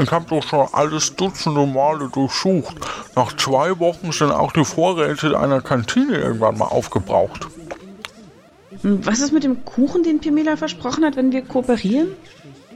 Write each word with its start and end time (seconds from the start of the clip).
ich 0.00 0.10
habe 0.12 0.26
doch 0.28 0.42
schon 0.42 0.68
alles 0.72 1.16
dutzende 1.16 1.66
Male 1.66 2.08
durchsucht. 2.08 2.76
Nach 3.16 3.36
zwei 3.36 3.78
Wochen 3.78 4.12
sind 4.12 4.30
auch 4.30 4.52
die 4.52 4.64
Vorräte 4.64 5.38
einer 5.38 5.60
Kantine 5.60 6.18
irgendwann 6.18 6.58
mal 6.58 6.66
aufgebraucht. 6.66 7.48
Hm, 8.82 9.04
was 9.04 9.20
ist 9.20 9.32
mit 9.32 9.44
dem 9.44 9.64
Kuchen, 9.64 10.02
den 10.02 10.20
Pimela 10.20 10.56
versprochen 10.56 11.04
hat, 11.04 11.16
wenn 11.16 11.32
wir 11.32 11.42
kooperieren? 11.42 12.08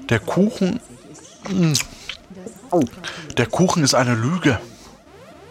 Der 0.08 0.19
Kuchen. 0.19 0.80
Hm. 1.48 1.74
Oh, 2.70 2.82
der 3.36 3.46
Kuchen 3.46 3.84
ist 3.84 3.94
eine 3.94 4.14
Lüge. 4.14 4.58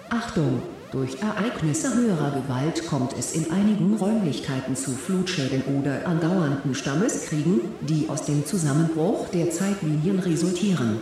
Achtung! 0.09 0.61
Durch 0.91 1.21
Ereignisse 1.21 1.93
höherer 1.93 2.31
Gewalt 2.31 2.85
kommt 2.85 3.13
es 3.17 3.31
in 3.31 3.49
einigen 3.49 3.95
Räumlichkeiten 3.95 4.75
zu 4.75 4.91
Flutschäden 4.91 5.63
oder 5.79 6.05
andauernden 6.05 6.75
Stammeskriegen, 6.75 7.61
die 7.79 8.09
aus 8.09 8.23
dem 8.25 8.45
Zusammenbruch 8.45 9.29
der 9.29 9.51
Zeitlinien 9.51 10.19
resultieren. 10.19 10.99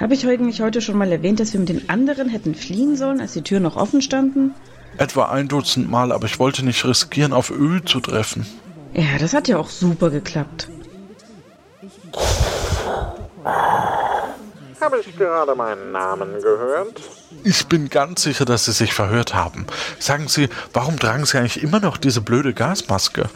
Habe 0.00 0.14
ich 0.14 0.26
eigentlich 0.26 0.60
heute 0.60 0.80
schon 0.80 0.98
mal 0.98 1.12
erwähnt, 1.12 1.38
dass 1.38 1.52
wir 1.52 1.60
mit 1.60 1.68
den 1.68 1.88
anderen 1.88 2.28
hätten 2.28 2.56
fliehen 2.56 2.96
sollen, 2.96 3.20
als 3.20 3.34
die 3.34 3.42
Türen 3.42 3.62
noch 3.62 3.76
offen 3.76 4.02
standen? 4.02 4.54
Etwa 4.96 5.26
ein 5.26 5.46
Dutzend 5.46 5.88
Mal, 5.88 6.10
aber 6.10 6.26
ich 6.26 6.40
wollte 6.40 6.64
nicht 6.64 6.84
riskieren, 6.84 7.32
auf 7.32 7.50
Öl 7.50 7.84
zu 7.84 8.00
treffen. 8.00 8.44
Ja, 8.92 9.18
das 9.20 9.34
hat 9.34 9.46
ja 9.46 9.56
auch 9.56 9.68
super 9.68 10.10
geklappt. 10.10 10.68
Habe 14.80 14.98
ich 14.98 15.16
gerade 15.16 15.54
meinen 15.54 15.92
Namen 15.92 16.32
gehört? 16.42 17.00
Ich 17.44 17.66
bin 17.66 17.88
ganz 17.88 18.22
sicher, 18.22 18.44
dass 18.44 18.64
Sie 18.64 18.72
sich 18.72 18.94
verhört 18.94 19.34
haben. 19.34 19.66
Sagen 19.98 20.28
Sie, 20.28 20.48
warum 20.72 20.98
tragen 20.98 21.24
Sie 21.24 21.38
eigentlich 21.38 21.62
immer 21.62 21.80
noch 21.80 21.96
diese 21.96 22.20
blöde 22.20 22.54
Gasmaske? 22.54 23.28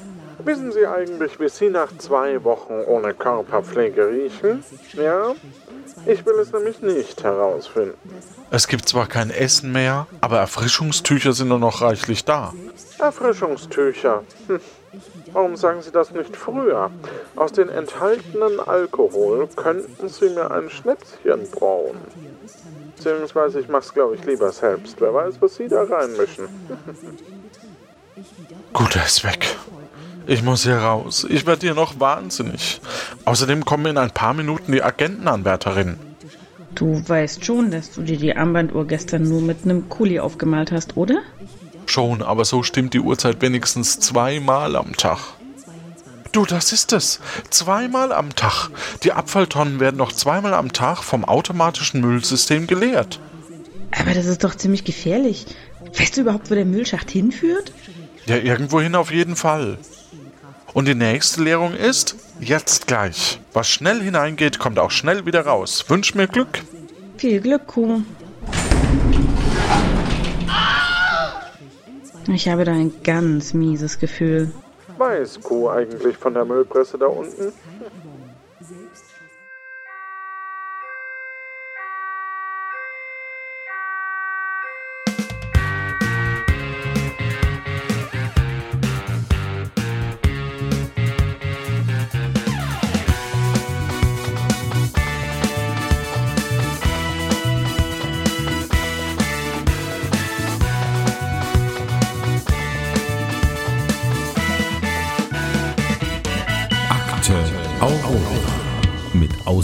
Wissen 0.45 0.73
Sie 0.73 0.87
eigentlich, 0.87 1.39
wie 1.39 1.49
Sie 1.49 1.71
nach 1.71 1.97
zwei 1.99 2.43
Wochen 2.43 2.73
ohne 2.87 3.15
Körperpflege 3.15 4.09
riechen? 4.09 4.65
Ja? 4.95 5.35
Ich 6.07 6.27
will 6.27 6.35
es 6.41 6.53
nämlich 6.53 6.81
nicht 6.81 7.23
herausfinden. 7.23 7.97
Es 8.51 8.67
gibt 8.67 8.89
zwar 8.89 9.07
kein 9.07 9.31
Essen 9.31 9.71
mehr, 9.73 10.07
aber 10.21 10.39
Erfrischungstücher 10.39 11.33
sind 11.33 11.49
nur 11.49 11.61
noch 11.61 11.81
reichlich 11.81 12.25
da. 12.25 12.53
Erfrischungstücher? 12.99 14.25
Hm. 14.49 14.61
Warum 15.33 15.57
sagen 15.57 15.81
Sie 15.81 15.91
das 15.91 16.11
nicht 16.11 16.37
früher? 16.37 16.91
Aus 17.37 17.53
den 17.53 17.69
enthaltenen 17.71 18.61
Alkohol 18.61 19.49
könnten 19.57 20.09
Sie 20.09 20.29
mir 20.29 20.51
ein 20.51 20.69
Schnäpschen 20.69 21.51
brauen. 21.51 21.97
Beziehungsweise 23.03 23.61
ich 23.61 23.69
mach's, 23.69 23.93
glaube 23.93 24.15
ich, 24.15 24.25
lieber 24.25 24.53
selbst. 24.53 25.01
Wer 25.01 25.13
weiß, 25.13 25.35
was 25.41 25.57
Sie 25.57 25.67
da 25.67 25.83
reinmischen. 25.83 26.49
Gut, 28.73 28.97
er 28.97 29.05
ist 29.05 29.25
weg. 29.25 29.57
Ich 30.27 30.43
muss 30.43 30.63
hier 30.63 30.77
raus. 30.77 31.27
Ich 31.29 31.47
werde 31.47 31.63
hier 31.63 31.75
noch 31.75 31.99
wahnsinnig. 31.99 32.81
Außerdem 33.25 33.65
kommen 33.65 33.87
in 33.87 33.99
ein 33.99 34.13
paar 34.13 34.35
Minuten 34.35 34.71
die 34.71 34.83
Agentenanwärterinnen. 34.83 35.99
Du 36.77 37.03
weißt 37.07 37.45
schon, 37.45 37.71
dass 37.73 37.91
du 37.91 38.03
dir 38.03 38.17
die 38.17 38.37
Armbanduhr 38.37 38.87
gestern 38.87 39.25
nur 39.25 39.43
mit 39.43 39.65
einem 39.65 39.89
Kuli 39.89 40.21
aufgemalt 40.21 40.71
hast, 40.71 40.97
oder? 40.97 41.23
Schon, 41.87 42.23
aber 42.23 42.45
so 42.45 42.63
stimmt 42.63 42.95
die 42.95 43.01
Uhrzeit 43.01 43.43
wenigstens 43.43 43.99
zweimal 43.99 44.77
am 44.77 44.97
Tag. 44.97 45.19
Du, 46.33 46.47
das 46.47 46.73
ist 46.73 46.93
es. 46.95 47.21
Zweimal 47.51 48.11
am 48.11 48.35
Tag. 48.35 48.71
Die 49.03 49.13
Abfalltonnen 49.13 49.81
werden 49.81 49.99
noch 49.99 50.13
zweimal 50.13 50.55
am 50.55 50.73
Tag 50.73 51.03
vom 51.03 51.27
automatischen 51.27 52.01
Müllsystem 52.01 52.67
geleert. 52.67 53.21
Aber 53.91 54.15
das 54.15 54.25
ist 54.25 54.43
doch 54.43 54.55
ziemlich 54.55 54.85
gefährlich. 54.85 55.47
Weißt 55.99 56.17
du 56.17 56.23
überhaupt, 56.23 56.51
wo 56.51 56.55
der 56.55 56.65
Müllschacht 56.65 57.11
hinführt? 57.11 57.73
Ja, 58.25 58.37
irgendwohin 58.37 58.95
auf 58.95 59.11
jeden 59.13 59.37
Fall. 59.37 59.77
Und 60.73 60.89
die 60.89 60.95
nächste 60.95 61.43
Lehrung 61.43 61.75
ist 61.75 62.17
jetzt 62.41 62.87
gleich. 62.87 63.39
Was 63.53 63.69
schnell 63.69 64.01
hineingeht, 64.01 64.59
kommt 64.59 64.79
auch 64.79 64.91
schnell 64.91 65.27
wieder 65.27 65.45
raus. 65.45 65.85
Wünsch 65.89 66.15
mir 66.15 66.29
Glück. 66.29 66.63
Viel 67.19 67.43
Glück, 67.43 67.67
Kuh. 67.67 68.01
Ich 72.33 72.49
habe 72.49 72.65
da 72.65 72.73
ein 72.73 72.93
ganz 73.03 73.53
mieses 73.53 73.99
Gefühl. 73.99 74.51
Weiß 75.03 75.41
Kuh 75.41 75.69
eigentlich 75.69 76.17
von 76.17 76.33
der 76.33 76.45
Müllpresse 76.45 76.97
da 76.97 77.07
unten? 77.07 77.53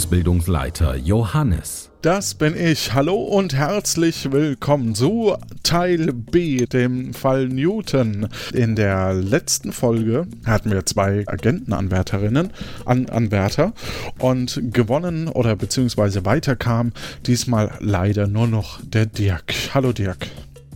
Ausbildungsleiter 0.09 0.97
Johannes. 0.97 1.91
Das 2.01 2.33
bin 2.33 2.57
ich. 2.57 2.95
Hallo 2.95 3.17
und 3.17 3.55
herzlich 3.55 4.33
willkommen 4.33 4.95
zu 4.95 5.37
Teil 5.63 6.15
B, 6.15 6.65
dem 6.65 7.13
Fall 7.13 7.49
Newton. 7.49 8.27
In 8.55 8.75
der 8.75 9.13
letzten 9.13 9.71
Folge 9.71 10.27
hatten 10.47 10.71
wir 10.71 10.87
zwei 10.87 11.25
Agentenanwärterinnen, 11.27 12.55
An 12.87 13.11
Anwärter 13.11 13.75
und 14.19 14.59
gewonnen 14.73 15.29
oder 15.29 15.57
beziehungsweise 15.57 16.25
weiterkam 16.25 16.93
diesmal 17.27 17.73
leider 17.81 18.27
nur 18.27 18.47
noch 18.47 18.81
der 18.83 19.05
Dirk. 19.05 19.53
Hallo 19.75 19.93
Dirk. 19.93 20.27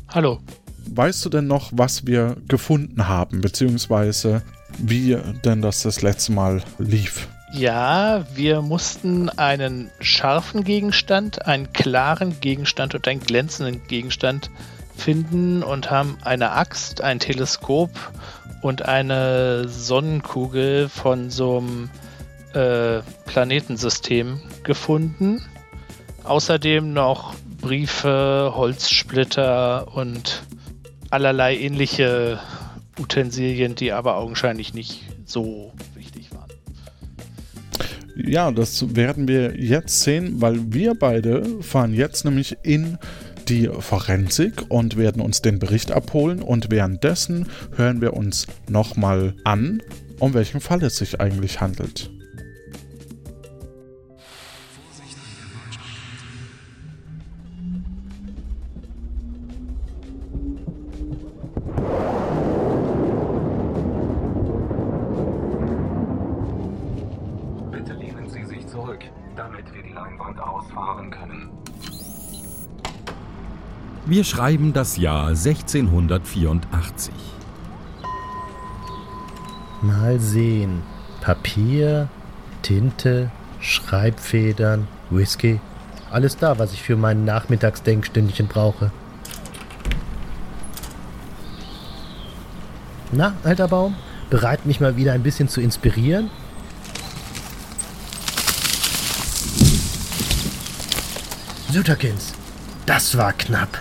Hallo. 0.08 0.40
Weißt 0.90 1.24
du 1.24 1.30
denn 1.30 1.46
noch, 1.46 1.70
was 1.74 2.06
wir 2.06 2.36
gefunden 2.48 3.08
haben, 3.08 3.40
beziehungsweise 3.40 4.42
wie 4.76 5.16
denn 5.42 5.62
das 5.62 5.80
das 5.80 6.02
letzte 6.02 6.32
Mal 6.32 6.62
lief? 6.78 7.28
Ja, 7.54 8.24
wir 8.34 8.62
mussten 8.62 9.28
einen 9.28 9.90
scharfen 10.00 10.64
Gegenstand, 10.64 11.46
einen 11.46 11.70
klaren 11.74 12.40
Gegenstand 12.40 12.94
und 12.94 13.06
einen 13.06 13.20
glänzenden 13.20 13.86
Gegenstand 13.86 14.50
finden 14.96 15.62
und 15.62 15.90
haben 15.90 16.16
eine 16.22 16.52
Axt, 16.52 17.02
ein 17.02 17.20
Teleskop 17.20 17.90
und 18.62 18.88
eine 18.88 19.68
Sonnenkugel 19.68 20.88
von 20.88 21.28
so 21.28 21.58
einem 21.58 21.90
äh, 22.54 23.02
Planetensystem 23.26 24.40
gefunden. 24.62 25.42
Außerdem 26.24 26.94
noch 26.94 27.34
Briefe, 27.60 28.52
Holzsplitter 28.54 29.94
und 29.94 30.42
allerlei 31.10 31.58
ähnliche 31.58 32.40
Utensilien, 32.98 33.74
die 33.74 33.92
aber 33.92 34.16
augenscheinlich 34.16 34.72
nicht 34.72 35.02
so 35.26 35.72
ja, 38.24 38.50
das 38.50 38.94
werden 38.94 39.28
wir 39.28 39.56
jetzt 39.60 40.00
sehen, 40.00 40.40
weil 40.40 40.72
wir 40.72 40.94
beide 40.94 41.62
fahren 41.62 41.94
jetzt 41.94 42.24
nämlich 42.24 42.56
in 42.62 42.98
die 43.48 43.68
Forensik 43.68 44.64
und 44.68 44.96
werden 44.96 45.20
uns 45.20 45.42
den 45.42 45.58
Bericht 45.58 45.90
abholen 45.90 46.42
und 46.42 46.70
währenddessen 46.70 47.46
hören 47.76 48.00
wir 48.00 48.14
uns 48.14 48.46
nochmal 48.68 49.34
an, 49.44 49.82
um 50.18 50.34
welchen 50.34 50.60
Fall 50.60 50.82
es 50.84 50.96
sich 50.96 51.20
eigentlich 51.20 51.60
handelt. 51.60 52.10
Wir 74.06 74.24
schreiben 74.24 74.72
das 74.72 74.96
Jahr 74.96 75.28
1684. 75.28 77.14
Mal 79.80 80.20
sehen. 80.20 80.82
Papier, 81.20 82.08
Tinte, 82.62 83.30
Schreibfedern, 83.60 84.88
Whisky. 85.10 85.60
Alles 86.10 86.36
da, 86.36 86.58
was 86.58 86.72
ich 86.72 86.82
für 86.82 86.96
mein 86.96 87.24
Nachmittagsdenkstündchen 87.24 88.48
brauche. 88.48 88.90
Na, 93.12 93.34
alter 93.44 93.68
Baum, 93.68 93.94
bereit 94.30 94.66
mich 94.66 94.80
mal 94.80 94.96
wieder 94.96 95.12
ein 95.12 95.22
bisschen 95.22 95.48
zu 95.48 95.60
inspirieren? 95.60 96.30
Süterkins, 101.72 102.34
das 102.84 103.16
war 103.16 103.32
knapp. 103.32 103.80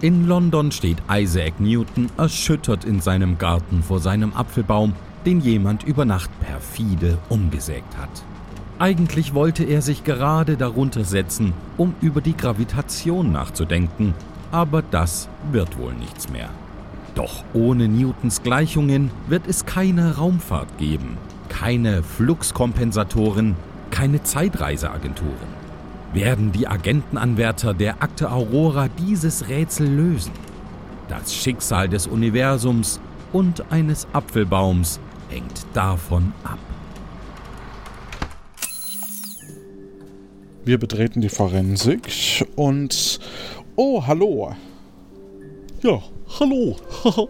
In 0.00 0.26
London 0.26 0.72
steht 0.72 0.96
Isaac 1.10 1.60
Newton 1.60 2.08
erschüttert 2.16 2.86
in 2.86 3.02
seinem 3.02 3.36
Garten 3.36 3.82
vor 3.82 4.00
seinem 4.00 4.32
Apfelbaum, 4.32 4.94
den 5.26 5.42
jemand 5.42 5.82
über 5.82 6.06
Nacht 6.06 6.30
perfide 6.40 7.18
umgesägt 7.28 7.98
hat. 7.98 8.08
Eigentlich 8.78 9.34
wollte 9.34 9.64
er 9.64 9.82
sich 9.82 10.02
gerade 10.02 10.56
darunter 10.56 11.04
setzen, 11.04 11.52
um 11.76 11.94
über 12.00 12.22
die 12.22 12.38
Gravitation 12.38 13.30
nachzudenken, 13.30 14.14
aber 14.50 14.80
das 14.80 15.28
wird 15.50 15.76
wohl 15.76 15.92
nichts 15.92 16.30
mehr. 16.30 16.48
Doch 17.14 17.44
ohne 17.52 17.86
Newtons 17.86 18.42
Gleichungen 18.42 19.10
wird 19.28 19.46
es 19.46 19.66
keine 19.66 20.16
Raumfahrt 20.16 20.78
geben, 20.78 21.18
keine 21.50 22.02
Fluxkompensatoren, 22.02 23.56
keine 23.90 24.22
Zeitreiseagenturen. 24.22 25.51
Werden 26.12 26.52
die 26.52 26.68
Agentenanwärter 26.68 27.72
der 27.72 28.02
Akte 28.02 28.30
Aurora 28.30 28.88
dieses 28.88 29.48
Rätsel 29.48 29.88
lösen? 29.88 30.32
Das 31.08 31.34
Schicksal 31.34 31.88
des 31.88 32.06
Universums 32.06 33.00
und 33.32 33.72
eines 33.72 34.06
Apfelbaums 34.12 35.00
hängt 35.30 35.64
davon 35.72 36.34
ab. 36.44 36.58
Wir 40.64 40.78
betreten 40.78 41.22
die 41.22 41.30
Forensik 41.30 42.46
und... 42.56 43.18
Oh, 43.74 44.06
hallo. 44.06 44.54
Ja, 45.82 46.02
hallo. 46.38 46.76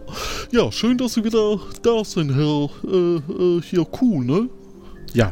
ja, 0.51 0.69
schön, 0.73 0.97
dass 0.97 1.13
Sie 1.13 1.23
wieder 1.23 1.57
da 1.81 2.03
sind, 2.03 2.35
Herr 2.35 2.69
äh, 2.85 3.15
äh, 3.15 3.61
hier 3.61 3.85
Kuh, 3.85 4.21
ne? 4.21 4.49
Ja, 5.13 5.31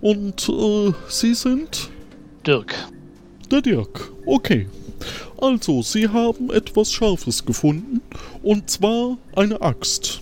Und 0.00 0.48
äh, 0.48 0.92
Sie 1.08 1.34
sind? 1.34 1.90
Dirk. 2.46 2.74
Der 3.50 3.60
Dirk. 3.60 4.12
Okay. 4.26 4.68
Also, 5.38 5.82
Sie 5.82 6.08
haben 6.08 6.50
etwas 6.50 6.92
Scharfes 6.92 7.44
gefunden, 7.44 8.00
und 8.42 8.68
zwar 8.70 9.16
eine 9.34 9.60
Axt. 9.62 10.20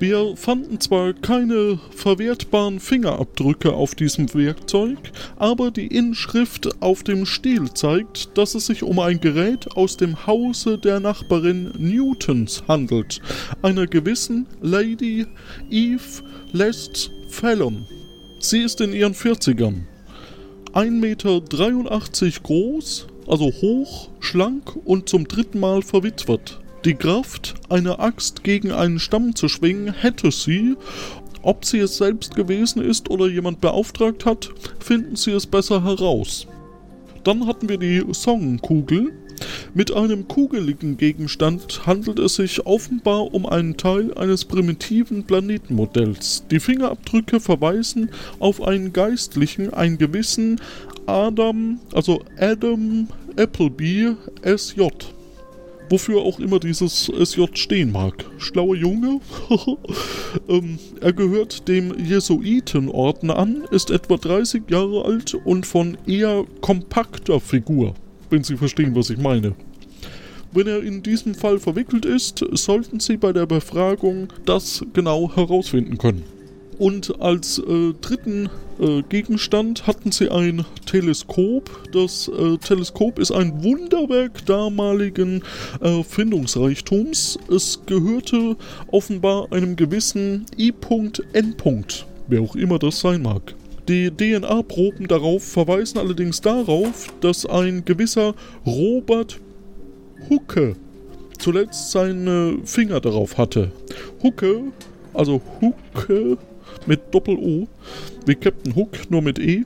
Wir 0.00 0.34
fanden 0.34 0.80
zwar 0.80 1.12
keine 1.12 1.78
verwertbaren 1.94 2.80
Fingerabdrücke 2.80 3.74
auf 3.74 3.94
diesem 3.94 4.32
Werkzeug, 4.32 4.96
aber 5.36 5.70
die 5.70 5.88
Inschrift 5.88 6.80
auf 6.80 7.02
dem 7.02 7.26
Stiel 7.26 7.70
zeigt, 7.74 8.38
dass 8.38 8.54
es 8.54 8.64
sich 8.64 8.82
um 8.82 8.98
ein 8.98 9.20
Gerät 9.20 9.76
aus 9.76 9.98
dem 9.98 10.26
Hause 10.26 10.78
der 10.78 11.00
Nachbarin 11.00 11.72
Newtons 11.76 12.62
handelt, 12.66 13.20
einer 13.60 13.86
gewissen 13.86 14.46
Lady 14.62 15.26
Eve 15.70 16.22
Lest 16.52 17.10
Fallon. 17.28 17.84
Sie 18.42 18.60
ist 18.60 18.80
in 18.80 18.94
ihren 18.94 19.12
40ern. 19.12 19.82
1,83 20.72 20.90
Meter 20.90 22.40
groß, 22.42 23.06
also 23.28 23.44
hoch, 23.44 24.08
schlank 24.18 24.76
und 24.86 25.10
zum 25.10 25.28
dritten 25.28 25.60
Mal 25.60 25.82
verwitwet. 25.82 26.58
Die 26.86 26.94
Kraft, 26.94 27.56
eine 27.68 27.98
Axt 27.98 28.42
gegen 28.42 28.72
einen 28.72 28.98
Stamm 28.98 29.34
zu 29.34 29.48
schwingen, 29.48 29.92
hätte 29.92 30.30
sie. 30.32 30.74
Ob 31.42 31.66
sie 31.66 31.80
es 31.80 31.98
selbst 31.98 32.34
gewesen 32.34 32.82
ist 32.82 33.10
oder 33.10 33.28
jemand 33.28 33.60
beauftragt 33.60 34.24
hat, 34.24 34.48
finden 34.78 35.16
Sie 35.16 35.32
es 35.32 35.46
besser 35.46 35.84
heraus. 35.84 36.46
Dann 37.24 37.46
hatten 37.46 37.68
wir 37.68 37.76
die 37.76 38.02
Songenkugel. 38.10 39.12
Mit 39.74 39.92
einem 39.92 40.28
kugeligen 40.28 40.96
Gegenstand 40.96 41.86
handelt 41.86 42.18
es 42.18 42.36
sich 42.36 42.66
offenbar 42.66 43.32
um 43.32 43.46
einen 43.46 43.76
Teil 43.76 44.14
eines 44.14 44.44
primitiven 44.44 45.24
Planetenmodells. 45.24 46.44
Die 46.50 46.60
Fingerabdrücke 46.60 47.40
verweisen 47.40 48.10
auf 48.38 48.62
einen 48.62 48.92
Geistlichen, 48.92 49.72
einen 49.72 49.98
gewissen 49.98 50.60
Adam, 51.06 51.80
also 51.92 52.22
Adam 52.38 53.08
Appleby 53.36 54.16
SJ. 54.42 54.88
Wofür 55.90 56.20
auch 56.20 56.38
immer 56.38 56.60
dieses 56.60 57.10
SJ 57.10 57.46
stehen 57.54 57.90
mag. 57.90 58.24
Schlauer 58.38 58.76
Junge. 58.76 59.20
ähm, 60.48 60.78
er 61.00 61.12
gehört 61.12 61.66
dem 61.66 61.98
Jesuitenorden 61.98 63.30
an, 63.32 63.64
ist 63.72 63.90
etwa 63.90 64.16
30 64.16 64.70
Jahre 64.70 65.04
alt 65.04 65.34
und 65.34 65.66
von 65.66 65.98
eher 66.06 66.44
kompakter 66.60 67.40
Figur, 67.40 67.94
wenn 68.30 68.44
Sie 68.44 68.56
verstehen, 68.56 68.94
was 68.94 69.10
ich 69.10 69.18
meine. 69.18 69.54
Wenn 70.52 70.66
er 70.66 70.82
in 70.82 71.02
diesem 71.02 71.34
Fall 71.34 71.58
verwickelt 71.58 72.04
ist, 72.04 72.44
sollten 72.52 72.98
Sie 72.98 73.16
bei 73.16 73.32
der 73.32 73.46
Befragung 73.46 74.28
das 74.44 74.84
genau 74.92 75.34
herausfinden 75.34 75.98
können. 75.98 76.24
Und 76.80 77.20
als 77.20 77.58
äh, 77.58 77.92
dritten 78.00 78.48
äh, 78.80 79.02
Gegenstand 79.02 79.86
hatten 79.86 80.12
sie 80.12 80.30
ein 80.30 80.64
Teleskop. 80.86 81.70
Das 81.92 82.28
äh, 82.28 82.56
Teleskop 82.56 83.18
ist 83.18 83.32
ein 83.32 83.62
Wunderwerk 83.62 84.46
damaligen 84.46 85.42
Erfindungsreichtums. 85.80 87.38
Es 87.54 87.80
gehörte 87.84 88.56
offenbar 88.90 89.52
einem 89.52 89.76
gewissen 89.76 90.46
I.N. 90.58 91.54
Wer 92.28 92.40
auch 92.40 92.56
immer 92.56 92.78
das 92.78 93.00
sein 93.00 93.22
mag. 93.22 93.54
Die 93.90 94.08
DNA-Proben 94.08 95.08
darauf 95.08 95.42
verweisen 95.42 95.98
allerdings 95.98 96.40
darauf, 96.40 97.08
dass 97.20 97.44
ein 97.44 97.84
gewisser 97.84 98.36
Robert 98.64 99.40
Hucke 100.28 100.76
zuletzt 101.40 101.90
seine 101.90 102.58
Finger 102.62 103.00
darauf 103.00 103.36
hatte. 103.36 103.72
Hucke, 104.22 104.60
also 105.12 105.42
Hucke 105.60 106.38
mit 106.86 107.12
Doppel-O, 107.12 107.66
wie 108.26 108.34
Captain 108.36 108.76
Hook, 108.76 109.10
nur 109.10 109.22
mit 109.22 109.40
E, 109.40 109.64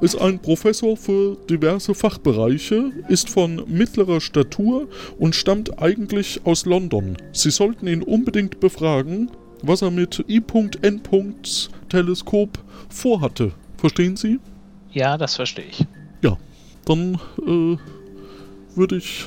ist 0.00 0.18
ein 0.18 0.38
Professor 0.38 0.96
für 0.96 1.36
diverse 1.50 1.94
Fachbereiche, 1.94 2.92
ist 3.10 3.28
von 3.28 3.64
mittlerer 3.66 4.22
Statur 4.22 4.88
und 5.18 5.34
stammt 5.34 5.82
eigentlich 5.82 6.40
aus 6.44 6.64
London. 6.64 7.18
Sie 7.34 7.50
sollten 7.50 7.88
ihn 7.88 8.02
unbedingt 8.02 8.58
befragen, 8.58 9.30
was 9.60 9.82
er 9.82 9.90
mit 9.90 10.24
I.N. 10.30 11.02
Teleskop 11.90 12.58
vorhatte. 12.90 13.52
Verstehen 13.76 14.16
Sie? 14.16 14.38
Ja, 14.92 15.16
das 15.16 15.36
verstehe 15.36 15.66
ich. 15.66 15.86
Ja, 16.22 16.36
dann 16.84 17.14
äh, 17.46 17.76
würde 18.76 18.96
ich 18.96 19.26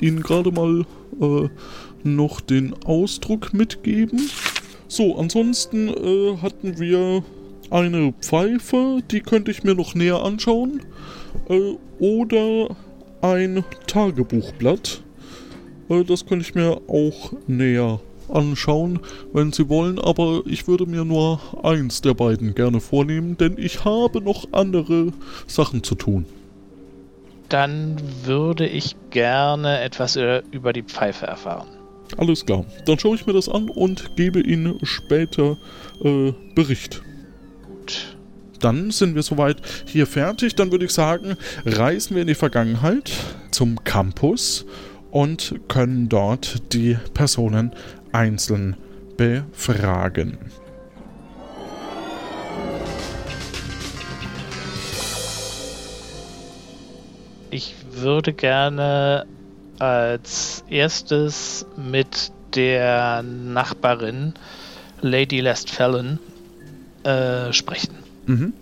Ihnen 0.00 0.22
gerade 0.22 0.50
mal 0.50 0.84
äh, 1.20 1.48
noch 2.02 2.40
den 2.40 2.74
Ausdruck 2.84 3.54
mitgeben. 3.54 4.30
So, 4.88 5.16
ansonsten 5.16 5.88
äh, 5.88 6.36
hatten 6.38 6.78
wir 6.78 7.22
eine 7.70 8.12
Pfeife, 8.20 9.00
die 9.10 9.20
könnte 9.20 9.50
ich 9.50 9.64
mir 9.64 9.74
noch 9.74 9.94
näher 9.94 10.22
anschauen. 10.22 10.80
Äh, 11.48 11.74
oder 11.98 12.76
ein 13.20 13.64
Tagebuchblatt. 13.86 15.02
Äh, 15.88 16.04
das 16.04 16.26
könnte 16.26 16.44
ich 16.44 16.54
mir 16.54 16.80
auch 16.88 17.32
näher 17.46 17.82
anschauen, 17.84 18.13
wenn 18.28 19.52
Sie 19.52 19.68
wollen, 19.68 19.98
aber 19.98 20.42
ich 20.46 20.66
würde 20.66 20.86
mir 20.86 21.04
nur 21.04 21.40
eins 21.62 22.00
der 22.00 22.14
beiden 22.14 22.54
gerne 22.54 22.80
vornehmen, 22.80 23.36
denn 23.36 23.56
ich 23.58 23.84
habe 23.84 24.20
noch 24.20 24.46
andere 24.52 25.12
Sachen 25.46 25.82
zu 25.82 25.94
tun. 25.94 26.24
Dann 27.48 27.96
würde 28.24 28.66
ich 28.66 28.96
gerne 29.10 29.80
etwas 29.80 30.16
äh, 30.16 30.42
über 30.50 30.72
die 30.72 30.82
Pfeife 30.82 31.26
erfahren. 31.26 31.68
Alles 32.16 32.44
klar. 32.44 32.64
Dann 32.86 32.98
schaue 32.98 33.16
ich 33.16 33.26
mir 33.26 33.32
das 33.32 33.48
an 33.48 33.68
und 33.68 34.16
gebe 34.16 34.40
Ihnen 34.40 34.78
später 34.82 35.56
äh, 36.02 36.32
Bericht. 36.54 37.02
Gut. 37.66 38.16
Dann 38.60 38.90
sind 38.90 39.14
wir 39.14 39.22
soweit 39.22 39.58
hier 39.86 40.06
fertig. 40.06 40.54
Dann 40.54 40.70
würde 40.70 40.86
ich 40.86 40.92
sagen, 40.92 41.36
reisen 41.66 42.14
wir 42.14 42.22
in 42.22 42.28
die 42.28 42.34
Vergangenheit 42.34 43.12
zum 43.50 43.82
Campus 43.84 44.64
und 45.10 45.54
können 45.68 46.08
dort 46.08 46.72
die 46.72 46.96
Personen 47.14 47.72
einzeln 48.14 48.76
befragen. 49.16 50.38
Ich 57.50 57.74
würde 57.92 58.32
gerne 58.32 59.26
als 59.78 60.64
erstes 60.68 61.66
mit 61.76 62.32
der 62.54 63.22
Nachbarin 63.22 64.34
Lady 65.00 65.40
Lest 65.40 65.70
Fallon 65.70 66.18
äh, 67.04 67.52
sprechen. 67.52 67.94
Mhm. 68.26 68.52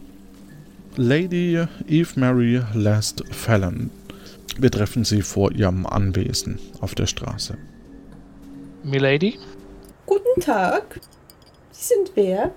Lady 0.97 1.64
Eve 1.88 2.11
Mary 2.16 2.61
Last 2.75 3.23
Fallon. 3.30 3.90
Wir 4.59 4.71
treffen 4.71 5.04
sie 5.04 5.23
vor 5.23 5.52
ihrem 5.52 5.87
Anwesen 5.87 6.59
auf 6.80 6.94
der 6.94 7.06
Straße. 7.06 7.56
Milady? 8.84 9.38
Guten 10.06 10.40
Tag. 10.40 11.00
Sie 11.70 11.94
sind 11.94 12.12
wer? 12.14 12.50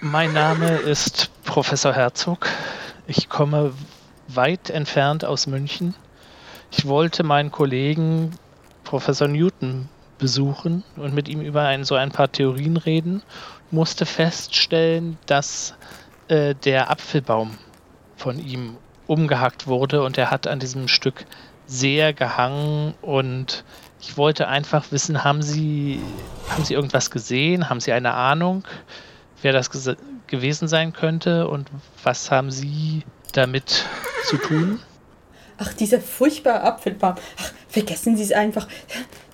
Mein 0.00 0.32
Name 0.32 0.76
ist 0.76 1.30
Professor 1.44 1.92
Herzog. 1.92 2.48
Ich 3.06 3.28
komme 3.28 3.72
weit 4.26 4.70
entfernt 4.70 5.24
aus 5.24 5.46
München. 5.46 5.94
Ich 6.72 6.86
wollte 6.86 7.22
meinen 7.22 7.52
Kollegen 7.52 8.32
Professor 8.82 9.28
Newton 9.28 9.88
besuchen 10.18 10.82
und 10.96 11.14
mit 11.14 11.28
ihm 11.28 11.40
über 11.40 11.62
ein, 11.62 11.84
so 11.84 11.94
ein 11.94 12.10
paar 12.10 12.32
Theorien 12.32 12.76
reden, 12.76 13.22
musste 13.70 14.04
feststellen, 14.04 15.16
dass 15.26 15.74
äh, 16.26 16.56
der 16.56 16.90
Apfelbaum 16.90 17.56
von 18.16 18.40
ihm 18.40 18.76
umgehackt 19.06 19.68
wurde 19.68 20.02
und 20.02 20.18
er 20.18 20.30
hat 20.32 20.48
an 20.48 20.58
diesem 20.58 20.88
Stück 20.88 21.24
sehr 21.66 22.12
gehangen 22.12 22.94
und 23.00 23.64
ich 24.00 24.16
wollte 24.16 24.48
einfach 24.48 24.90
wissen, 24.90 25.24
haben 25.24 25.42
Sie, 25.42 26.00
haben 26.48 26.64
Sie 26.64 26.74
irgendwas 26.74 27.10
gesehen? 27.10 27.68
Haben 27.68 27.80
Sie 27.80 27.92
eine 27.92 28.14
Ahnung, 28.14 28.64
wer 29.42 29.52
das 29.52 29.70
gewesen 30.26 30.68
sein 30.68 30.92
könnte 30.92 31.48
und 31.48 31.68
was 32.02 32.30
haben 32.30 32.50
Sie 32.50 33.02
damit 33.32 33.84
zu 34.24 34.36
tun? 34.36 34.80
Ach, 35.58 35.72
dieser 35.72 36.00
furchtbare 36.00 36.62
Apfelbaum. 36.62 37.16
Ach, 37.38 37.52
vergessen 37.68 38.16
Sie 38.16 38.22
es 38.22 38.32
einfach. 38.32 38.68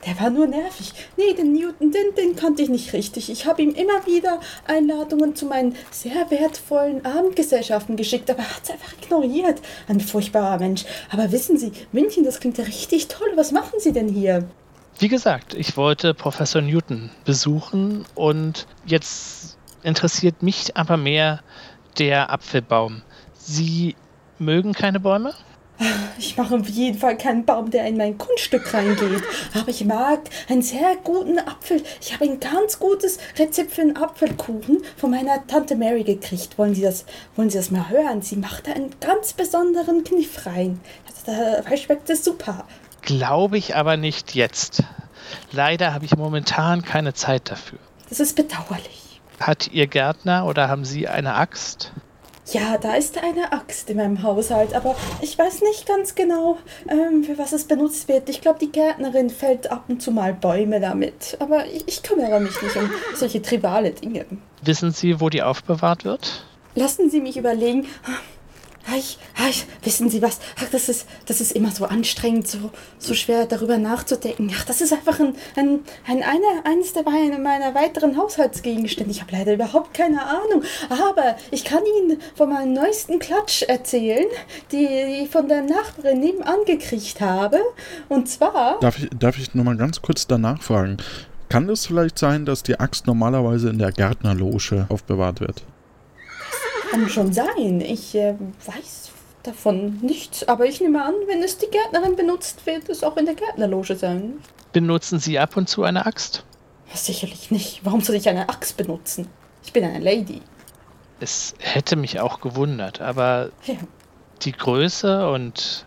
Der 0.07 0.21
war 0.21 0.31
nur 0.31 0.47
nervig. 0.47 0.93
Nee, 1.17 1.33
den 1.35 1.53
Newton, 1.53 1.91
den, 1.91 2.15
den 2.17 2.37
kannte 2.37 2.63
ich 2.63 2.69
nicht 2.69 2.93
richtig. 2.93 3.31
Ich 3.31 3.47
habe 3.47 3.63
ihm 3.63 3.71
immer 3.71 4.07
wieder 4.07 4.41
Einladungen 4.67 5.35
zu 5.35 5.47
meinen 5.47 5.75
sehr 5.91 6.31
wertvollen 6.31 7.05
Abendgesellschaften 7.07 7.97
geschickt, 7.97 8.31
aber 8.31 8.41
er 8.41 8.57
hat 8.57 8.63
es 8.65 8.71
einfach 8.71 8.93
ignoriert. 9.01 9.63
Ein 9.89 10.01
furchtbarer 10.01 10.59
Mensch. 10.59 10.85
Aber 11.11 11.33
wissen 11.33 11.59
Sie, 11.59 11.73
München, 11.93 12.25
das 12.25 12.41
klingt 12.41 12.59
ja 12.59 12.65
richtig 12.65 13.09
toll. 13.09 13.29
Was 13.37 13.53
machen 13.53 13.79
Sie 13.79 13.93
denn 13.93 14.09
hier? 14.09 14.47
Wie 14.99 15.09
gesagt, 15.09 15.55
ich 15.55 15.77
wollte 15.77 16.15
Professor 16.15 16.61
Newton 16.61 17.11
besuchen 17.25 18.05
und 18.15 18.67
jetzt 18.87 19.57
interessiert 19.83 20.43
mich 20.43 20.77
aber 20.77 20.97
mehr 20.97 21.41
der 21.99 22.31
Apfelbaum. 22.31 23.03
Sie 23.37 23.97
mögen 24.39 24.73
keine 24.73 25.01
Bäume? 25.01 25.35
Ich 26.19 26.37
mache 26.37 26.55
auf 26.55 26.69
jeden 26.69 26.99
Fall 26.99 27.17
keinen 27.17 27.45
Baum, 27.45 27.71
der 27.71 27.87
in 27.87 27.97
mein 27.97 28.17
Kunststück 28.17 28.73
reingeht. 28.73 29.23
Aber 29.55 29.69
ich 29.69 29.85
mag 29.85 30.21
einen 30.49 30.63
sehr 30.63 30.97
guten 31.03 31.39
Apfel. 31.39 31.83
Ich 32.01 32.13
habe 32.13 32.25
ein 32.25 32.41
ganz 32.41 32.79
gutes 32.79 33.19
Rezept 33.39 33.73
für 33.73 33.83
einen 33.83 33.97
Apfelkuchen 33.97 34.83
von 34.97 35.11
meiner 35.11 35.47
Tante 35.47 35.77
Mary 35.77 36.05
gekriegt. 36.05 36.57
Wollen 36.59 36.75
Sie 36.75 36.83
das, 36.83 37.05
wollen 37.37 37.51
Sie 37.51 37.59
das 37.59 37.71
mal 37.71 37.89
hören? 37.89 38.23
Sie 38.23 38.37
macht 38.37 38.69
da 38.69 38.73
einen 38.73 38.95
ganz 39.01 39.33
besonderen 39.33 40.05
Kniff 40.05 40.47
rein. 40.47 40.81
Da 41.27 41.77
schmeckt 41.77 42.11
es 42.11 42.25
super. 42.25 42.65
Glaube 43.03 43.59
ich 43.59 43.75
aber 43.77 43.97
nicht 43.97 44.35
jetzt. 44.35 44.83
Leider 45.53 45.95
habe 45.95 46.05
ich 46.05 46.17
momentan 46.17 46.83
keine 46.83 47.15
Zeit 47.15 47.51
dafür. 47.51 47.79
Das 48.09 48.21
ist 48.21 48.37
bedauerlich. 48.37 49.21
Hat 49.41 49.69
Ihr 49.73 49.87
Gärtner 49.87 50.47
oder 50.47 50.69
haben 50.69 50.85
Sie 50.85 51.09
eine 51.09 51.35
Axt? 51.35 51.93
Ja, 52.53 52.77
da 52.77 52.95
ist 52.95 53.17
eine 53.19 53.53
Axt 53.53 53.89
in 53.89 53.97
meinem 53.97 54.23
Haushalt, 54.23 54.75
aber 54.75 54.95
ich 55.23 55.39
weiß 55.39 55.63
nicht 55.63 55.87
ganz 55.87 56.15
genau, 56.15 56.59
ähm, 56.89 57.25
für 57.25 57.39
was 57.39 57.53
es 57.53 57.65
benutzt 57.65 58.07
wird. 58.09 58.29
Ich 58.29 58.43
glaube, 58.43 58.59
die 58.59 58.71
Gärtnerin 58.71 59.31
fällt 59.31 59.71
ab 59.71 59.85
und 59.89 60.03
zu 60.03 60.11
mal 60.11 60.35
Bäume 60.35 60.79
damit. 60.79 61.37
Aber 61.41 61.67
ich, 61.67 61.85
ich 61.87 62.03
kümmere 62.03 62.41
mich 62.41 62.61
nicht 62.61 62.77
um 62.77 62.91
solche 63.15 63.41
tribale 63.41 63.93
Dinge. 63.93 64.27
Wissen 64.63 64.91
Sie, 64.91 65.21
wo 65.21 65.31
die 65.31 65.43
aufbewahrt 65.43 66.05
wird? 66.05 66.45
Lassen 66.75 67.09
Sie 67.09 67.21
mich 67.21 67.37
überlegen. 67.37 67.87
Ich, 68.97 69.19
ich, 69.49 69.67
wissen 69.83 70.11
Sie 70.11 70.21
was? 70.21 70.41
Ach, 70.61 70.69
das 70.71 70.89
ist, 70.89 71.07
das 71.27 71.41
ist 71.41 71.53
immer 71.53 71.71
so 71.71 71.87
anstrengend, 71.87 72.47
so, 72.47 72.71
so 72.99 73.15
schwer 73.15 73.47
darüber 73.47 73.79
nachzudenken. 73.79 74.53
Ach, 74.55 74.65
das 74.65 74.81
ist 74.81 74.93
einfach 74.93 75.19
ein, 75.21 75.35
ein, 75.57 75.81
ein 76.07 76.23
eine, 76.23 76.65
eines 76.65 76.93
der 76.93 77.03
meiner 77.03 77.75
weiteren 77.75 78.17
Haushaltsgegenstände. 78.17 79.11
Ich 79.11 79.23
habe 79.23 79.33
leider 79.33 79.55
überhaupt 79.55 79.95
keine 79.95 80.23
Ahnung. 80.23 80.63
Aber 80.91 81.37
ich 81.51 81.65
kann 81.65 81.83
Ihnen 81.99 82.21
von 82.35 82.51
meinem 82.51 82.75
neuesten 82.75 83.19
Klatsch 83.19 83.63
erzählen, 83.63 84.27
die 84.71 84.87
ich 84.87 85.31
von 85.31 85.49
der 85.49 85.63
Nachbarin 85.63 86.21
nebenan 86.21 86.65
gekriegt 86.67 87.21
habe. 87.21 87.61
Und 88.09 88.29
zwar. 88.29 88.79
Darf 88.81 88.99
ich, 88.99 89.09
darf 89.19 89.39
ich 89.39 89.55
nochmal 89.55 89.77
ganz 89.77 90.03
kurz 90.03 90.27
danach 90.27 90.63
fragen? 90.63 90.99
Kann 91.49 91.69
es 91.69 91.87
vielleicht 91.87 92.19
sein, 92.19 92.45
dass 92.45 92.63
die 92.63 92.79
Axt 92.81 93.07
normalerweise 93.07 93.71
in 93.71 93.79
der 93.79 93.93
Gärtnerloge 93.93 94.87
aufbewahrt 94.89 95.41
wird? 95.41 95.63
Kann 96.95 97.09
schon 97.09 97.33
sein. 97.33 97.81
Ich 97.81 98.15
äh, 98.15 98.37
weiß 98.67 99.11
davon 99.43 99.99
nichts. 100.01 100.47
Aber 100.47 100.67
ich 100.67 100.81
nehme 100.81 101.05
an, 101.05 101.15
wenn 101.27 101.43
es 101.43 101.59
die 101.59 101.67
Gärtnerin 101.67 102.15
benutzt, 102.15 102.65
wird 102.67 102.89
es 102.89 103.03
auch 103.03 103.17
in 103.17 103.27
der 103.27 103.35
Gärtnerloge 103.35 103.97
sein. 103.97 104.35
Benutzen 104.73 105.19
Sie 105.19 105.39
ab 105.39 105.57
und 105.57 105.69
zu 105.69 105.83
eine 105.83 106.07
Axt? 106.07 106.45
Sicherlich 106.93 107.51
nicht. 107.51 107.81
Warum 107.85 108.01
soll 108.01 108.15
ich 108.15 108.29
eine 108.29 108.49
Axt 108.49 108.77
benutzen? 108.77 109.27
Ich 109.65 109.73
bin 109.73 109.83
eine 109.83 109.99
Lady. 109.99 110.41
Es 111.19 111.55
hätte 111.59 111.97
mich 111.97 112.21
auch 112.21 112.41
gewundert, 112.41 113.01
aber 113.01 113.51
ja. 113.65 113.75
die 114.43 114.53
Größe 114.53 115.29
und 115.31 115.87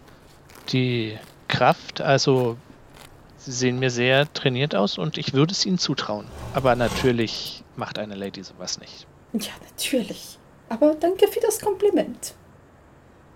die 0.74 1.18
Kraft, 1.48 2.02
also 2.02 2.58
Sie 3.38 3.54
sehen 3.54 3.80
mir 3.80 3.92
sehr 3.92 4.32
trainiert 4.34 4.76
aus 4.76 4.98
und 4.98 5.18
ich 5.18 5.34
würde 5.34 5.54
es 5.54 5.66
Ihnen 5.66 5.78
zutrauen. 5.78 6.26
Aber 6.54 6.76
natürlich 6.76 7.64
macht 7.78 7.98
eine 7.98 8.16
Lady 8.16 8.44
sowas 8.44 8.78
nicht. 8.80 9.08
Ja, 9.34 9.52
natürlich. 9.70 10.37
Aber 10.70 10.96
danke 10.96 11.28
für 11.28 11.40
das 11.40 11.60
Kompliment. 11.60 12.34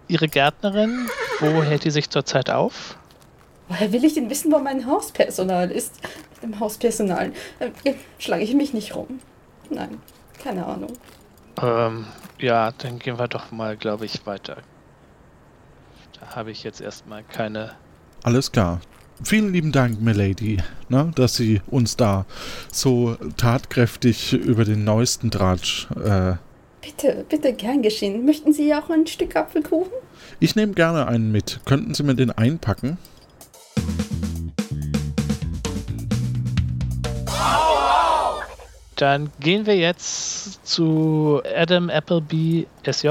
Ihre 0.08 0.28
Gärtnerin, 0.28 1.08
wo 1.40 1.64
hält 1.64 1.86
die 1.86 1.92
sich 1.92 2.10
zurzeit 2.10 2.50
auf? 2.50 2.98
Woher 3.70 3.94
will 3.94 4.04
ich 4.04 4.16
denn 4.16 4.30
wissen, 4.30 4.52
wo 4.52 4.60
mein 4.60 4.86
Hauspersonal 4.86 5.72
ist? 5.72 6.02
Mit 6.34 6.44
dem 6.44 6.60
Hauspersonal 6.60 7.32
äh, 7.60 7.94
schlage 8.20 8.44
ich 8.44 8.54
mich 8.54 8.74
nicht 8.74 8.96
rum. 8.96 9.22
Nein, 9.70 10.02
keine 10.44 10.66
Ahnung. 10.66 10.92
Ähm, 11.62 12.06
ja, 12.38 12.72
dann 12.78 13.00
gehen 13.00 13.18
wir 13.18 13.30
doch 13.30 13.52
mal, 13.52 13.78
glaube 13.78 14.06
ich, 14.06 14.26
weiter. 14.26 14.58
Da 16.20 16.36
habe 16.36 16.52
ich 16.52 16.64
jetzt 16.64 16.82
erstmal 16.82 17.24
keine. 17.24 17.72
Alles 18.24 18.52
klar. 18.52 18.82
Vielen 19.24 19.54
lieben 19.54 19.72
Dank, 19.72 20.02
Milady, 20.02 20.58
ne, 20.90 21.12
dass 21.16 21.36
Sie 21.36 21.62
uns 21.68 21.96
da 21.96 22.26
so 22.72 23.16
tatkräftig 23.38 24.34
über 24.34 24.66
den 24.66 24.84
neuesten 24.84 25.30
Draht 25.30 25.88
äh, 26.04 26.34
Bitte, 26.82 27.26
bitte, 27.30 27.54
gern 27.54 27.82
geschehen. 27.82 28.26
Möchten 28.26 28.54
Sie 28.54 28.74
auch 28.74 28.90
ein 28.90 29.06
Stück 29.06 29.36
Apfelkuchen? 29.36 29.92
Ich 30.40 30.56
nehme 30.56 30.74
gerne 30.74 31.08
einen 31.08 31.32
mit. 31.32 31.60
Könnten 31.66 31.94
Sie 31.94 32.04
mir 32.04 32.16
den 32.16 32.32
einpacken? 32.32 32.98
Dann 38.96 39.32
gehen 39.40 39.66
wir 39.66 39.76
jetzt 39.78 40.66
zu 40.66 41.42
Adam 41.56 41.90
Appleby 41.90 42.68
SJ. 42.84 43.10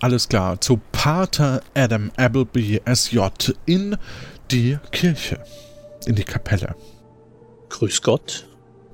Alles 0.00 0.28
klar, 0.28 0.60
zu 0.60 0.80
Pater 0.90 1.62
Adam 1.74 2.10
Appleby 2.16 2.80
SJ 2.92 3.20
in 3.64 3.96
die 4.50 4.76
Kirche, 4.90 5.38
in 6.06 6.16
die 6.16 6.24
Kapelle. 6.24 6.74
Grüß 7.68 8.02
Gott. 8.02 8.46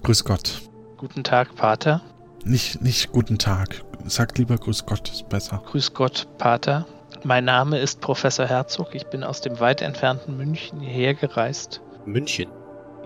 Grüß 0.02 0.24
Gott. 0.24 0.60
Guten 0.98 1.24
Tag, 1.24 1.54
Pater. 1.56 2.02
Nicht, 2.44 2.82
nicht 2.82 3.12
guten 3.12 3.38
Tag. 3.38 3.82
Sagt 4.06 4.38
lieber 4.38 4.56
Grüß 4.56 4.86
Gott, 4.86 5.08
ist 5.10 5.28
besser. 5.28 5.62
Grüß 5.66 5.94
Gott, 5.94 6.26
Pater. 6.38 6.86
Mein 7.22 7.44
Name 7.44 7.78
ist 7.78 8.00
Professor 8.00 8.46
Herzog. 8.46 8.94
Ich 8.94 9.06
bin 9.06 9.24
aus 9.24 9.40
dem 9.40 9.60
weit 9.60 9.82
entfernten 9.82 10.36
München 10.36 10.80
hierher 10.80 11.14
gereist. 11.14 11.80
München? 12.06 12.48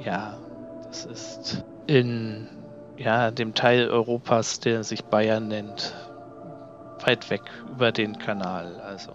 Ja, 0.05 0.39
das 0.87 1.05
ist 1.05 1.65
in 1.87 2.49
ja, 2.97 3.31
dem 3.31 3.55
Teil 3.55 3.89
Europas, 3.89 4.61
der 4.61 4.85
sich 4.85 5.05
Bayern 5.05 5.49
nennt. 5.49 5.95
Weit 7.05 7.29
weg 7.31 7.43
über 7.71 7.93
den 7.93 8.19
Kanal, 8.19 8.81
also. 8.81 9.13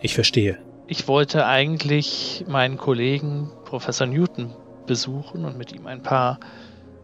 Ich 0.00 0.14
verstehe. 0.14 0.58
Ich 0.86 1.08
wollte 1.08 1.46
eigentlich 1.46 2.44
meinen 2.48 2.78
Kollegen 2.78 3.50
Professor 3.64 4.06
Newton 4.06 4.54
besuchen 4.86 5.44
und 5.44 5.58
mit 5.58 5.72
ihm 5.72 5.86
ein 5.86 6.02
paar 6.02 6.38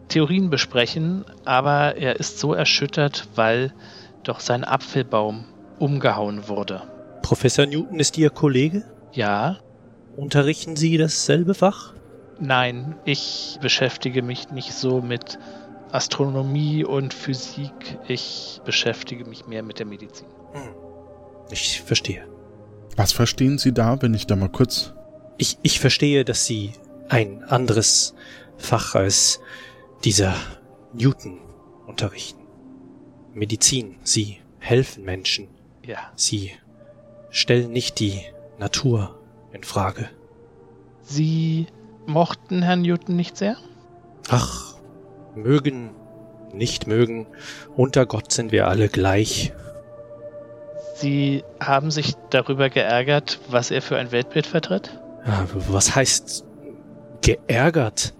Theorien 0.07 0.49
besprechen, 0.49 1.25
aber 1.45 1.95
er 1.97 2.19
ist 2.19 2.39
so 2.39 2.53
erschüttert, 2.53 3.27
weil 3.35 3.73
doch 4.23 4.39
sein 4.39 4.63
Apfelbaum 4.63 5.45
umgehauen 5.79 6.47
wurde. 6.47 6.83
Professor 7.21 7.65
Newton 7.65 7.99
ist 7.99 8.17
Ihr 8.17 8.29
Kollege? 8.29 8.83
Ja. 9.13 9.57
Unterrichten 10.15 10.75
Sie 10.75 10.97
dasselbe 10.97 11.53
Fach? 11.53 11.93
Nein, 12.39 12.95
ich 13.05 13.57
beschäftige 13.61 14.21
mich 14.21 14.49
nicht 14.51 14.73
so 14.73 15.01
mit 15.01 15.39
Astronomie 15.91 16.83
und 16.83 17.13
Physik. 17.13 17.99
Ich 18.07 18.61
beschäftige 18.65 19.25
mich 19.25 19.47
mehr 19.47 19.63
mit 19.63 19.79
der 19.79 19.85
Medizin. 19.85 20.27
Hm. 20.53 20.73
Ich 21.51 21.81
verstehe. 21.81 22.27
Was 22.95 23.11
verstehen 23.11 23.57
Sie 23.57 23.73
da, 23.73 24.01
wenn 24.01 24.13
ich 24.13 24.27
da 24.27 24.35
mal 24.35 24.49
kurz. 24.49 24.93
Ich, 25.37 25.57
ich 25.61 25.79
verstehe, 25.79 26.25
dass 26.25 26.45
Sie 26.45 26.73
ein 27.09 27.43
anderes 27.43 28.15
Fach 28.57 28.95
als 28.95 29.39
dieser 30.03 30.35
Newton 30.93 31.39
unterrichten. 31.87 32.41
Medizin, 33.33 33.97
sie 34.03 34.37
helfen 34.59 35.03
Menschen. 35.03 35.47
Ja. 35.85 36.11
Sie 36.15 36.51
stellen 37.29 37.71
nicht 37.71 37.99
die 37.99 38.21
Natur 38.59 39.19
in 39.51 39.63
Frage. 39.63 40.09
Sie 41.01 41.67
mochten 42.05 42.61
Herrn 42.61 42.81
Newton 42.81 43.15
nicht 43.15 43.37
sehr? 43.37 43.57
Ach, 44.29 44.75
Mögen, 45.35 45.91
nicht 46.53 46.87
mögen, 46.87 47.27
unter 47.75 48.05
Gott 48.05 48.31
sind 48.31 48.51
wir 48.51 48.67
alle 48.67 48.87
gleich. 48.87 49.51
Sie 50.95 51.43
haben 51.59 51.91
sich 51.91 52.13
darüber 52.29 52.69
geärgert, 52.69 53.39
was 53.49 53.71
er 53.71 53.81
für 53.81 53.97
ein 53.97 54.11
Weltbild 54.11 54.45
vertritt? 54.45 54.97
Ja, 55.25 55.47
was 55.69 55.95
heißt 55.95 56.45
geärgert? 57.21 58.13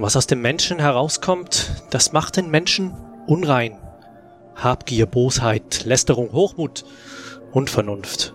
Was 0.00 0.14
aus 0.14 0.28
dem 0.28 0.40
Menschen 0.40 0.78
herauskommt, 0.78 1.82
das 1.90 2.12
macht 2.12 2.36
den 2.36 2.50
Menschen 2.52 2.94
unrein. 3.26 3.76
Habgier, 4.54 5.06
Bosheit, 5.06 5.84
Lästerung, 5.84 6.30
Hochmut, 6.30 6.84
Unvernunft. 7.50 8.32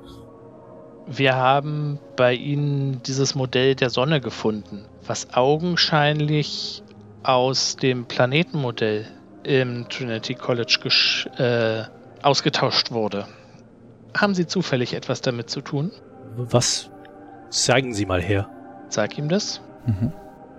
Wir 1.08 1.36
haben 1.36 2.00
bei 2.18 2.34
Ihnen 2.34 3.02
dieses 3.04 3.34
Modell 3.34 3.76
der 3.76 3.90
Sonne 3.90 4.20
gefunden, 4.20 4.84
was 5.08 5.34
augenscheinlich 5.34 6.84
aus 7.24 7.78
dem 7.78 8.06
Planetenmodell 8.06 9.08
im 9.44 9.88
Trinity 9.88 10.36
College 10.36 11.30
äh, 11.38 12.26
ausgetauscht 12.26 12.92
wurde. 12.92 13.26
Haben 14.18 14.36
Sie 14.36 14.48
zufällig 14.48 14.94
etwas 14.94 15.22
damit 15.22 15.50
zu 15.50 15.62
tun? 15.62 15.92
Was? 16.36 16.90
Zeigen 17.50 17.94
Sie 17.94 18.06
mal 18.06 18.22
her. 18.22 18.50
Sag 18.90 19.18
ihm 19.18 19.30
das. 19.30 19.62
Mhm. 19.86 20.12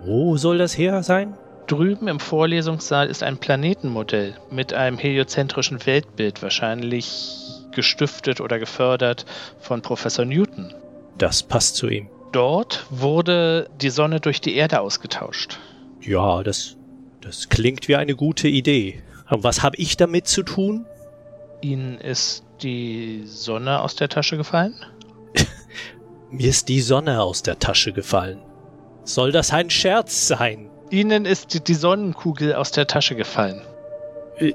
Wo 0.05 0.37
soll 0.37 0.59
das 0.59 0.77
her 0.77 1.01
sein? 1.01 1.33
Drüben 1.65 2.07
im 2.07 2.19
Vorlesungssaal 2.19 3.07
ist 3.07 3.23
ein 3.23 3.39
Planetenmodell 3.39 4.35
mit 4.51 4.71
einem 4.71 4.99
heliozentrischen 4.99 5.83
Weltbild, 5.87 6.43
wahrscheinlich 6.43 7.41
gestiftet 7.71 8.39
oder 8.39 8.59
gefördert 8.59 9.25
von 9.59 9.81
Professor 9.81 10.23
Newton. 10.23 10.71
Das 11.17 11.41
passt 11.41 11.75
zu 11.75 11.87
ihm. 11.89 12.07
Dort 12.31 12.85
wurde 12.91 13.67
die 13.81 13.89
Sonne 13.89 14.19
durch 14.19 14.41
die 14.41 14.55
Erde 14.55 14.79
ausgetauscht. 14.79 15.57
Ja, 16.01 16.43
das, 16.43 16.75
das 17.21 17.49
klingt 17.49 17.87
wie 17.87 17.95
eine 17.95 18.15
gute 18.15 18.47
Idee. 18.47 19.01
Aber 19.25 19.43
was 19.43 19.63
habe 19.63 19.77
ich 19.77 19.97
damit 19.97 20.27
zu 20.27 20.43
tun? 20.43 20.85
Ihnen 21.61 21.97
ist 21.97 22.43
die 22.61 23.23
Sonne 23.25 23.81
aus 23.81 23.95
der 23.95 24.09
Tasche 24.09 24.37
gefallen? 24.37 24.75
Mir 26.29 26.49
ist 26.49 26.69
die 26.69 26.81
Sonne 26.81 27.23
aus 27.23 27.41
der 27.41 27.57
Tasche 27.57 27.91
gefallen. 27.91 28.44
Soll 29.05 29.31
das 29.31 29.53
ein 29.53 29.69
Scherz 29.69 30.27
sein? 30.27 30.69
Ihnen 30.89 31.25
ist 31.25 31.67
die 31.67 31.73
Sonnenkugel 31.73 32.55
aus 32.55 32.71
der 32.71 32.87
Tasche 32.87 33.15
gefallen. 33.15 33.61
Äh, 34.37 34.53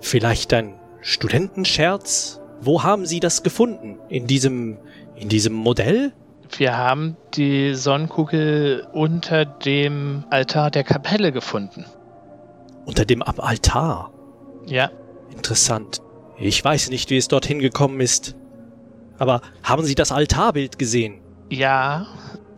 vielleicht 0.00 0.52
ein 0.54 0.74
Studentenscherz? 1.02 2.40
Wo 2.62 2.82
haben 2.82 3.06
Sie 3.06 3.20
das 3.20 3.42
gefunden? 3.42 3.98
In 4.08 4.26
diesem, 4.26 4.78
in 5.16 5.28
diesem 5.28 5.52
Modell? 5.52 6.12
Wir 6.56 6.76
haben 6.76 7.16
die 7.34 7.74
Sonnenkugel 7.74 8.86
unter 8.92 9.44
dem 9.44 10.24
Altar 10.30 10.70
der 10.70 10.84
Kapelle 10.84 11.30
gefunden. 11.30 11.84
Unter 12.86 13.04
dem 13.04 13.22
Altar? 13.22 14.12
Ja. 14.66 14.90
Interessant. 15.30 16.00
Ich 16.38 16.64
weiß 16.64 16.88
nicht, 16.88 17.10
wie 17.10 17.18
es 17.18 17.28
dorthin 17.28 17.58
gekommen 17.58 18.00
ist. 18.00 18.34
Aber 19.18 19.42
haben 19.62 19.84
Sie 19.84 19.94
das 19.94 20.10
Altarbild 20.10 20.78
gesehen? 20.78 21.20
Ja. 21.50 22.06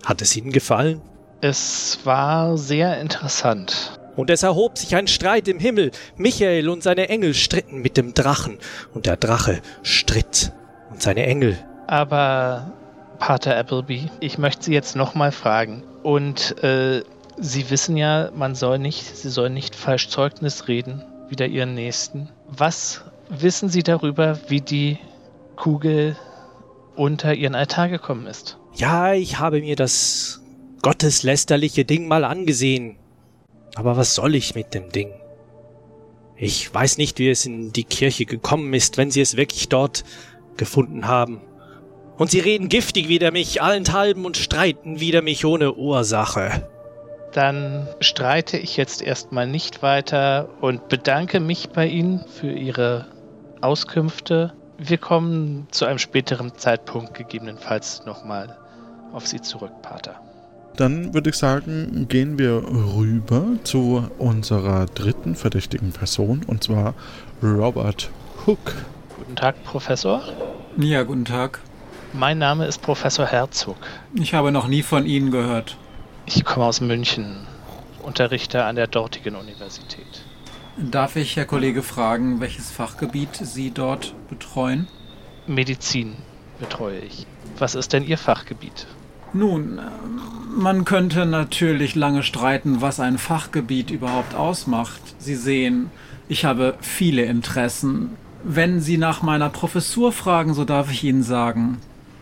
Hat 0.04 0.22
es 0.22 0.36
Ihnen 0.36 0.52
gefallen? 0.52 1.02
Es 1.44 1.98
war 2.04 2.56
sehr 2.56 3.00
interessant. 3.00 3.98
Und 4.14 4.30
es 4.30 4.44
erhob 4.44 4.78
sich 4.78 4.94
ein 4.94 5.08
Streit 5.08 5.48
im 5.48 5.58
Himmel. 5.58 5.90
Michael 6.16 6.68
und 6.68 6.84
seine 6.84 7.08
Engel 7.08 7.34
stritten 7.34 7.82
mit 7.82 7.96
dem 7.96 8.14
Drachen. 8.14 8.58
Und 8.94 9.06
der 9.06 9.16
Drache 9.16 9.60
stritt. 9.82 10.52
Und 10.88 11.02
seine 11.02 11.26
Engel. 11.26 11.58
Aber, 11.88 12.72
Pater 13.18 13.56
Appleby, 13.56 14.08
ich 14.20 14.38
möchte 14.38 14.66
Sie 14.66 14.72
jetzt 14.72 14.94
nochmal 14.94 15.32
fragen. 15.32 15.82
Und 16.04 16.62
äh, 16.62 17.02
Sie 17.36 17.70
wissen 17.70 17.96
ja, 17.96 18.30
man 18.36 18.54
soll 18.54 18.78
nicht, 18.78 19.16
Sie 19.16 19.28
sollen 19.28 19.54
nicht 19.54 19.74
falsch 19.74 20.10
Zeugnis 20.10 20.68
reden, 20.68 21.02
wieder 21.28 21.46
Ihren 21.46 21.74
Nächsten. 21.74 22.28
Was 22.46 23.02
wissen 23.30 23.68
Sie 23.68 23.82
darüber, 23.82 24.38
wie 24.46 24.60
die 24.60 24.96
Kugel 25.56 26.14
unter 26.94 27.34
Ihren 27.34 27.56
Altar 27.56 27.88
gekommen 27.88 28.28
ist? 28.28 28.58
Ja, 28.74 29.12
ich 29.12 29.40
habe 29.40 29.60
mir 29.60 29.74
das 29.74 30.41
gotteslästerliche 30.82 31.84
Ding 31.84 32.08
mal 32.08 32.24
angesehen. 32.24 32.96
Aber 33.74 33.96
was 33.96 34.14
soll 34.14 34.34
ich 34.34 34.54
mit 34.54 34.74
dem 34.74 34.90
Ding? 34.90 35.12
Ich 36.36 36.72
weiß 36.74 36.98
nicht, 36.98 37.18
wie 37.18 37.30
es 37.30 37.46
in 37.46 37.72
die 37.72 37.84
Kirche 37.84 38.26
gekommen 38.26 38.74
ist, 38.74 38.98
wenn 38.98 39.10
sie 39.10 39.20
es 39.20 39.36
wirklich 39.36 39.68
dort 39.68 40.04
gefunden 40.56 41.06
haben. 41.06 41.40
Und 42.18 42.30
sie 42.30 42.40
reden 42.40 42.68
giftig 42.68 43.08
wider 43.08 43.30
mich 43.30 43.62
allenthalben 43.62 44.24
und 44.26 44.36
streiten 44.36 45.00
wider 45.00 45.22
mich 45.22 45.44
ohne 45.44 45.74
Ursache. 45.74 46.68
Dann 47.32 47.88
streite 48.00 48.58
ich 48.58 48.76
jetzt 48.76 49.00
erstmal 49.00 49.46
nicht 49.46 49.82
weiter 49.82 50.50
und 50.60 50.88
bedanke 50.88 51.40
mich 51.40 51.70
bei 51.70 51.86
Ihnen 51.86 52.24
für 52.26 52.52
Ihre 52.52 53.06
Auskünfte. 53.62 54.52
Wir 54.76 54.98
kommen 54.98 55.66
zu 55.70 55.86
einem 55.86 55.98
späteren 55.98 56.54
Zeitpunkt 56.56 57.14
gegebenenfalls 57.14 58.04
nochmal 58.04 58.58
auf 59.12 59.26
Sie 59.26 59.40
zurück, 59.40 59.72
Pater. 59.80 60.20
Dann 60.76 61.12
würde 61.12 61.30
ich 61.30 61.36
sagen, 61.36 62.06
gehen 62.08 62.38
wir 62.38 62.62
rüber 62.96 63.44
zu 63.62 64.08
unserer 64.18 64.86
dritten 64.86 65.34
verdächtigen 65.34 65.92
Person, 65.92 66.42
und 66.46 66.64
zwar 66.64 66.94
Robert 67.42 68.10
Hook. 68.46 68.74
Guten 69.18 69.36
Tag, 69.36 69.62
Professor. 69.64 70.22
Ja, 70.78 71.02
guten 71.02 71.26
Tag. 71.26 71.60
Mein 72.14 72.38
Name 72.38 72.66
ist 72.66 72.80
Professor 72.80 73.26
Herzog. 73.26 73.76
Ich 74.14 74.32
habe 74.32 74.50
noch 74.50 74.66
nie 74.66 74.82
von 74.82 75.04
Ihnen 75.06 75.30
gehört. 75.30 75.76
Ich 76.24 76.44
komme 76.44 76.66
aus 76.66 76.80
München, 76.80 77.46
unterrichte 78.02 78.64
an 78.64 78.76
der 78.76 78.86
dortigen 78.86 79.36
Universität. 79.36 80.24
Darf 80.78 81.16
ich, 81.16 81.36
Herr 81.36 81.44
Kollege, 81.44 81.82
fragen, 81.82 82.40
welches 82.40 82.70
Fachgebiet 82.70 83.36
Sie 83.36 83.70
dort 83.70 84.14
betreuen? 84.30 84.88
Medizin 85.46 86.16
betreue 86.58 87.00
ich. 87.00 87.26
Was 87.58 87.74
ist 87.74 87.92
denn 87.92 88.06
Ihr 88.06 88.16
Fachgebiet? 88.16 88.86
Nun, 89.32 89.78
äh, 89.78 89.82
man 90.54 90.84
könnte 90.84 91.24
natürlich 91.24 91.94
lange 91.94 92.22
streiten, 92.22 92.80
was 92.80 93.00
ein 93.00 93.18
Fachgebiet 93.18 93.90
überhaupt 93.90 94.34
ausmacht. 94.34 95.00
Sie 95.18 95.34
sehen, 95.34 95.90
ich 96.28 96.44
habe 96.44 96.74
viele 96.80 97.24
Interessen. 97.24 98.10
Wenn 98.44 98.80
Sie 98.80 98.98
nach 98.98 99.22
meiner 99.22 99.48
Professur 99.48 100.12
fragen, 100.12 100.52
so 100.52 100.64
darf 100.64 100.90
ich 100.90 101.04
Ihnen 101.04 101.22
sagen, 101.22 101.78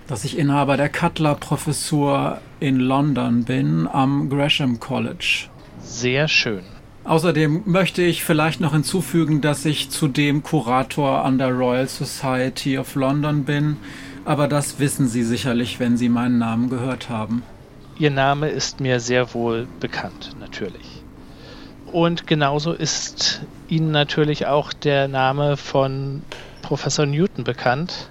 dass 0.06 0.24
ich 0.24 0.38
Inhaber 0.38 0.76
der 0.76 0.88
Cutler-Professur 0.88 2.40
in 2.60 2.78
London 2.78 3.44
bin, 3.44 3.88
am 3.88 4.28
Gresham 4.28 4.80
College. 4.80 5.46
Sehr 5.82 6.28
schön. 6.28 6.62
Außerdem 7.04 7.62
möchte 7.64 8.02
ich 8.02 8.24
vielleicht 8.24 8.60
noch 8.60 8.72
hinzufügen, 8.72 9.40
dass 9.40 9.64
ich 9.64 9.90
zudem 9.90 10.42
Kurator 10.42 11.24
an 11.24 11.38
der 11.38 11.50
Royal 11.50 11.88
Society 11.88 12.78
of 12.78 12.94
London 12.94 13.44
bin 13.44 13.78
aber 14.24 14.48
das 14.48 14.78
wissen 14.78 15.08
Sie 15.08 15.22
sicherlich, 15.22 15.80
wenn 15.80 15.96
Sie 15.96 16.08
meinen 16.08 16.38
Namen 16.38 16.70
gehört 16.70 17.08
haben. 17.08 17.42
Ihr 17.98 18.10
Name 18.10 18.48
ist 18.48 18.80
mir 18.80 19.00
sehr 19.00 19.34
wohl 19.34 19.66
bekannt, 19.78 20.30
natürlich. 20.40 21.02
Und 21.92 22.26
genauso 22.26 22.72
ist 22.72 23.42
Ihnen 23.68 23.90
natürlich 23.90 24.46
auch 24.46 24.72
der 24.72 25.08
Name 25.08 25.56
von 25.56 26.22
Professor 26.62 27.04
Newton 27.04 27.44
bekannt, 27.44 28.08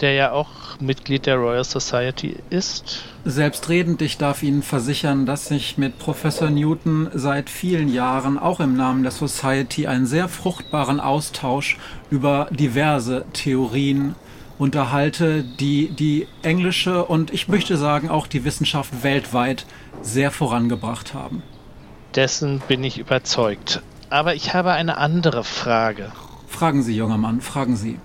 der 0.00 0.12
ja 0.12 0.32
auch 0.32 0.80
Mitglied 0.80 1.26
der 1.26 1.36
Royal 1.36 1.64
Society 1.64 2.36
ist. 2.50 3.04
Selbstredend, 3.24 4.02
ich 4.02 4.18
darf 4.18 4.42
Ihnen 4.42 4.62
versichern, 4.62 5.24
dass 5.24 5.50
ich 5.50 5.78
mit 5.78 5.98
Professor 5.98 6.50
Newton 6.50 7.08
seit 7.14 7.48
vielen 7.48 7.92
Jahren 7.92 8.38
auch 8.38 8.60
im 8.60 8.76
Namen 8.76 9.02
der 9.02 9.12
Society 9.12 9.86
einen 9.86 10.06
sehr 10.06 10.28
fruchtbaren 10.28 11.00
Austausch 11.00 11.78
über 12.10 12.48
diverse 12.50 13.24
Theorien 13.32 14.14
unterhalte, 14.58 15.42
die 15.42 15.88
die 15.88 16.26
englische 16.42 17.04
und 17.04 17.32
ich 17.32 17.48
möchte 17.48 17.76
sagen 17.76 18.08
auch 18.08 18.26
die 18.26 18.44
Wissenschaft 18.44 19.02
weltweit 19.02 19.66
sehr 20.02 20.30
vorangebracht 20.30 21.14
haben. 21.14 21.42
Dessen 22.14 22.60
bin 22.66 22.82
ich 22.82 22.98
überzeugt. 22.98 23.82
Aber 24.08 24.34
ich 24.34 24.54
habe 24.54 24.72
eine 24.72 24.96
andere 24.98 25.44
Frage. 25.44 26.12
Fragen 26.46 26.82
Sie, 26.82 26.96
junger 26.96 27.18
Mann, 27.18 27.40
fragen 27.40 27.76
Sie. 27.76 27.98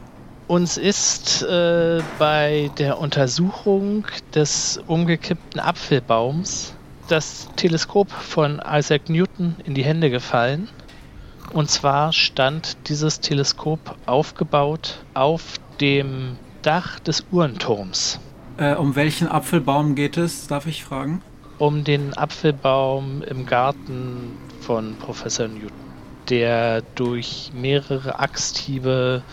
Uns 0.48 0.76
ist 0.76 1.44
äh, 1.44 2.02
bei 2.20 2.70
der 2.78 3.00
Untersuchung 3.00 4.06
des 4.36 4.82
umgekippten 4.88 5.62
Apfelbaums 5.62 6.74
das 7.08 7.48
Teleskop 7.56 8.12
von 8.12 8.62
Isaac 8.66 9.08
Newton 9.10 9.56
in 9.64 9.76
die 9.76 9.84
Hände 9.84 10.10
gefallen. 10.10 10.68
Und 11.54 11.70
zwar 11.70 12.12
stand 12.12 12.78
dieses 12.88 13.20
Teleskop 13.20 13.96
aufgebaut 14.06 15.04
auf 15.14 15.60
dem 15.80 16.38
Dach 16.62 17.00
des 17.00 17.26
Uhrenturms. 17.32 18.20
Äh, 18.58 18.76
um 18.76 18.96
welchen 18.96 19.28
Apfelbaum 19.28 19.96
geht 19.96 20.18
es, 20.18 20.48
darf 20.48 20.68
ich 20.68 20.84
fragen? 20.84 21.22
Um 21.58 21.84
den 21.84 22.16
Apfelbaum 22.16 23.24
im 23.24 23.46
Garten 23.46 24.38
von 24.62 24.96
Professor 24.96 25.48
Newton, 25.48 25.72
der 26.30 26.82
durch 26.96 27.52
mehrere 27.54 28.20
Axthiebe 28.20 29.24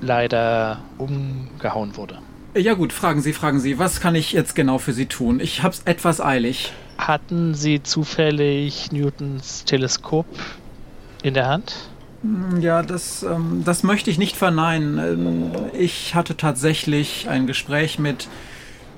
leider 0.00 0.80
umgehauen 0.98 1.96
wurde. 1.96 2.18
Ja 2.56 2.74
gut, 2.74 2.92
fragen 2.92 3.20
Sie, 3.20 3.32
fragen 3.32 3.60
Sie, 3.60 3.78
was 3.78 4.00
kann 4.00 4.14
ich 4.14 4.32
jetzt 4.32 4.54
genau 4.54 4.78
für 4.78 4.92
Sie 4.92 5.06
tun? 5.06 5.40
Ich 5.40 5.62
hab's 5.62 5.82
etwas 5.84 6.20
eilig. 6.20 6.72
Hatten 6.98 7.54
Sie 7.54 7.82
zufällig 7.82 8.90
Newtons 8.92 9.64
Teleskop 9.64 10.26
in 11.22 11.34
der 11.34 11.46
Hand? 11.46 11.74
Hm, 12.22 12.60
ja, 12.60 12.82
das, 12.82 13.22
ähm, 13.22 13.62
das 13.64 13.82
möchte 13.82 14.10
ich 14.10 14.18
nicht 14.18 14.36
verneinen. 14.36 14.98
Ähm, 14.98 15.52
ich 15.72 16.14
hatte 16.14 16.36
tatsächlich 16.36 17.28
ein 17.28 17.46
Gespräch 17.46 17.98
mit 17.98 18.28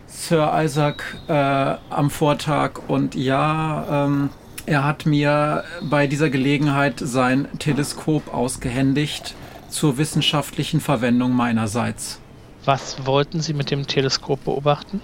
Sir 0.07 0.53
Isaac 0.63 1.17
äh, 1.29 1.33
am 1.33 2.11
Vortag 2.11 2.81
und 2.89 3.15
ja, 3.15 4.07
ähm, 4.07 4.31
er 4.67 4.85
hat 4.85 5.07
mir 5.07 5.65
bei 5.83 6.07
dieser 6.07 6.31
Gelegenheit 6.31 7.01
sein 7.01 7.49
Teleskop 7.59 8.33
ausgehändigt 8.33 9.35
zur 9.69 9.99
wissenschaftlichen 9.99 10.81
Verwendung 10.81 11.33
meinerseits. 11.33 12.21
Was 12.65 13.07
wollten 13.07 13.41
Sie 13.41 13.55
mit 13.55 13.71
dem 13.71 13.87
Teleskop 13.87 14.45
beobachten? 14.45 15.01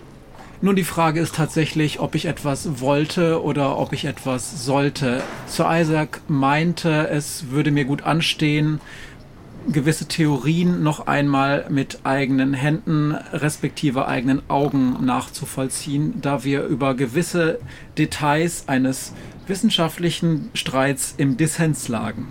Nun, 0.61 0.75
die 0.75 0.85
Frage 0.85 1.21
ist 1.21 1.37
tatsächlich, 1.37 2.01
ob 2.01 2.17
ich 2.17 2.27
etwas 2.27 2.81
wollte 2.81 3.45
oder 3.45 3.79
ob 3.79 3.93
ich 3.93 4.07
etwas 4.07 4.65
sollte. 4.65 5.23
Sir 5.47 5.69
Isaac 5.71 6.21
meinte, 6.27 7.09
es 7.09 7.51
würde 7.51 7.71
mir 7.71 7.85
gut 7.85 8.03
anstehen, 8.03 8.81
gewisse 9.69 10.07
Theorien 10.07 10.83
noch 10.83 11.07
einmal 11.07 11.67
mit 11.69 12.01
eigenen 12.03 12.55
Händen 12.55 13.13
respektive 13.33 14.09
eigenen 14.09 14.43
Augen 14.51 15.05
nachzuvollziehen, 15.05 16.21
da 16.23 16.43
wir 16.43 16.65
über 16.65 16.95
gewisse 16.95 17.61
Details 17.97 18.65
eines 18.67 19.13
wissenschaftlichen 19.47 20.51
Streits 20.55 21.15
im 21.19 21.37
Dissens 21.37 21.87
lagen. 21.87 22.27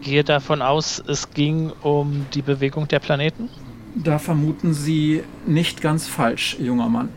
Gehe 0.00 0.24
davon 0.24 0.62
aus, 0.62 1.02
es 1.06 1.30
ging 1.30 1.72
um 1.82 2.24
die 2.32 2.42
Bewegung 2.42 2.88
der 2.88 3.00
Planeten? 3.00 3.50
Da 3.94 4.18
vermuten 4.18 4.72
Sie 4.72 5.22
nicht 5.46 5.82
ganz 5.82 6.06
falsch, 6.06 6.56
junger 6.58 6.88
Mann. 6.88 7.10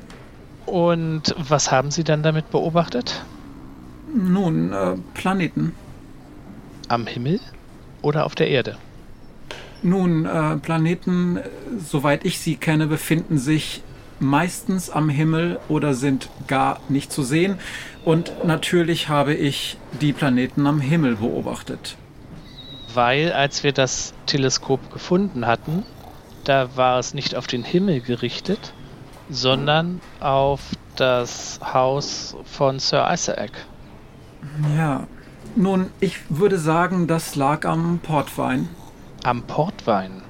Und 0.65 1.35
was 1.37 1.71
haben 1.71 1.91
Sie 1.91 2.03
dann 2.03 2.23
damit 2.23 2.49
beobachtet? 2.51 3.23
Nun, 4.13 4.71
äh, 4.71 4.95
Planeten. 5.13 5.73
Am 6.87 7.07
Himmel 7.07 7.39
oder 8.01 8.25
auf 8.25 8.35
der 8.35 8.49
Erde? 8.49 8.77
Nun, 9.81 10.25
äh, 10.25 10.57
Planeten, 10.57 11.39
soweit 11.79 12.25
ich 12.25 12.39
sie 12.39 12.55
kenne, 12.55 12.87
befinden 12.87 13.37
sich 13.37 13.81
meistens 14.19 14.89
am 14.89 15.09
Himmel 15.09 15.59
oder 15.67 15.93
sind 15.93 16.29
gar 16.47 16.79
nicht 16.89 17.11
zu 17.11 17.23
sehen. 17.23 17.57
Und 18.05 18.45
natürlich 18.45 19.09
habe 19.09 19.33
ich 19.33 19.77
die 20.01 20.13
Planeten 20.13 20.65
am 20.67 20.79
Himmel 20.79 21.17
beobachtet. 21.17 21.97
Weil 22.93 23.31
als 23.33 23.63
wir 23.63 23.71
das 23.71 24.13
Teleskop 24.25 24.91
gefunden 24.91 25.47
hatten, 25.47 25.83
da 26.43 26.75
war 26.75 26.99
es 26.99 27.13
nicht 27.13 27.35
auf 27.35 27.47
den 27.47 27.63
Himmel 27.63 28.01
gerichtet, 28.01 28.73
sondern 29.29 30.01
auf 30.19 30.61
das 30.95 31.59
Haus 31.61 32.35
von 32.45 32.79
Sir 32.79 33.07
Isaac. 33.11 33.51
Ja, 34.75 35.07
nun, 35.55 35.89
ich 35.99 36.17
würde 36.29 36.57
sagen, 36.57 37.07
das 37.07 37.35
lag 37.35 37.65
am 37.65 37.99
Portwein. 38.01 38.69
Am 39.23 39.43
Portwein? 39.43 40.21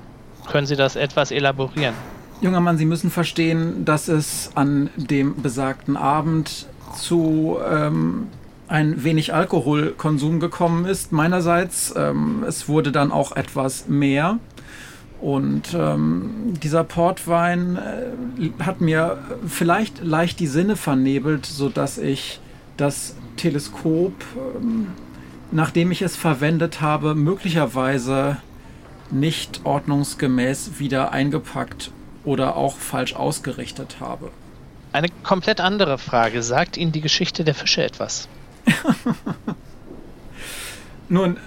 Können 0.50 0.68
Sie 0.68 0.76
das 0.76 0.96
etwas 0.96 1.32
elaborieren? 1.32 1.96
Junger 2.42 2.60
Mann, 2.60 2.78
Sie 2.78 2.86
müssen 2.86 3.10
verstehen, 3.10 3.86
dass 3.86 4.10
es 4.10 4.52
an 4.56 4.90
dem 4.98 5.42
besagten 5.42 5.96
Abend 5.96 6.68
zu 6.94 7.58
ähm, 7.70 8.28
ein 8.68 9.04
wenig 9.04 9.34
Alkoholkonsum 9.34 10.40
gekommen 10.40 10.86
ist. 10.86 11.12
Meinerseits, 11.12 11.94
ähm, 11.96 12.44
es 12.48 12.68
wurde 12.68 12.92
dann 12.92 13.12
auch 13.12 13.34
etwas 13.34 13.88
mehr. 13.88 14.40
Und 15.24 15.74
ähm, 15.74 16.54
dieser 16.62 16.84
Portwein 16.84 17.78
äh, 17.78 18.50
hat 18.62 18.82
mir 18.82 19.20
vielleicht 19.48 20.04
leicht 20.04 20.42
die 20.42 20.48
Sinne 20.48 20.76
vernebelt, 20.76 21.46
sodass 21.46 21.98
ich 21.98 22.42
das 22.76 23.16
Teleskop, 23.38 24.12
ähm, 24.58 24.90
nachdem 25.50 25.94
ich 25.94 26.02
es 26.02 26.18
verwendet 26.18 26.82
habe, 26.82 27.16
möglicherweise 27.16 28.36
nicht 29.12 29.62
ordnungsgemäß 29.64 30.80
wieder 30.80 31.14
eingepackt 31.14 31.92
oder 32.26 32.58
auch 32.58 32.76
falsch 32.76 33.16
ausgerichtet 33.16 34.02
habe. 34.02 34.30
Eine 34.92 35.08
komplett 35.24 35.62
andere 35.62 36.00
Frage. 36.00 36.44
Sagt 36.44 36.76
Ihnen 36.76 36.92
die 36.92 37.00
Geschichte 37.00 37.46
der 37.46 37.56
Fische 37.56 37.82
etwas? 37.82 38.28
Nun, 41.08 41.38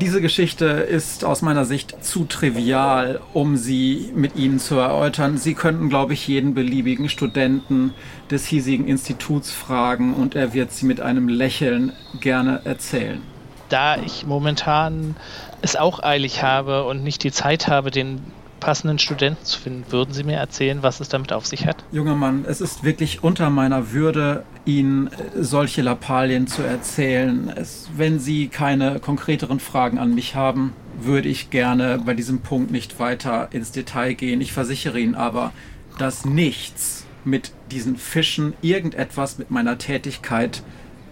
diese 0.00 0.20
Geschichte 0.20 0.66
ist 0.66 1.24
aus 1.24 1.40
meiner 1.40 1.64
Sicht 1.64 2.04
zu 2.04 2.24
trivial, 2.24 3.20
um 3.32 3.56
sie 3.56 4.10
mit 4.14 4.34
Ihnen 4.34 4.58
zu 4.58 4.76
erläutern. 4.76 5.38
Sie 5.38 5.54
könnten, 5.54 5.88
glaube 5.88 6.14
ich, 6.14 6.26
jeden 6.26 6.54
beliebigen 6.54 7.08
Studenten 7.08 7.94
des 8.30 8.46
hiesigen 8.46 8.88
Instituts 8.88 9.52
fragen 9.52 10.14
und 10.14 10.34
er 10.34 10.52
wird 10.52 10.72
sie 10.72 10.86
mit 10.86 11.00
einem 11.00 11.28
Lächeln 11.28 11.92
gerne 12.20 12.62
erzählen. 12.64 13.22
Da 13.68 13.96
ich 13.96 14.26
momentan 14.26 15.16
es 15.62 15.76
auch 15.76 16.02
eilig 16.02 16.42
habe 16.42 16.84
und 16.84 17.04
nicht 17.04 17.22
die 17.22 17.32
Zeit 17.32 17.68
habe, 17.68 17.90
den 17.90 18.20
passenden 18.64 18.98
Studenten 18.98 19.44
zu 19.44 19.60
finden. 19.60 19.84
Würden 19.90 20.14
Sie 20.14 20.24
mir 20.24 20.36
erzählen, 20.36 20.82
was 20.82 21.00
es 21.00 21.08
damit 21.10 21.32
auf 21.32 21.44
sich 21.44 21.66
hat? 21.66 21.84
Junger 21.92 22.14
Mann, 22.14 22.46
es 22.48 22.62
ist 22.62 22.82
wirklich 22.82 23.22
unter 23.22 23.50
meiner 23.50 23.92
Würde, 23.92 24.44
Ihnen 24.64 25.10
solche 25.38 25.82
Lappalien 25.82 26.46
zu 26.46 26.62
erzählen. 26.62 27.52
Es, 27.54 27.90
wenn 27.94 28.18
Sie 28.18 28.48
keine 28.48 29.00
konkreteren 29.00 29.60
Fragen 29.60 29.98
an 29.98 30.14
mich 30.14 30.34
haben, 30.34 30.72
würde 30.98 31.28
ich 31.28 31.50
gerne 31.50 32.00
bei 32.04 32.14
diesem 32.14 32.40
Punkt 32.40 32.70
nicht 32.70 32.98
weiter 32.98 33.48
ins 33.50 33.70
Detail 33.70 34.14
gehen. 34.14 34.40
Ich 34.40 34.52
versichere 34.52 34.98
Ihnen 34.98 35.14
aber, 35.14 35.52
dass 35.98 36.24
nichts 36.24 37.04
mit 37.24 37.52
diesen 37.70 37.96
Fischen 37.96 38.54
irgendetwas 38.62 39.38
mit 39.38 39.50
meiner 39.50 39.76
Tätigkeit 39.76 40.62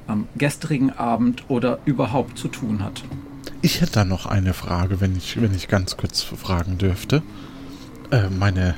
am 0.06 0.26
gestrigen 0.36 0.90
Abend 0.90 1.44
oder 1.48 1.80
überhaupt 1.84 2.38
zu 2.38 2.48
tun 2.48 2.82
hat. 2.82 3.02
Ich 3.64 3.80
hätte 3.80 3.92
da 3.92 4.04
noch 4.04 4.26
eine 4.26 4.54
Frage, 4.54 5.00
wenn 5.00 5.16
ich, 5.16 5.40
wenn 5.40 5.54
ich 5.54 5.68
ganz 5.68 5.96
kurz 5.96 6.20
fragen 6.20 6.78
dürfte. 6.78 7.22
Äh, 8.10 8.28
meine 8.28 8.74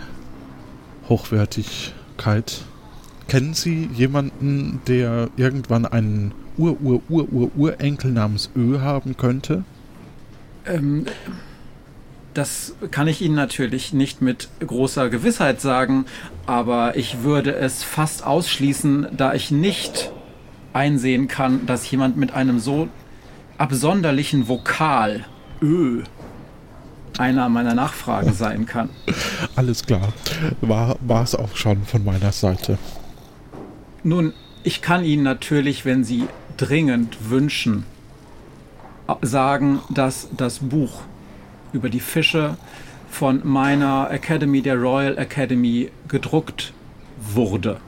Hochwertigkeit. 1.09 2.61
Kennen 3.27 3.55
Sie 3.55 3.89
jemanden, 3.95 4.83
der 4.87 5.31
irgendwann 5.39 5.87
einen 5.87 6.35
Ur-Ur-Ur-Ur-Urenkel 6.59 8.13
namens 8.13 8.51
Ö 8.55 8.81
haben 8.81 9.17
könnte? 9.17 9.65
Ähm, 10.67 11.07
das 12.35 12.75
kann 12.91 13.09
ich 13.09 13.23
Ihnen 13.23 13.37
natürlich 13.37 13.95
nicht 13.95 14.21
mit 14.21 14.51
großer 14.61 15.09
Gewissheit 15.09 15.63
sagen, 15.63 16.05
aber 16.45 16.97
ich 16.97 17.23
würde 17.23 17.55
es 17.55 17.83
fast 17.83 18.27
ausschließen, 18.27 19.09
da 19.17 19.33
ich 19.33 19.51
nicht 19.51 20.13
einsehen 20.75 21.27
kann, 21.27 21.65
dass 21.65 21.91
jemand 21.91 22.19
mit 22.19 22.35
einem 22.35 22.59
so 22.59 22.89
absonderlichen 23.65 24.47
Vokal 24.47 25.25
Ö 25.63 26.03
einer 27.17 27.49
meiner 27.49 27.75
Nachfragen 27.75 28.35
sein 28.35 28.67
kann. 28.67 28.91
Alles 29.57 29.87
klar. 29.87 30.13
War 30.61 31.23
es 31.23 31.35
auch 31.35 31.57
schon 31.57 31.83
von 31.85 32.05
meiner 32.05 32.33
Seite. 32.33 32.77
Nun, 34.03 34.35
ich 34.65 34.83
kann 34.83 35.03
Ihnen 35.03 35.23
natürlich, 35.23 35.87
wenn 35.87 36.05
Sie 36.05 36.25
dringend 36.59 37.31
wünschen, 37.31 37.87
sagen, 39.23 39.81
dass 39.89 40.29
das 40.37 40.59
Buch 40.59 41.01
über 41.73 41.89
die 41.89 42.01
Fische 42.01 42.59
von 43.09 43.41
meiner 43.45 44.11
Academy, 44.11 44.61
der 44.61 44.77
Royal 44.77 45.17
Academy, 45.17 45.91
gedruckt 46.09 46.75
wurde. 47.19 47.81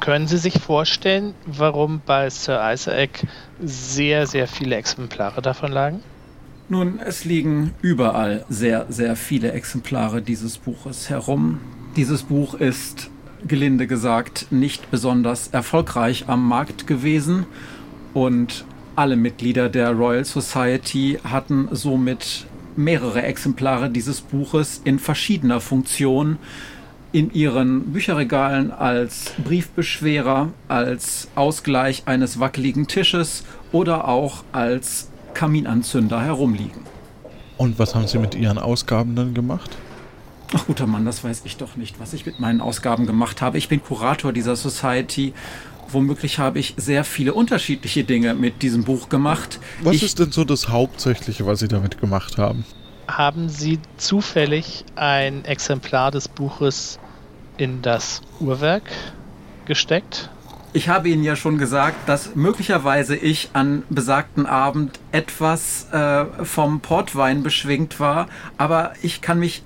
Können 0.00 0.26
Sie 0.26 0.38
sich 0.38 0.58
vorstellen, 0.60 1.34
warum 1.44 2.00
bei 2.04 2.30
Sir 2.30 2.58
Isaac 2.72 3.26
sehr, 3.62 4.26
sehr 4.26 4.48
viele 4.48 4.76
Exemplare 4.76 5.42
davon 5.42 5.70
lagen? 5.70 6.02
Nun, 6.70 7.00
es 7.04 7.24
liegen 7.26 7.74
überall 7.82 8.44
sehr, 8.48 8.86
sehr 8.88 9.14
viele 9.14 9.52
Exemplare 9.52 10.22
dieses 10.22 10.56
Buches 10.56 11.10
herum. 11.10 11.60
Dieses 11.96 12.22
Buch 12.22 12.54
ist, 12.54 13.10
gelinde 13.46 13.86
gesagt, 13.86 14.46
nicht 14.50 14.90
besonders 14.90 15.48
erfolgreich 15.48 16.24
am 16.28 16.48
Markt 16.48 16.86
gewesen 16.86 17.44
und 18.14 18.64
alle 18.96 19.16
Mitglieder 19.16 19.68
der 19.68 19.90
Royal 19.90 20.24
Society 20.24 21.18
hatten 21.24 21.68
somit 21.72 22.46
mehrere 22.76 23.22
Exemplare 23.22 23.90
dieses 23.90 24.20
Buches 24.20 24.80
in 24.84 24.98
verschiedener 24.98 25.60
Funktion 25.60 26.38
in 27.12 27.32
ihren 27.32 27.92
Bücherregalen 27.92 28.70
als 28.70 29.32
Briefbeschwerer, 29.44 30.48
als 30.68 31.28
Ausgleich 31.34 32.04
eines 32.06 32.38
wackeligen 32.38 32.86
Tisches 32.86 33.44
oder 33.72 34.08
auch 34.08 34.44
als 34.52 35.08
Kaminanzünder 35.34 36.20
herumliegen. 36.22 36.82
Und 37.56 37.78
was 37.78 37.94
haben 37.94 38.06
Sie 38.06 38.18
mit 38.18 38.34
Ihren 38.34 38.58
Ausgaben 38.58 39.16
dann 39.16 39.34
gemacht? 39.34 39.70
Ach 40.52 40.66
guter 40.66 40.86
Mann, 40.86 41.04
das 41.04 41.22
weiß 41.22 41.42
ich 41.44 41.56
doch 41.58 41.76
nicht, 41.76 42.00
was 42.00 42.12
ich 42.12 42.26
mit 42.26 42.40
meinen 42.40 42.60
Ausgaben 42.60 43.06
gemacht 43.06 43.42
habe. 43.42 43.58
Ich 43.58 43.68
bin 43.68 43.82
Kurator 43.82 44.32
dieser 44.32 44.56
Society. 44.56 45.32
Womöglich 45.92 46.38
habe 46.38 46.58
ich 46.58 46.74
sehr 46.76 47.04
viele 47.04 47.34
unterschiedliche 47.34 48.04
Dinge 48.04 48.34
mit 48.34 48.62
diesem 48.62 48.84
Buch 48.84 49.08
gemacht. 49.08 49.60
Was 49.82 49.96
ich 49.96 50.04
ist 50.04 50.18
denn 50.18 50.32
so 50.32 50.44
das 50.44 50.68
Hauptsächliche, 50.68 51.46
was 51.46 51.60
Sie 51.60 51.68
damit 51.68 52.00
gemacht 52.00 52.38
haben? 52.38 52.64
Haben 53.18 53.48
Sie 53.48 53.80
zufällig 53.96 54.84
ein 54.94 55.44
Exemplar 55.44 56.10
des 56.10 56.28
Buches 56.28 56.98
in 57.56 57.82
das 57.82 58.20
Uhrwerk 58.38 58.84
gesteckt? 59.66 60.30
Ich 60.72 60.88
habe 60.88 61.08
Ihnen 61.08 61.24
ja 61.24 61.34
schon 61.34 61.58
gesagt, 61.58 62.08
dass 62.08 62.36
möglicherweise 62.36 63.16
ich 63.16 63.50
an 63.54 63.82
besagten 63.90 64.46
Abend 64.46 65.00
etwas 65.10 65.88
äh, 65.92 66.24
vom 66.44 66.80
Portwein 66.80 67.42
beschwingt 67.42 67.98
war, 67.98 68.28
aber 68.56 68.92
ich 69.02 69.20
kann 69.20 69.40
mich 69.40 69.64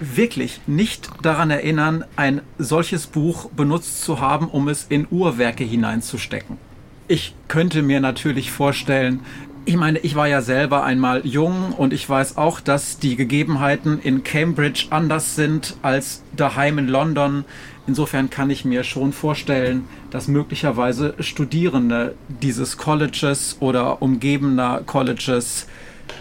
wirklich 0.00 0.60
nicht 0.66 1.08
daran 1.22 1.52
erinnern, 1.52 2.04
ein 2.16 2.40
solches 2.58 3.06
Buch 3.06 3.50
benutzt 3.50 4.02
zu 4.02 4.20
haben, 4.20 4.48
um 4.48 4.68
es 4.68 4.84
in 4.88 5.06
Uhrwerke 5.08 5.62
hineinzustecken. 5.62 6.58
Ich 7.06 7.34
könnte 7.46 7.82
mir 7.82 8.00
natürlich 8.00 8.50
vorstellen, 8.50 9.20
ich 9.64 9.76
meine, 9.76 9.98
ich 9.98 10.14
war 10.14 10.26
ja 10.26 10.42
selber 10.42 10.84
einmal 10.84 11.26
jung 11.26 11.72
und 11.76 11.92
ich 11.92 12.08
weiß 12.08 12.36
auch, 12.36 12.60
dass 12.60 12.98
die 12.98 13.16
Gegebenheiten 13.16 14.00
in 14.02 14.24
Cambridge 14.24 14.86
anders 14.90 15.36
sind 15.36 15.76
als 15.82 16.22
daheim 16.36 16.78
in 16.78 16.88
London. 16.88 17.44
Insofern 17.86 18.30
kann 18.30 18.50
ich 18.50 18.64
mir 18.64 18.84
schon 18.84 19.12
vorstellen, 19.12 19.84
dass 20.10 20.28
möglicherweise 20.28 21.14
Studierende 21.20 22.14
dieses 22.28 22.76
Colleges 22.78 23.56
oder 23.60 24.02
umgebener 24.02 24.82
Colleges 24.86 25.66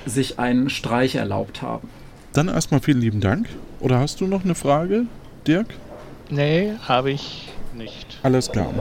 sich 0.06 0.40
einen 0.40 0.70
Streich 0.70 1.16
erlaubt 1.16 1.62
haben. 1.62 1.90
Dann 2.34 2.48
erstmal 2.48 2.82
vielen 2.82 3.02
lieben 3.02 3.22
Dank. 3.22 3.48
Oder 3.80 4.00
hast 4.00 4.22
du 4.22 4.28
noch 4.28 4.44
eine 4.44 4.56
Frage, 4.56 5.06
Dirk? 5.48 5.68
Nee, 6.30 6.74
habe 6.88 7.12
ich 7.12 7.50
nicht. 7.80 8.20
Alles 8.22 8.52
klar. 8.52 8.72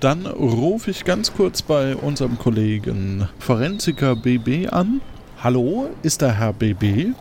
Dann 0.00 0.26
rufe 0.26 0.90
ich 0.90 1.04
ganz 1.04 1.32
kurz 1.32 1.62
bei 1.62 1.94
unserem 1.94 2.38
Kollegen 2.38 3.28
Forensiker 3.38 4.16
BB 4.16 4.72
an. 4.72 5.00
Hallo, 5.42 5.90
ist 6.02 6.22
da 6.22 6.32
Herr 6.32 6.52
BB? 6.52 7.14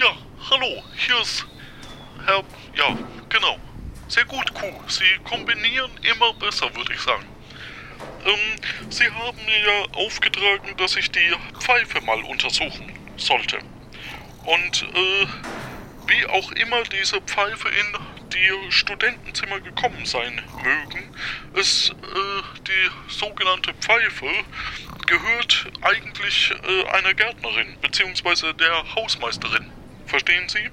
Ja, 0.00 0.12
hallo, 0.50 0.82
hier 0.96 1.20
ist 1.20 1.44
Herr. 2.24 2.42
Ja, 2.74 2.96
genau. 3.28 3.56
Sehr 4.08 4.24
gut, 4.24 4.54
Kuh. 4.54 4.72
Sie 4.86 5.04
kombinieren 5.28 5.90
immer 6.10 6.32
besser, 6.34 6.74
würde 6.74 6.94
ich 6.94 7.00
sagen. 7.00 7.26
Ähm, 8.24 8.90
Sie 8.90 9.04
haben 9.04 9.36
mir 9.44 9.60
ja 9.60 10.04
aufgetragen, 10.06 10.74
dass 10.78 10.96
ich 10.96 11.10
die 11.10 11.32
Pfeife 11.58 12.00
mal 12.06 12.22
untersuchen 12.22 12.92
sollte. 13.16 13.58
Und 14.46 14.82
äh, 14.94 15.26
wie 16.08 16.26
auch 16.26 16.52
immer 16.52 16.82
diese 16.84 17.20
Pfeife 17.20 17.68
in 17.68 17.96
die 18.32 18.72
Studentenzimmer 18.72 19.60
gekommen 19.60 20.04
sein 20.04 20.40
mögen, 20.62 21.14
es, 21.54 21.90
äh, 21.90 22.62
die 22.66 23.12
sogenannte 23.12 23.72
Pfeife 23.74 24.26
gehört 25.06 25.66
eigentlich 25.82 26.50
äh, 26.50 26.88
einer 26.90 27.14
Gärtnerin 27.14 27.76
bzw. 27.80 28.52
der 28.54 28.94
Hausmeisterin. 28.94 29.70
Verstehen 30.06 30.48
Sie? 30.48 30.70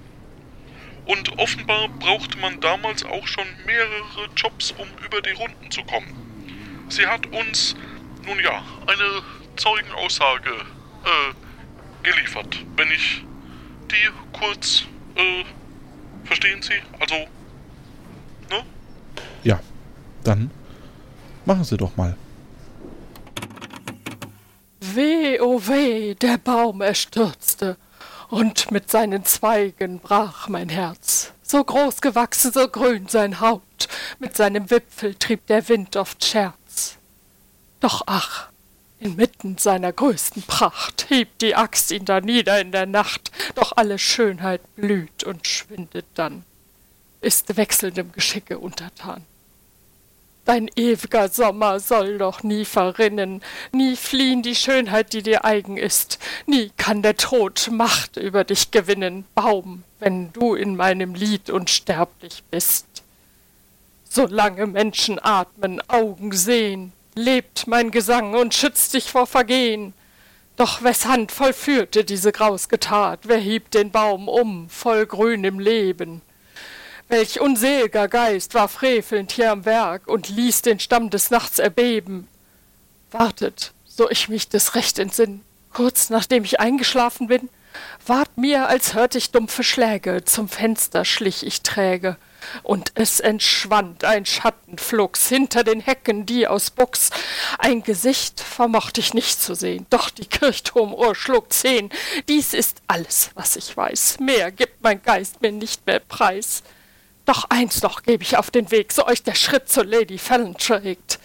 Und 1.06 1.38
offenbar 1.38 1.88
brauchte 1.88 2.38
man 2.40 2.60
damals 2.62 3.04
auch 3.06 3.28
schon 3.28 3.46
mehrere 3.66 4.28
Jobs, 4.36 4.72
um 4.72 4.88
über 5.06 5.22
die 5.22 5.32
Runden 5.32 5.70
zu 5.70 5.84
kommen. 5.84 6.88
Sie 6.90 7.06
hat 7.06 7.28
uns, 7.28 7.76
nun 8.26 8.40
ja, 8.40 8.64
eine 8.88 9.22
Zeugenaussage 9.56 10.50
äh, 10.52 12.04
geliefert, 12.04 12.58
wenn 12.76 12.92
ich 12.92 13.24
die 13.92 14.10
kurz, 14.34 14.86
äh, 15.16 15.44
verstehen 16.26 16.62
Sie? 16.62 16.74
Also, 17.00 17.16
ne? 18.50 18.64
Ja, 19.44 19.60
dann 20.24 20.52
machen 21.46 21.64
Sie 21.64 21.78
doch 21.78 21.96
mal. 21.96 22.16
Weh, 24.80 25.40
oh 25.40 25.60
weh, 25.68 26.16
der 26.16 26.38
Baum 26.38 26.82
erstürzte 26.82 27.78
und 28.30 28.72
mit 28.72 28.90
seinen 28.90 29.26
Zweigen 29.26 30.00
brach 30.00 30.48
mein 30.48 30.70
Herz. 30.70 31.34
So 31.42 31.64
groß 31.64 32.02
gewachsen, 32.02 32.52
so 32.52 32.68
grün 32.68 33.08
sein 33.08 33.40
Haupt, 33.40 33.88
mit 34.20 34.36
seinem 34.36 34.70
Wipfel 34.72 35.16
trieb 35.16 35.46
der 35.48 35.68
Wind 35.70 35.96
oft 35.96 36.24
Scherz. 36.24 36.98
Doch 37.80 38.04
ach, 38.08 38.50
inmitten 39.00 39.58
seiner 39.58 39.92
größten 39.92 40.44
Pracht 40.44 41.10
hebt 41.10 41.42
die 41.42 41.56
Axt 41.56 41.92
ihn 41.92 42.06
da 42.06 42.22
nieder 42.22 42.60
in 42.60 42.72
der 42.72 42.86
Nacht, 42.86 43.32
doch 43.56 43.74
alle 43.76 44.00
Schönheit 44.00 44.62
blüht 44.76 45.24
und 45.24 45.48
schwindet 45.48 46.06
dann, 46.16 46.44
ist 47.22 47.58
wechselndem 47.58 48.12
Geschicke 48.12 48.60
untertan. 48.60 49.24
Dein 50.46 50.70
ewiger 50.76 51.28
Sommer 51.28 51.80
soll 51.80 52.20
doch 52.20 52.44
nie 52.44 52.66
verrinnen, 52.66 53.42
nie 53.72 53.96
fliehen 53.96 54.44
die 54.44 54.54
Schönheit, 54.54 55.14
die 55.14 55.24
dir 55.24 55.44
eigen 55.44 55.76
ist, 55.76 56.20
nie 56.46 56.72
kann 56.78 57.02
der 57.02 57.18
Tod 57.18 57.70
Macht 57.72 58.18
über 58.18 58.44
dich 58.44 58.70
gewinnen, 58.70 59.26
Baum, 59.34 59.84
wenn 60.00 60.32
du 60.34 60.54
in 60.54 60.76
meinem 60.76 61.16
Lied 61.16 61.50
unsterblich 61.50 62.44
bist. 62.52 62.86
Solange 64.08 64.68
Menschen 64.68 65.20
atmen, 65.20 65.82
Augen 65.90 66.32
sehen, 66.32 66.94
lebt 67.16 67.68
mein 67.68 67.92
Gesang 67.92 68.36
und 68.36 68.54
schützt 68.54 68.94
dich 68.94 69.10
vor 69.10 69.26
Vergehen. 69.26 69.94
Doch 70.58 70.84
wes 70.84 71.06
Hand 71.06 71.32
vollführte 71.32 72.04
diese 72.04 72.32
grausge 72.32 72.80
Tat, 72.80 73.22
wer 73.24 73.38
hieb 73.38 73.72
den 73.72 73.92
Baum 73.92 74.28
um, 74.28 74.70
voll 74.70 75.06
grünem 75.06 75.60
Leben? 75.60 76.22
Welch 77.08 77.40
unselger 77.40 78.08
Geist 78.08 78.54
war 78.54 78.68
frevelnd 78.68 79.32
hier 79.32 79.52
am 79.52 79.66
Werk 79.66 80.08
und 80.08 80.30
ließ 80.30 80.62
den 80.62 80.80
Stamm 80.80 81.10
des 81.10 81.30
Nachts 81.30 81.60
erbeben. 81.60 82.28
Wartet, 83.12 83.74
so 83.86 84.10
ich 84.10 84.30
mich 84.30 84.50
des 84.50 84.76
Recht 84.76 84.98
entsinn, 84.98 85.42
kurz 85.72 86.10
nachdem 86.10 86.44
ich 86.44 86.60
eingeschlafen 86.60 87.28
bin, 87.28 87.50
ward 88.08 88.38
mir, 88.38 88.68
als 88.68 88.94
hört 88.94 89.16
ich 89.16 89.32
dumpfe 89.32 89.64
Schläge, 89.64 90.24
zum 90.24 90.50
Fenster 90.50 91.06
schlich 91.06 91.46
ich 91.46 91.62
träge, 91.62 92.18
und 92.64 92.92
es 92.96 93.20
entschwand 93.20 94.04
ein 94.04 94.26
Schattenflugs 94.26 95.28
hinter 95.30 95.64
den 95.64 95.82
Hecken, 95.82 96.26
die 96.26 96.48
aus 96.48 96.72
Buchs. 96.72 97.10
Ein 97.60 97.84
Gesicht 97.84 98.42
vermocht 98.42 98.98
ich 98.98 99.14
nicht 99.14 99.42
zu 99.42 99.56
sehen, 99.56 99.86
doch 99.90 100.10
die 100.10 100.26
Kirchturmuhr 100.26 101.16
schlug 101.16 101.52
zehn. 101.52 101.90
Dies 102.28 102.54
ist 102.54 102.82
alles, 102.88 103.32
was 103.36 103.56
ich 103.56 103.76
weiß. 103.76 104.20
Mehr 104.20 104.52
gibt 104.52 104.84
mein 104.84 105.02
Geist 105.02 105.42
mir 105.42 105.52
nicht 105.52 105.86
mehr 105.86 106.00
preis. 106.00 106.64
Doch 107.26 107.46
eins 107.50 107.82
noch 107.82 108.04
geb 108.04 108.22
ich 108.22 108.38
auf 108.38 108.52
den 108.52 108.70
Weg, 108.72 108.94
so 108.94 109.06
euch 109.08 109.24
der 109.24 109.36
Schritt 109.36 109.68
zur 109.68 109.86
Lady 109.86 110.18
Fallon 110.18 110.56
trägt. 110.58 111.20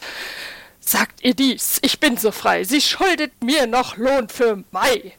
Sagt 0.81 1.23
ihr 1.23 1.35
dies, 1.35 1.79
ich 1.83 2.01
bin 2.01 2.17
so 2.17 2.33
frei, 2.33 2.65
sie 2.65 2.81
schuldet 2.81 3.45
mir 3.45 3.67
noch 3.67 3.97
Lohn 3.97 4.29
für 4.29 4.65
Mai. 4.71 5.13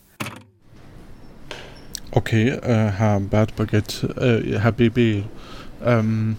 Okay, 2.13 2.49
äh, 2.49 2.91
Herr 2.91 3.19
Bert 3.21 3.55
Baguette, 3.55 4.07
äh, 4.19 4.59
Herr 4.59 4.73
BB, 4.73 5.23
ähm, 5.83 6.37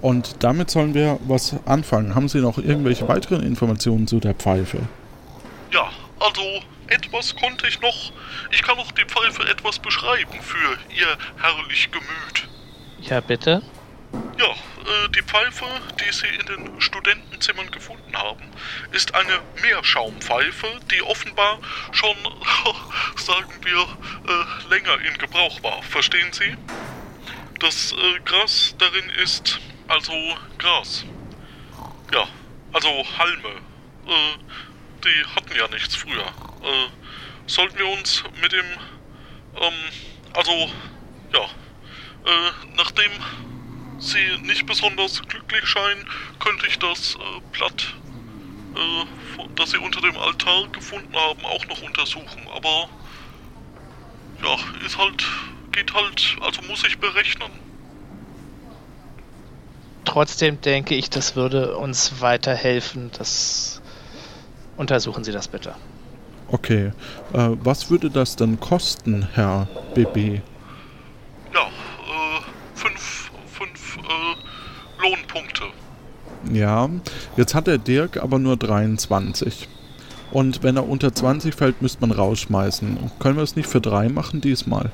und 0.00 0.42
damit 0.42 0.70
sollen 0.70 0.94
wir 0.94 1.18
was 1.26 1.54
anfangen. 1.64 2.14
Haben 2.14 2.28
Sie 2.28 2.40
noch 2.40 2.58
irgendwelche 2.58 3.06
weiteren 3.06 3.42
Informationen 3.42 4.08
zu 4.08 4.18
der 4.18 4.34
Pfeife? 4.34 4.78
Ja, 5.72 5.90
also 6.18 6.42
etwas 6.88 7.34
konnte 7.36 7.66
ich 7.68 7.80
noch. 7.80 8.12
Ich 8.50 8.62
kann 8.62 8.76
noch 8.76 8.90
die 8.92 9.04
Pfeife 9.04 9.48
etwas 9.48 9.78
beschreiben 9.78 10.40
für 10.42 10.78
Ihr 10.94 11.16
herrlich 11.40 11.88
Gemüt. 11.90 12.48
Ja, 13.00 13.20
bitte? 13.20 13.62
Ja, 14.38 14.46
äh, 14.46 15.08
die 15.14 15.22
Pfeife, 15.22 15.64
die 16.00 16.12
Sie 16.12 16.26
in 16.26 16.46
den 16.46 16.80
Studentenzimmern 16.80 17.70
gefunden 17.70 18.14
haben, 18.14 18.42
ist 18.90 19.14
eine 19.14 19.38
Meerschaumpfeife, 19.62 20.66
die 20.90 21.02
offenbar 21.02 21.60
schon, 21.92 22.16
sagen 23.16 23.52
wir, 23.62 23.78
äh, 23.80 24.68
länger 24.68 25.00
in 25.06 25.16
Gebrauch 25.18 25.62
war. 25.62 25.82
Verstehen 25.84 26.32
Sie? 26.32 26.56
Das 27.62 27.92
äh, 27.92 28.18
Gras 28.24 28.74
darin 28.78 29.08
ist 29.22 29.60
also 29.86 30.12
Gras. 30.58 31.04
Ja, 32.12 32.26
also 32.72 32.88
Halme. 33.16 33.48
Äh, 34.04 34.38
die 35.04 35.36
hatten 35.36 35.56
ja 35.56 35.68
nichts 35.68 35.94
früher. 35.94 36.26
Äh, 36.26 36.88
sollten 37.46 37.78
wir 37.78 37.86
uns 37.86 38.24
mit 38.40 38.50
dem, 38.50 38.66
ähm, 39.60 39.72
also, 40.34 40.72
ja, 41.32 41.44
äh, 41.44 42.50
nachdem 42.76 43.12
Sie 44.00 44.38
nicht 44.38 44.66
besonders 44.66 45.22
glücklich 45.22 45.64
scheinen, 45.64 46.04
könnte 46.40 46.66
ich 46.66 46.80
das 46.80 47.14
äh, 47.14 47.40
Blatt, 47.52 47.94
äh, 48.74 49.04
das 49.54 49.70
Sie 49.70 49.78
unter 49.78 50.00
dem 50.00 50.16
Altar 50.16 50.66
gefunden 50.72 51.14
haben, 51.14 51.44
auch 51.44 51.64
noch 51.66 51.80
untersuchen. 51.80 52.44
Aber 52.56 52.88
ja, 54.42 54.56
ist 54.84 54.98
halt, 54.98 55.24
geht 55.72 55.92
halt, 55.94 56.36
also 56.40 56.62
muss 56.68 56.84
ich 56.86 56.98
berechnen. 56.98 57.50
Trotzdem 60.04 60.60
denke 60.60 60.94
ich, 60.94 61.10
das 61.10 61.36
würde 61.36 61.76
uns 61.76 62.20
weiterhelfen. 62.20 63.10
Das 63.16 63.80
untersuchen 64.76 65.24
Sie 65.24 65.32
das 65.32 65.48
bitte. 65.48 65.74
Okay. 66.48 66.92
Äh, 67.32 67.48
was 67.60 67.90
würde 67.90 68.10
das 68.10 68.36
dann 68.36 68.60
kosten, 68.60 69.26
Herr 69.32 69.68
BB? 69.94 70.42
Ja, 71.54 71.66
äh, 71.66 72.40
fünf, 72.74 73.30
fünf 73.52 73.96
äh, 73.96 75.02
Lohnpunkte. 75.02 75.64
Ja, 76.52 76.90
jetzt 77.36 77.54
hat 77.54 77.68
der 77.68 77.78
Dirk 77.78 78.18
aber 78.18 78.38
nur 78.38 78.56
23. 78.56 79.68
Und 80.32 80.62
wenn 80.62 80.76
er 80.76 80.88
unter 80.88 81.14
20 81.14 81.54
fällt, 81.54 81.80
müsste 81.80 82.00
man 82.00 82.10
rausschmeißen. 82.10 83.10
Können 83.18 83.36
wir 83.36 83.42
es 83.42 83.54
nicht 83.54 83.68
für 83.68 83.80
drei 83.80 84.08
machen 84.08 84.40
diesmal? 84.40 84.90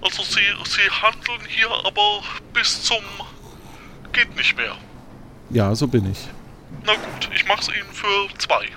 Also 0.00 0.22
Sie, 0.22 0.40
Sie 0.64 0.90
handeln 0.90 1.40
hier 1.48 1.70
aber 1.84 2.22
bis 2.52 2.82
zum 2.82 3.02
geht 4.12 4.36
nicht 4.36 4.56
mehr. 4.56 4.76
Ja, 5.50 5.74
so 5.74 5.88
bin 5.88 6.10
ich. 6.10 6.28
Na 6.86 6.92
gut, 6.94 7.30
ich 7.34 7.46
mach's 7.46 7.68
Ihnen 7.68 7.92
für 7.92 8.38
zwei. 8.38 8.68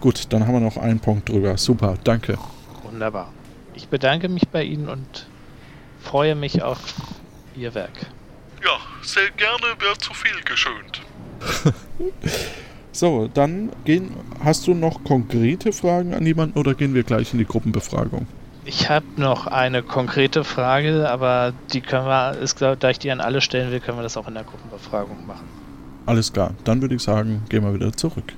Gut, 0.00 0.32
dann 0.32 0.46
haben 0.46 0.54
wir 0.54 0.60
noch 0.60 0.76
einen 0.76 1.00
Punkt 1.00 1.28
drüber. 1.28 1.56
Super, 1.58 1.96
danke. 2.04 2.38
Wunderbar. 2.82 3.32
Ich 3.74 3.88
bedanke 3.88 4.28
mich 4.28 4.48
bei 4.48 4.62
Ihnen 4.62 4.88
und 4.88 5.26
freue 6.00 6.34
mich 6.34 6.62
auf 6.62 6.78
Ihr 7.56 7.74
Werk. 7.74 8.06
Ja, 8.64 8.78
sehr 9.02 9.30
gerne, 9.32 9.80
wäre 9.80 9.98
zu 9.98 10.14
viel 10.14 10.40
geschönt. 10.42 11.02
So, 12.90 13.28
dann 13.32 13.70
gehen. 13.84 14.10
Hast 14.42 14.66
du 14.66 14.74
noch 14.74 15.04
konkrete 15.04 15.72
Fragen 15.72 16.14
an 16.14 16.26
jemanden 16.26 16.58
oder 16.58 16.74
gehen 16.74 16.94
wir 16.94 17.04
gleich 17.04 17.32
in 17.32 17.38
die 17.38 17.44
Gruppenbefragung? 17.44 18.26
Ich 18.68 18.90
habe 18.90 19.06
noch 19.16 19.46
eine 19.46 19.82
konkrete 19.82 20.44
Frage, 20.44 21.08
aber 21.08 21.54
die 21.72 21.80
können 21.80 22.04
wir, 22.04 22.36
ist, 22.36 22.56
glaub, 22.56 22.78
da 22.78 22.90
ich 22.90 22.98
die 22.98 23.10
an 23.10 23.22
alle 23.22 23.40
stellen 23.40 23.70
will, 23.72 23.80
können 23.80 23.96
wir 23.96 24.02
das 24.02 24.18
auch 24.18 24.28
in 24.28 24.34
der 24.34 24.44
Gruppenbefragung 24.44 25.26
machen. 25.26 25.48
Alles 26.04 26.34
klar, 26.34 26.52
dann 26.64 26.82
würde 26.82 26.94
ich 26.96 27.02
sagen, 27.02 27.44
gehen 27.48 27.64
wir 27.64 27.72
wieder 27.72 27.94
zurück. 27.94 28.34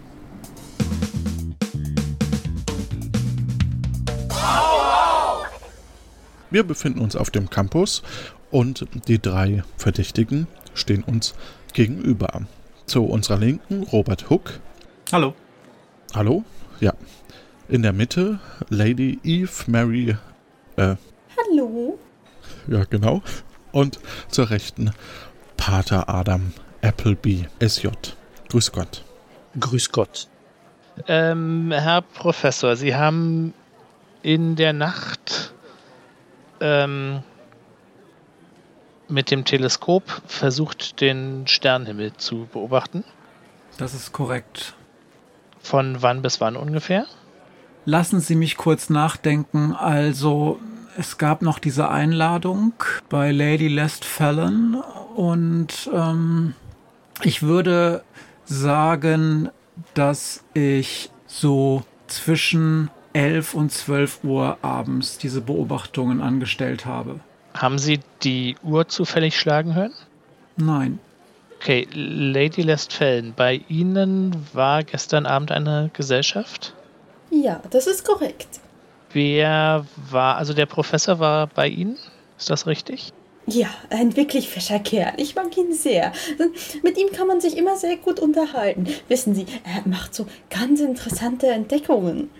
Wir 6.50 6.62
befinden 6.62 7.00
uns 7.00 7.16
auf 7.16 7.30
dem 7.30 7.50
Campus 7.50 8.04
und 8.52 8.86
die 9.08 9.20
drei 9.20 9.64
Verdächtigen 9.78 10.46
stehen 10.74 11.02
uns 11.02 11.34
gegenüber. 11.72 12.42
Zu 12.86 13.02
unserer 13.02 13.38
Linken 13.38 13.82
Robert 13.82 14.30
Hook. 14.30 14.60
Hallo. 15.10 15.34
Hallo? 16.14 16.44
Ja. 16.78 16.92
In 17.70 17.82
der 17.82 17.92
Mitte 17.92 18.40
Lady 18.68 19.20
Eve 19.22 19.52
Mary. 19.68 20.16
Äh, 20.74 20.96
Hallo. 21.38 22.00
ja, 22.66 22.82
genau. 22.82 23.22
Und 23.70 24.00
zur 24.28 24.50
Rechten 24.50 24.90
Pater 25.56 26.08
Adam 26.08 26.52
Appleby 26.82 27.46
SJ. 27.60 27.86
Grüß 28.48 28.72
Gott. 28.72 29.04
Grüß 29.60 29.92
Gott. 29.92 30.26
Ähm, 31.06 31.70
Herr 31.70 32.02
Professor, 32.02 32.74
Sie 32.74 32.96
haben 32.96 33.54
in 34.22 34.56
der 34.56 34.72
Nacht 34.72 35.54
ähm, 36.60 37.22
mit 39.06 39.30
dem 39.30 39.44
Teleskop 39.44 40.22
versucht, 40.26 41.00
den 41.00 41.46
Sternenhimmel 41.46 42.14
zu 42.14 42.48
beobachten. 42.52 43.04
Das 43.78 43.94
ist 43.94 44.10
korrekt. 44.10 44.74
Von 45.60 46.02
wann 46.02 46.20
bis 46.20 46.40
wann 46.40 46.56
ungefähr? 46.56 47.06
Lassen 47.84 48.20
Sie 48.20 48.34
mich 48.34 48.56
kurz 48.56 48.90
nachdenken. 48.90 49.72
Also, 49.72 50.58
es 50.96 51.18
gab 51.18 51.42
noch 51.42 51.58
diese 51.58 51.88
Einladung 51.88 52.72
bei 53.08 53.32
Lady 53.32 53.68
Lest 53.68 54.04
Fallon 54.04 54.82
und 55.14 55.90
ähm, 55.94 56.54
ich 57.22 57.42
würde 57.42 58.02
sagen, 58.44 59.50
dass 59.94 60.44
ich 60.54 61.10
so 61.26 61.84
zwischen 62.06 62.90
11 63.12 63.54
und 63.54 63.72
12 63.72 64.24
Uhr 64.24 64.58
abends 64.62 65.18
diese 65.18 65.40
Beobachtungen 65.40 66.20
angestellt 66.20 66.86
habe. 66.86 67.20
Haben 67.54 67.78
Sie 67.78 68.00
die 68.22 68.56
Uhr 68.62 68.88
zufällig 68.88 69.38
schlagen 69.38 69.74
hören? 69.74 69.92
Nein. 70.56 70.98
Okay, 71.56 71.86
Lady 71.92 72.62
Lestfällen, 72.62 73.34
bei 73.36 73.60
Ihnen 73.68 74.34
war 74.52 74.82
gestern 74.82 75.26
Abend 75.26 75.52
eine 75.52 75.90
Gesellschaft? 75.92 76.74
Ja, 77.30 77.62
das 77.70 77.86
ist 77.86 78.04
korrekt. 78.04 78.60
Wer 79.12 79.86
war, 80.10 80.36
also 80.36 80.52
der 80.52 80.66
Professor 80.66 81.18
war 81.18 81.46
bei 81.48 81.68
Ihnen? 81.68 81.96
Ist 82.38 82.50
das 82.50 82.66
richtig? 82.66 83.12
Ja, 83.46 83.68
ein 83.88 84.16
wirklich 84.16 84.48
fescher 84.48 84.78
Kerl. 84.78 85.14
Ich 85.16 85.34
mag 85.34 85.56
ihn 85.56 85.72
sehr. 85.72 86.12
Mit 86.82 86.98
ihm 86.98 87.10
kann 87.10 87.26
man 87.26 87.40
sich 87.40 87.56
immer 87.56 87.76
sehr 87.76 87.96
gut 87.96 88.20
unterhalten. 88.20 88.86
Wissen 89.08 89.34
Sie, 89.34 89.46
er 89.64 89.88
macht 89.88 90.14
so 90.14 90.26
ganz 90.50 90.80
interessante 90.80 91.48
Entdeckungen. 91.48 92.30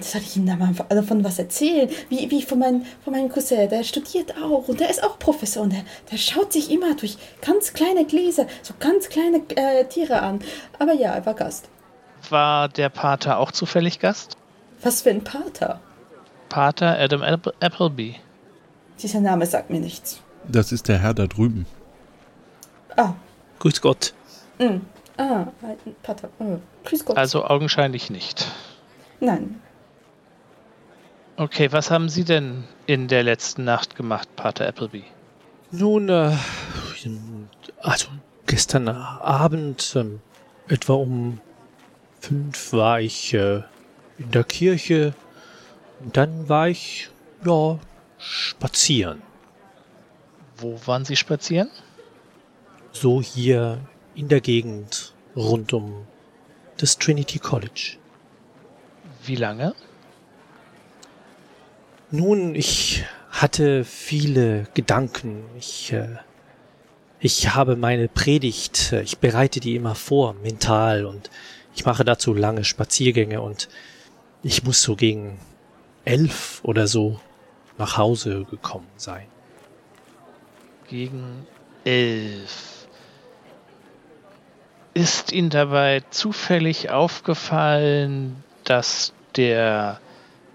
Soll 0.00 0.20
ich 0.20 0.36
Ihnen 0.36 0.46
da 0.46 0.56
mal 0.56 0.72
davon 0.88 1.24
was 1.24 1.38
erzählen? 1.38 1.88
Wie, 2.10 2.30
wie 2.30 2.42
von, 2.42 2.58
mein, 2.58 2.86
von 3.02 3.12
meinem 3.12 3.30
Cousin, 3.30 3.68
der 3.68 3.82
studiert 3.82 4.34
auch 4.40 4.68
und 4.68 4.78
der 4.78 4.90
ist 4.90 5.02
auch 5.02 5.18
Professor 5.18 5.62
und 5.62 5.72
der, 5.72 5.84
der 6.12 6.18
schaut 6.18 6.52
sich 6.52 6.70
immer 6.70 6.94
durch 6.94 7.16
ganz 7.40 7.72
kleine 7.72 8.04
Gläser, 8.04 8.46
so 8.62 8.74
ganz 8.78 9.08
kleine 9.08 9.40
äh, 9.56 9.84
Tiere 9.86 10.20
an. 10.20 10.40
Aber 10.78 10.92
ja, 10.92 11.14
er 11.14 11.26
war 11.26 11.34
Gast. 11.34 11.68
War 12.28 12.68
der 12.68 12.88
Pater 12.88 13.38
auch 13.38 13.52
zufällig 13.52 13.98
Gast? 13.98 14.36
Was 14.82 15.02
für 15.02 15.10
ein 15.10 15.24
Pater? 15.24 15.80
Pater 16.48 16.98
Adam 16.98 17.22
App- 17.22 17.54
Appleby. 17.60 18.16
Dieser 19.00 19.20
Name 19.20 19.46
sagt 19.46 19.70
mir 19.70 19.80
nichts. 19.80 20.20
Das 20.48 20.72
ist 20.72 20.88
der 20.88 20.98
Herr 20.98 21.14
da 21.14 21.26
drüben. 21.26 21.66
Ah, 22.96 23.14
Grüß 23.60 23.80
Gott. 23.80 24.12
mm. 24.58 24.76
ah, 25.16 25.46
Pater. 26.02 26.28
Oh. 26.38 26.58
Grüß 26.84 27.04
Gott. 27.04 27.16
Also 27.16 27.44
augenscheinlich 27.44 28.10
nicht. 28.10 28.46
Nein, 29.20 29.60
Okay, 31.36 31.72
was 31.72 31.90
haben 31.90 32.10
Sie 32.10 32.24
denn 32.24 32.64
in 32.86 33.08
der 33.08 33.22
letzten 33.22 33.64
Nacht 33.64 33.96
gemacht, 33.96 34.28
Pater 34.36 34.66
Appleby? 34.68 35.04
Nun, 35.70 36.10
äh, 36.10 36.32
also 37.80 38.08
gestern 38.46 38.88
Abend, 38.88 39.94
ähm, 39.96 40.20
etwa 40.68 40.94
um 40.94 41.40
fünf, 42.20 42.72
war 42.72 43.00
ich 43.00 43.34
äh, 43.34 43.62
in 44.18 44.30
der 44.30 44.44
Kirche. 44.44 45.14
Und 46.00 46.16
dann 46.16 46.48
war 46.48 46.68
ich, 46.68 47.10
ja, 47.44 47.78
spazieren. 48.18 49.22
Wo 50.56 50.78
waren 50.86 51.04
Sie 51.04 51.16
spazieren? 51.16 51.70
So 52.92 53.22
hier 53.22 53.78
in 54.14 54.28
der 54.28 54.40
Gegend 54.40 55.14
rund 55.34 55.72
um 55.72 56.06
das 56.76 56.98
Trinity 56.98 57.38
College. 57.38 57.96
Wie 59.24 59.36
lange? 59.36 59.74
Nun, 62.10 62.54
ich 62.54 63.04
hatte 63.30 63.84
viele 63.84 64.66
Gedanken. 64.74 65.44
Ich, 65.58 65.92
äh, 65.92 66.16
ich 67.20 67.54
habe 67.54 67.76
meine 67.76 68.08
Predigt, 68.08 68.92
äh, 68.92 69.02
ich 69.02 69.18
bereite 69.18 69.60
die 69.60 69.76
immer 69.76 69.94
vor, 69.94 70.34
mental, 70.34 71.04
und 71.04 71.30
ich 71.74 71.84
mache 71.84 72.04
dazu 72.04 72.34
lange 72.34 72.64
Spaziergänge 72.64 73.40
und 73.40 73.68
ich 74.42 74.64
muss 74.64 74.82
so 74.82 74.96
gegen 74.96 75.38
elf 76.04 76.60
oder 76.64 76.86
so 76.86 77.20
nach 77.78 77.96
Hause 77.96 78.44
gekommen 78.50 78.88
sein. 78.96 79.26
Gegen 80.88 81.46
elf. 81.84 82.86
Ist 84.92 85.32
Ihnen 85.32 85.50
dabei 85.50 86.02
zufällig 86.10 86.90
aufgefallen, 86.90 88.42
dass 88.64 89.12
der 89.36 90.00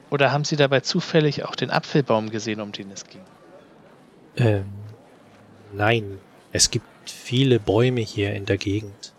oder 0.09 0.31
haben 0.31 0.43
Sie 0.43 0.55
dabei 0.55 0.81
zufällig 0.81 1.43
auch 1.45 1.55
den 1.55 1.71
Apfelbaum 1.71 2.29
gesehen, 2.29 2.61
um 2.61 2.71
den 2.71 2.91
es 2.91 3.05
ging? 3.05 3.21
Ähm, 4.37 4.65
nein, 5.73 6.19
es 6.51 6.69
gibt 6.69 6.85
viele 7.09 7.59
Bäume 7.59 8.01
hier 8.01 8.33
in 8.33 8.45
der 8.45 8.57
Gegend. 8.57 9.13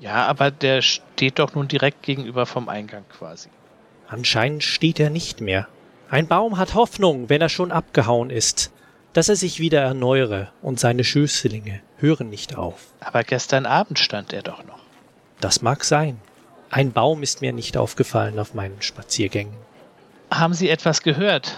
Ja, 0.00 0.26
aber 0.26 0.50
der 0.50 0.82
steht 0.82 1.38
doch 1.38 1.54
nun 1.54 1.68
direkt 1.68 2.02
gegenüber 2.02 2.46
vom 2.46 2.68
Eingang 2.68 3.04
quasi. 3.08 3.48
Anscheinend 4.08 4.62
steht 4.62 5.00
er 5.00 5.10
nicht 5.10 5.40
mehr. 5.40 5.68
Ein 6.10 6.28
Baum 6.28 6.58
hat 6.58 6.74
Hoffnung, 6.74 7.28
wenn 7.28 7.40
er 7.40 7.48
schon 7.48 7.72
abgehauen 7.72 8.30
ist, 8.30 8.70
dass 9.12 9.28
er 9.28 9.36
sich 9.36 9.58
wieder 9.58 9.80
erneuere 9.80 10.52
und 10.62 10.78
seine 10.78 11.02
Schößlinge 11.02 11.80
hören 11.96 12.28
nicht 12.28 12.56
auf. 12.56 12.86
Aber 13.00 13.24
gestern 13.24 13.66
Abend 13.66 13.98
stand 13.98 14.32
er 14.32 14.42
doch 14.42 14.64
noch. 14.64 14.78
Das 15.40 15.62
mag 15.62 15.84
sein. 15.84 16.20
Ein 16.70 16.92
Baum 16.92 17.22
ist 17.22 17.40
mir 17.40 17.52
nicht 17.52 17.76
aufgefallen 17.76 18.38
auf 18.38 18.54
meinen 18.54 18.82
Spaziergängen. 18.82 19.54
Haben 20.30 20.54
Sie 20.54 20.68
etwas 20.68 21.02
gehört? 21.02 21.56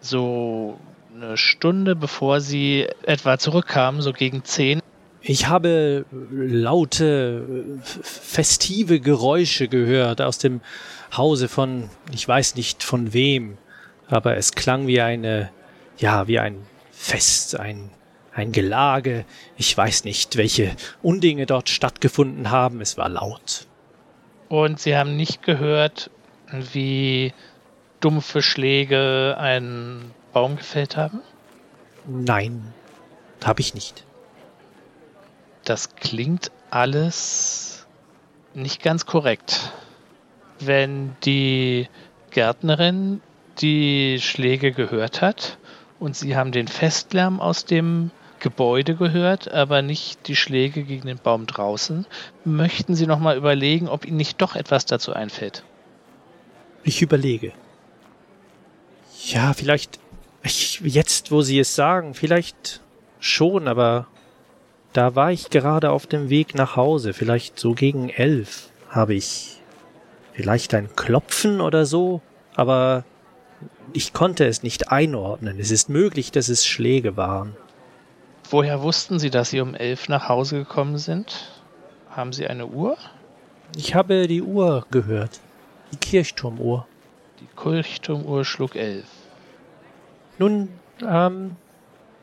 So 0.00 0.78
eine 1.14 1.36
Stunde 1.36 1.96
bevor 1.96 2.40
Sie 2.40 2.86
etwa 3.02 3.38
zurückkamen, 3.38 4.00
so 4.00 4.12
gegen 4.12 4.44
zehn? 4.44 4.80
Ich 5.26 5.48
habe 5.48 6.04
laute, 6.30 7.80
festive 7.82 9.00
Geräusche 9.00 9.68
gehört 9.68 10.20
aus 10.20 10.36
dem 10.36 10.60
Hause 11.16 11.48
von, 11.48 11.88
ich 12.12 12.28
weiß 12.28 12.56
nicht 12.56 12.82
von 12.82 13.14
wem, 13.14 13.56
aber 14.06 14.36
es 14.36 14.52
klang 14.52 14.86
wie 14.86 15.00
eine, 15.00 15.50
ja, 15.96 16.28
wie 16.28 16.38
ein 16.38 16.58
Fest, 16.92 17.58
ein, 17.58 17.88
ein 18.34 18.52
Gelage. 18.52 19.24
Ich 19.56 19.74
weiß 19.74 20.04
nicht, 20.04 20.36
welche 20.36 20.76
Undinge 21.02 21.46
dort 21.46 21.70
stattgefunden 21.70 22.50
haben. 22.50 22.82
Es 22.82 22.98
war 22.98 23.08
laut. 23.08 23.66
Und 24.50 24.78
Sie 24.78 24.94
haben 24.94 25.16
nicht 25.16 25.42
gehört, 25.42 26.10
wie 26.52 27.32
dumpfe 28.00 28.42
Schläge 28.42 29.36
einen 29.38 30.10
Baum 30.34 30.56
gefällt 30.56 30.98
haben? 30.98 31.20
Nein, 32.06 32.74
habe 33.42 33.62
ich 33.62 33.72
nicht. 33.72 34.03
Das 35.64 35.96
klingt 35.96 36.50
alles 36.70 37.86
nicht 38.54 38.82
ganz 38.82 39.06
korrekt. 39.06 39.72
Wenn 40.60 41.16
die 41.24 41.88
Gärtnerin 42.30 43.20
die 43.58 44.18
Schläge 44.20 44.72
gehört 44.72 45.22
hat 45.22 45.58
und 45.98 46.16
sie 46.16 46.36
haben 46.36 46.52
den 46.52 46.68
Festlärm 46.68 47.40
aus 47.40 47.64
dem 47.64 48.10
Gebäude 48.40 48.94
gehört, 48.94 49.50
aber 49.50 49.80
nicht 49.80 50.28
die 50.28 50.36
Schläge 50.36 50.82
gegen 50.82 51.06
den 51.06 51.18
Baum 51.18 51.46
draußen. 51.46 52.04
Möchten 52.44 52.94
Sie 52.94 53.06
noch 53.06 53.18
mal 53.18 53.36
überlegen, 53.36 53.88
ob 53.88 54.04
Ihnen 54.04 54.18
nicht 54.18 54.42
doch 54.42 54.54
etwas 54.54 54.84
dazu 54.84 55.14
einfällt? 55.14 55.64
Ich 56.82 57.00
überlege. 57.00 57.52
Ja, 59.24 59.54
vielleicht 59.54 59.98
ich, 60.42 60.80
jetzt, 60.80 61.30
wo 61.30 61.40
Sie 61.40 61.58
es 61.58 61.74
sagen, 61.74 62.12
vielleicht 62.12 62.82
schon, 63.18 63.66
aber 63.66 64.06
da 64.94 65.16
war 65.16 65.32
ich 65.32 65.50
gerade 65.50 65.90
auf 65.90 66.06
dem 66.06 66.30
Weg 66.30 66.54
nach 66.54 66.76
Hause, 66.76 67.12
vielleicht 67.12 67.58
so 67.58 67.74
gegen 67.74 68.08
elf, 68.08 68.70
habe 68.88 69.14
ich 69.14 69.60
vielleicht 70.32 70.72
ein 70.72 70.94
Klopfen 70.94 71.60
oder 71.60 71.84
so, 71.84 72.22
aber 72.54 73.04
ich 73.92 74.12
konnte 74.12 74.46
es 74.46 74.62
nicht 74.62 74.92
einordnen. 74.92 75.58
Es 75.58 75.72
ist 75.72 75.88
möglich, 75.88 76.30
dass 76.30 76.48
es 76.48 76.64
Schläge 76.64 77.16
waren. 77.16 77.56
Woher 78.50 78.82
wussten 78.82 79.18
Sie, 79.18 79.30
dass 79.30 79.50
Sie 79.50 79.60
um 79.60 79.74
elf 79.74 80.08
nach 80.08 80.28
Hause 80.28 80.58
gekommen 80.58 80.98
sind? 80.98 81.50
Haben 82.10 82.32
Sie 82.32 82.46
eine 82.46 82.66
Uhr? 82.66 82.96
Ich 83.76 83.96
habe 83.96 84.28
die 84.28 84.42
Uhr 84.42 84.86
gehört. 84.92 85.40
Die 85.90 85.96
Kirchturmuhr. 85.96 86.86
Die 87.40 87.48
Kirchturmuhr 87.60 88.44
schlug 88.44 88.76
elf. 88.76 89.06
Nun, 90.38 90.68
ähm, 91.04 91.56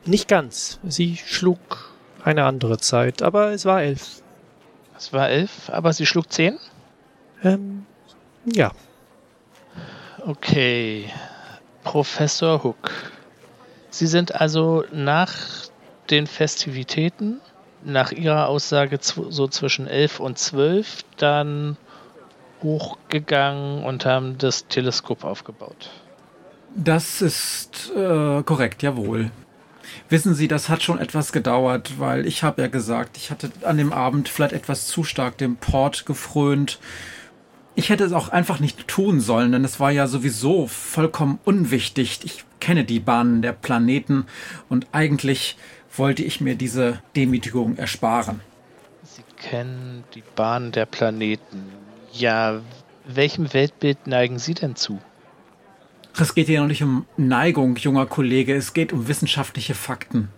nicht 0.06 0.26
ganz. 0.28 0.80
Sie 0.84 1.16
schlug 1.16 1.91
eine 2.24 2.44
andere 2.44 2.78
Zeit, 2.78 3.22
aber 3.22 3.50
es 3.52 3.64
war 3.64 3.82
elf. 3.82 4.22
Es 4.96 5.12
war 5.12 5.28
elf, 5.28 5.70
aber 5.70 5.92
sie 5.92 6.06
schlug 6.06 6.32
zehn? 6.32 6.58
Ähm, 7.42 7.86
ja. 8.44 8.72
Okay. 10.24 11.10
Professor 11.84 12.62
Hook. 12.62 12.90
Sie 13.90 14.06
sind 14.06 14.40
also 14.40 14.84
nach 14.92 15.34
den 16.10 16.26
Festivitäten, 16.26 17.40
nach 17.84 18.12
Ihrer 18.12 18.48
Aussage 18.48 18.98
so 19.00 19.48
zwischen 19.48 19.86
elf 19.86 20.20
und 20.20 20.38
zwölf, 20.38 21.02
dann 21.16 21.76
hochgegangen 22.62 23.84
und 23.84 24.06
haben 24.06 24.38
das 24.38 24.66
Teleskop 24.68 25.24
aufgebaut. 25.24 25.90
Das 26.74 27.20
ist 27.20 27.90
äh, 27.94 28.42
korrekt, 28.44 28.82
jawohl. 28.82 29.30
Wissen 30.08 30.34
Sie, 30.34 30.48
das 30.48 30.68
hat 30.68 30.82
schon 30.82 30.98
etwas 30.98 31.32
gedauert, 31.32 31.98
weil 31.98 32.26
ich 32.26 32.42
habe 32.42 32.62
ja 32.62 32.68
gesagt, 32.68 33.16
ich 33.16 33.30
hatte 33.30 33.50
an 33.62 33.78
dem 33.78 33.92
Abend 33.92 34.28
vielleicht 34.28 34.52
etwas 34.52 34.86
zu 34.86 35.04
stark 35.04 35.38
dem 35.38 35.56
Port 35.56 36.06
gefrönt. 36.06 36.78
Ich 37.74 37.88
hätte 37.88 38.04
es 38.04 38.12
auch 38.12 38.28
einfach 38.28 38.60
nicht 38.60 38.86
tun 38.86 39.20
sollen, 39.20 39.52
denn 39.52 39.64
es 39.64 39.80
war 39.80 39.90
ja 39.90 40.06
sowieso 40.06 40.66
vollkommen 40.66 41.38
unwichtig. 41.44 42.20
Ich 42.24 42.44
kenne 42.60 42.84
die 42.84 43.00
Bahnen 43.00 43.42
der 43.42 43.52
Planeten 43.52 44.26
und 44.68 44.86
eigentlich 44.92 45.56
wollte 45.96 46.22
ich 46.22 46.40
mir 46.40 46.54
diese 46.54 47.00
Demütigung 47.16 47.76
ersparen. 47.76 48.40
Sie 49.02 49.22
kennen 49.36 50.04
die 50.14 50.22
Bahnen 50.36 50.72
der 50.72 50.86
Planeten. 50.86 51.72
Ja, 52.12 52.60
welchem 53.06 53.52
Weltbild 53.52 54.06
neigen 54.06 54.38
Sie 54.38 54.54
denn 54.54 54.76
zu? 54.76 55.00
Es 56.18 56.34
geht 56.34 56.46
hier 56.46 56.60
noch 56.60 56.68
nicht 56.68 56.82
um 56.82 57.06
Neigung, 57.16 57.76
junger 57.76 58.06
Kollege, 58.06 58.54
es 58.54 58.74
geht 58.74 58.92
um 58.92 59.08
wissenschaftliche 59.08 59.74
Fakten. 59.74 60.28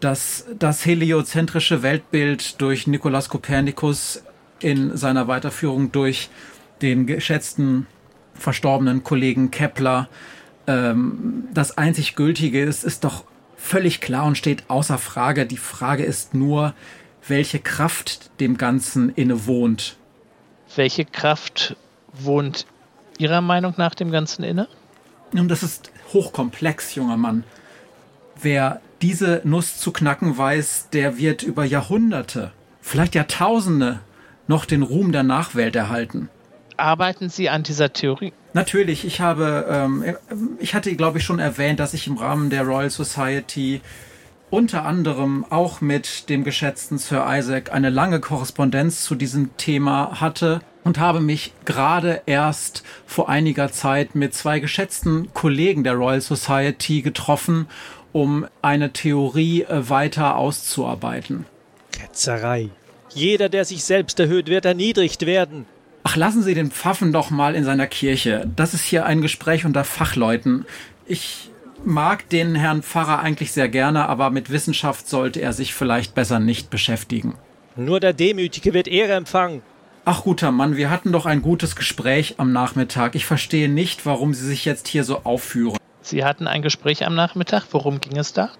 Das, 0.00 0.46
das 0.58 0.84
heliozentrische 0.84 1.82
Weltbild 1.82 2.60
durch 2.60 2.86
Nikolaus 2.86 3.28
Kopernikus 3.28 4.24
in 4.60 4.96
seiner 4.96 5.28
Weiterführung 5.28 5.92
durch 5.92 6.28
den 6.82 7.06
geschätzten 7.06 7.86
verstorbenen 8.34 9.04
Kollegen 9.04 9.50
Kepler 9.50 10.08
ähm, 10.66 11.44
das 11.54 11.78
einzig 11.78 12.16
Gültige 12.16 12.62
ist, 12.62 12.84
ist 12.84 13.04
doch 13.04 13.24
völlig 13.56 14.00
klar 14.00 14.26
und 14.26 14.36
steht 14.36 14.64
außer 14.68 14.98
Frage. 14.98 15.46
Die 15.46 15.56
Frage 15.56 16.04
ist 16.04 16.34
nur, 16.34 16.74
welche 17.26 17.58
Kraft 17.58 18.30
dem 18.40 18.58
Ganzen 18.58 19.10
innewohnt. 19.10 19.96
Welche 20.74 21.04
Kraft 21.04 21.76
wohnt 22.12 22.66
Ihrer 23.18 23.40
Meinung 23.40 23.74
nach 23.76 23.94
dem 23.94 24.10
Ganzen 24.10 24.42
inne? 24.42 24.68
Und 25.32 25.48
das 25.48 25.62
ist 25.62 25.90
hochkomplex, 26.12 26.94
junger 26.94 27.16
Mann. 27.16 27.44
Wer 28.40 28.80
diese 29.02 29.40
Nuss 29.44 29.78
zu 29.78 29.92
knacken 29.92 30.36
weiß, 30.36 30.88
der 30.92 31.18
wird 31.18 31.42
über 31.42 31.64
Jahrhunderte, 31.64 32.52
vielleicht 32.80 33.14
Jahrtausende 33.14 34.00
noch 34.46 34.64
den 34.64 34.82
Ruhm 34.82 35.12
der 35.12 35.22
Nachwelt 35.22 35.76
erhalten. 35.76 36.28
Arbeiten 36.76 37.28
Sie 37.28 37.48
an 37.48 37.62
dieser 37.62 37.92
Theorie? 37.92 38.32
Natürlich, 38.52 39.04
ich 39.04 39.20
habe, 39.20 39.66
ähm, 39.68 40.16
ich 40.58 40.74
hatte, 40.74 40.94
glaube 40.94 41.18
ich, 41.18 41.24
schon 41.24 41.38
erwähnt, 41.38 41.80
dass 41.80 41.94
ich 41.94 42.06
im 42.06 42.16
Rahmen 42.16 42.50
der 42.50 42.62
Royal 42.62 42.90
Society 42.90 43.80
unter 44.50 44.84
anderem 44.84 45.44
auch 45.48 45.80
mit 45.80 46.28
dem 46.28 46.44
geschätzten 46.44 46.98
Sir 46.98 47.26
Isaac 47.28 47.72
eine 47.72 47.90
lange 47.90 48.20
Korrespondenz 48.20 49.02
zu 49.02 49.14
diesem 49.14 49.56
Thema 49.56 50.20
hatte 50.20 50.60
und 50.86 51.00
habe 51.00 51.20
mich 51.20 51.52
gerade 51.64 52.22
erst 52.26 52.84
vor 53.06 53.28
einiger 53.28 53.72
Zeit 53.72 54.14
mit 54.14 54.34
zwei 54.34 54.60
geschätzten 54.60 55.34
Kollegen 55.34 55.82
der 55.82 55.94
Royal 55.94 56.20
Society 56.20 57.02
getroffen, 57.02 57.66
um 58.12 58.46
eine 58.62 58.92
Theorie 58.92 59.62
äh, 59.62 59.90
weiter 59.90 60.36
auszuarbeiten. 60.36 61.44
Ketzerei. 61.90 62.68
Jeder, 63.12 63.48
der 63.48 63.64
sich 63.64 63.82
selbst 63.82 64.20
erhöht, 64.20 64.46
wird 64.46 64.64
erniedrigt 64.64 65.26
werden. 65.26 65.66
Ach, 66.04 66.14
lassen 66.14 66.44
Sie 66.44 66.54
den 66.54 66.70
Pfaffen 66.70 67.12
doch 67.12 67.30
mal 67.30 67.56
in 67.56 67.64
seiner 67.64 67.88
Kirche. 67.88 68.48
Das 68.54 68.72
ist 68.72 68.84
hier 68.84 69.06
ein 69.06 69.22
Gespräch 69.22 69.64
unter 69.64 69.82
Fachleuten. 69.82 70.66
Ich 71.04 71.50
mag 71.84 72.28
den 72.28 72.54
Herrn 72.54 72.84
Pfarrer 72.84 73.18
eigentlich 73.18 73.50
sehr 73.50 73.68
gerne, 73.68 74.08
aber 74.08 74.30
mit 74.30 74.50
Wissenschaft 74.50 75.08
sollte 75.08 75.40
er 75.40 75.52
sich 75.52 75.74
vielleicht 75.74 76.14
besser 76.14 76.38
nicht 76.38 76.70
beschäftigen. 76.70 77.34
Nur 77.74 77.98
der 77.98 78.12
Demütige 78.12 78.72
wird 78.72 78.86
Ehre 78.86 79.14
empfangen. 79.14 79.62
Ach 80.08 80.22
guter 80.22 80.52
Mann, 80.52 80.76
wir 80.76 80.88
hatten 80.88 81.10
doch 81.10 81.26
ein 81.26 81.42
gutes 81.42 81.74
Gespräch 81.74 82.36
am 82.38 82.52
Nachmittag. 82.52 83.16
Ich 83.16 83.26
verstehe 83.26 83.68
nicht, 83.68 84.06
warum 84.06 84.34
Sie 84.34 84.46
sich 84.46 84.64
jetzt 84.64 84.86
hier 84.86 85.02
so 85.02 85.22
aufführen. 85.24 85.78
Sie 86.00 86.24
hatten 86.24 86.46
ein 86.46 86.62
Gespräch 86.62 87.04
am 87.04 87.16
Nachmittag. 87.16 87.64
Worum 87.72 88.00
ging 88.00 88.16
es 88.16 88.32
da? 88.32 88.50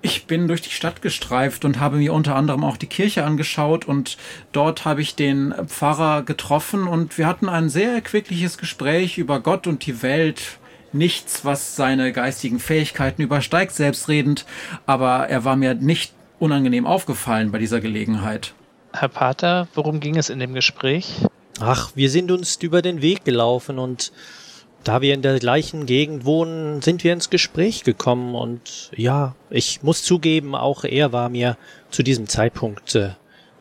Ich 0.00 0.24
bin 0.24 0.48
durch 0.48 0.62
die 0.62 0.70
Stadt 0.70 1.02
gestreift 1.02 1.66
und 1.66 1.80
habe 1.80 1.98
mir 1.98 2.14
unter 2.14 2.34
anderem 2.34 2.64
auch 2.64 2.78
die 2.78 2.86
Kirche 2.86 3.24
angeschaut 3.24 3.84
und 3.84 4.16
dort 4.52 4.86
habe 4.86 5.02
ich 5.02 5.14
den 5.14 5.52
Pfarrer 5.66 6.22
getroffen 6.22 6.88
und 6.88 7.18
wir 7.18 7.26
hatten 7.26 7.50
ein 7.50 7.68
sehr 7.68 7.92
erquickliches 7.92 8.56
Gespräch 8.56 9.18
über 9.18 9.40
Gott 9.40 9.66
und 9.66 9.84
die 9.84 10.00
Welt. 10.00 10.58
Nichts, 10.94 11.44
was 11.44 11.76
seine 11.76 12.10
geistigen 12.10 12.58
Fähigkeiten 12.58 13.20
übersteigt, 13.20 13.72
selbstredend, 13.72 14.46
aber 14.86 15.28
er 15.28 15.44
war 15.44 15.56
mir 15.56 15.74
nicht 15.74 16.14
unangenehm 16.38 16.86
aufgefallen 16.86 17.52
bei 17.52 17.58
dieser 17.58 17.82
Gelegenheit. 17.82 18.54
Herr 18.92 19.08
Pater, 19.08 19.68
worum 19.74 20.00
ging 20.00 20.16
es 20.16 20.30
in 20.30 20.38
dem 20.38 20.54
Gespräch? 20.54 21.14
Ach, 21.60 21.92
wir 21.94 22.10
sind 22.10 22.30
uns 22.30 22.56
über 22.56 22.82
den 22.82 23.02
Weg 23.02 23.24
gelaufen 23.24 23.78
und 23.78 24.12
da 24.82 25.00
wir 25.00 25.14
in 25.14 25.22
der 25.22 25.38
gleichen 25.38 25.86
Gegend 25.86 26.24
wohnen, 26.24 26.80
sind 26.82 27.04
wir 27.04 27.12
ins 27.12 27.30
Gespräch 27.30 27.84
gekommen 27.84 28.34
und 28.34 28.90
ja, 28.96 29.34
ich 29.50 29.82
muss 29.82 30.02
zugeben, 30.02 30.54
auch 30.54 30.84
er 30.84 31.12
war 31.12 31.28
mir 31.28 31.56
zu 31.90 32.02
diesem 32.02 32.26
Zeitpunkt 32.28 32.94
äh, 32.94 33.10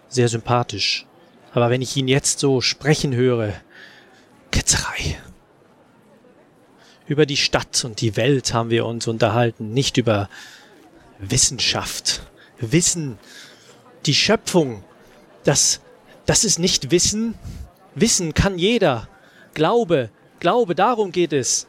sehr 0.07 0.29
sympathisch. 0.29 1.05
Aber 1.53 1.69
wenn 1.69 1.81
ich 1.81 1.95
ihn 1.97 2.07
jetzt 2.07 2.39
so 2.39 2.61
sprechen 2.61 3.13
höre, 3.13 3.53
Ketzerei. 4.51 5.19
Über 7.07 7.25
die 7.25 7.37
Stadt 7.37 7.83
und 7.85 8.01
die 8.01 8.15
Welt 8.17 8.53
haben 8.53 8.69
wir 8.69 8.85
uns 8.85 9.07
unterhalten, 9.07 9.73
nicht 9.73 9.97
über 9.97 10.29
Wissenschaft. 11.19 12.23
Wissen, 12.59 13.17
die 14.05 14.13
Schöpfung, 14.13 14.83
das, 15.49 15.81
das 16.27 16.43
ist 16.45 16.59
nicht 16.59 16.91
Wissen. 16.91 17.33
Wissen 17.95 18.33
kann 18.35 18.59
jeder. 18.59 19.07
Glaube, 19.55 20.11
Glaube, 20.39 20.73
darum 20.73 21.11
geht 21.11 21.33
es. 21.33 21.67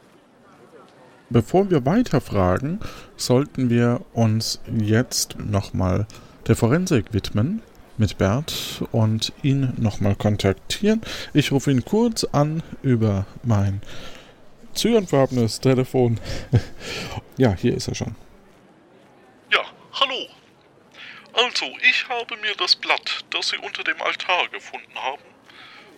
Bevor 1.29 1.69
wir 1.69 1.85
weiterfragen, 1.85 2.79
sollten 3.17 3.69
wir 3.69 4.01
uns 4.13 4.59
jetzt 4.71 5.37
nochmal 5.39 6.07
der 6.47 6.55
Forensik 6.55 7.13
widmen 7.13 7.61
mit 7.97 8.17
Bert 8.17 8.83
und 8.91 9.33
ihn 9.41 9.73
nochmal 9.77 10.15
kontaktieren. 10.15 11.01
Ich 11.33 11.51
rufe 11.51 11.71
ihn 11.71 11.83
kurz 11.83 12.23
an 12.23 12.63
über 12.81 13.25
mein 13.43 13.81
zyanfarbenes 14.73 15.59
Telefon. 15.59 16.19
ja, 17.37 17.53
hier 17.53 17.75
ist 17.75 17.87
er 17.87 17.95
schon. 17.95 18.15
Ja, 19.51 19.61
hallo. 19.93 20.30
Also, 21.33 21.77
ich 21.81 22.07
habe 22.09 22.35
mir 22.37 22.55
das 22.55 22.75
Blatt, 22.75 23.25
das 23.29 23.49
Sie 23.49 23.57
unter 23.57 23.83
dem 23.83 24.01
Altar 24.01 24.47
gefunden 24.49 24.95
haben, 24.95 25.23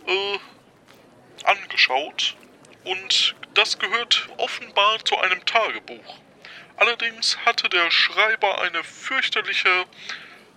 äh, 0.07 0.39
angeschaut 1.43 2.35
und 2.83 3.35
das 3.53 3.79
gehört 3.79 4.27
offenbar 4.37 5.03
zu 5.05 5.17
einem 5.17 5.45
Tagebuch. 5.45 6.19
Allerdings 6.77 7.37
hatte 7.45 7.69
der 7.69 7.91
Schreiber 7.91 8.61
eine 8.61 8.83
fürchterliche, 8.83 9.85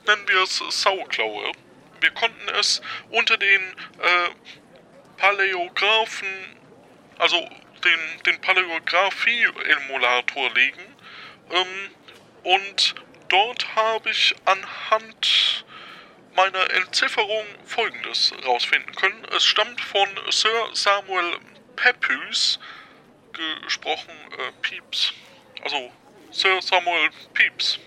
nennen 0.06 0.26
wir 0.28 0.42
es 0.42 0.56
Sauklaue. 0.58 1.52
Wir 2.00 2.10
konnten 2.10 2.48
es 2.58 2.80
unter 3.10 3.36
den 3.36 3.60
äh, 3.98 4.30
Paläographen, 5.16 6.56
also 7.18 7.48
den, 7.84 8.00
den 8.24 8.40
Paläographie-Emulator 8.40 10.54
legen 10.54 10.96
ähm, 11.50 11.90
und 12.42 12.94
dort 13.28 13.76
habe 13.76 14.10
ich 14.10 14.34
anhand 14.44 15.64
meiner 16.36 16.70
Entzifferung 16.70 17.44
Folgendes 17.64 18.32
rausfinden 18.44 18.94
können. 18.94 19.24
Es 19.36 19.44
stammt 19.44 19.80
von 19.80 20.08
Sir 20.30 20.68
Samuel 20.72 21.38
Pepys, 21.76 22.58
gesprochen 23.64 24.12
äh, 24.38 24.52
Pepys. 24.62 25.12
Also 25.62 25.90
Sir 26.30 26.60
Samuel 26.60 27.10
Pepys. 27.34 27.78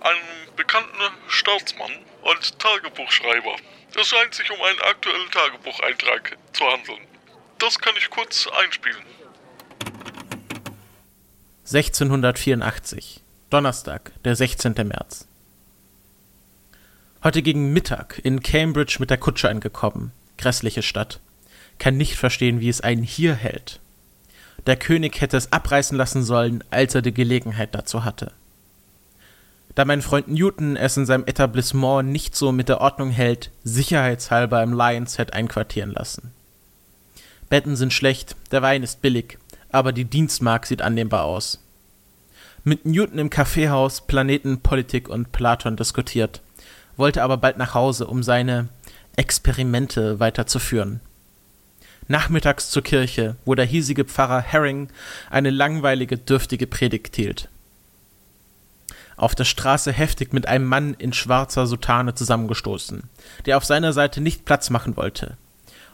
Einem 0.00 0.56
bekannten 0.56 1.02
Staatsmann 1.28 1.92
und 2.22 2.58
Tagebuchschreiber. 2.58 3.56
Es 3.94 4.08
scheint 4.08 4.34
sich 4.34 4.50
um 4.50 4.60
einen 4.62 4.80
aktuellen 4.80 5.30
Tagebucheintrag 5.30 6.36
zu 6.52 6.64
handeln. 6.64 7.06
Das 7.58 7.78
kann 7.78 7.94
ich 7.96 8.08
kurz 8.08 8.46
einspielen. 8.46 9.04
1684. 11.66 13.22
Donnerstag, 13.50 14.12
der 14.24 14.36
16. 14.36 14.74
März. 14.86 15.26
Heute 17.24 17.42
gegen 17.42 17.72
Mittag 17.72 18.20
in 18.22 18.44
Cambridge 18.44 18.98
mit 19.00 19.10
der 19.10 19.18
Kutsche 19.18 19.48
angekommen. 19.48 20.12
Grässliche 20.38 20.82
Stadt. 20.82 21.18
Kann 21.80 21.96
nicht 21.96 22.14
verstehen, 22.14 22.60
wie 22.60 22.68
es 22.68 22.80
einen 22.80 23.02
hier 23.02 23.34
hält. 23.34 23.80
Der 24.66 24.76
König 24.76 25.20
hätte 25.20 25.36
es 25.36 25.52
abreißen 25.52 25.98
lassen 25.98 26.22
sollen, 26.22 26.62
als 26.70 26.94
er 26.94 27.02
die 27.02 27.12
Gelegenheit 27.12 27.74
dazu 27.74 28.04
hatte. 28.04 28.30
Da 29.74 29.84
mein 29.84 30.00
Freund 30.00 30.28
Newton 30.28 30.76
es 30.76 30.96
in 30.96 31.06
seinem 31.06 31.26
Etablissement 31.26 32.08
nicht 32.08 32.36
so 32.36 32.52
mit 32.52 32.68
der 32.68 32.80
Ordnung 32.80 33.10
hält, 33.10 33.50
sicherheitshalber 33.64 34.62
im 34.62 34.74
Lions 34.74 35.16
Head 35.16 35.32
einquartieren 35.32 35.90
lassen. 35.90 36.30
Betten 37.48 37.74
sind 37.74 37.92
schlecht, 37.92 38.36
der 38.52 38.62
Wein 38.62 38.84
ist 38.84 39.02
billig, 39.02 39.38
aber 39.70 39.92
die 39.92 40.04
Dienstmark 40.04 40.66
sieht 40.66 40.82
annehmbar 40.82 41.24
aus. 41.24 41.58
Mit 42.62 42.84
Newton 42.84 43.18
im 43.18 43.30
Kaffeehaus 43.30 44.02
Planeten, 44.02 44.60
Politik 44.60 45.08
und 45.08 45.32
Platon 45.32 45.76
diskutiert, 45.76 46.42
wollte 46.98 47.22
aber 47.22 47.38
bald 47.38 47.56
nach 47.56 47.72
Hause, 47.72 48.06
um 48.06 48.22
seine 48.22 48.68
Experimente 49.16 50.20
weiterzuführen. 50.20 51.00
Nachmittags 52.06 52.68
zur 52.68 52.82
Kirche, 52.82 53.36
wo 53.46 53.54
der 53.54 53.64
hiesige 53.64 54.04
Pfarrer 54.04 54.42
Herring 54.42 54.88
eine 55.30 55.48
langweilige, 55.48 56.18
dürftige 56.18 56.66
Predigt 56.66 57.16
hielt. 57.16 57.48
Auf 59.16 59.34
der 59.34 59.44
Straße 59.44 59.90
heftig 59.90 60.34
mit 60.34 60.46
einem 60.46 60.66
Mann 60.66 60.92
in 60.94 61.14
schwarzer 61.14 61.66
Soutane 61.66 62.14
zusammengestoßen, 62.14 63.04
der 63.46 63.56
auf 63.56 63.64
seiner 63.64 63.94
Seite 63.94 64.20
nicht 64.20 64.44
Platz 64.44 64.68
machen 64.68 64.98
wollte. 64.98 65.38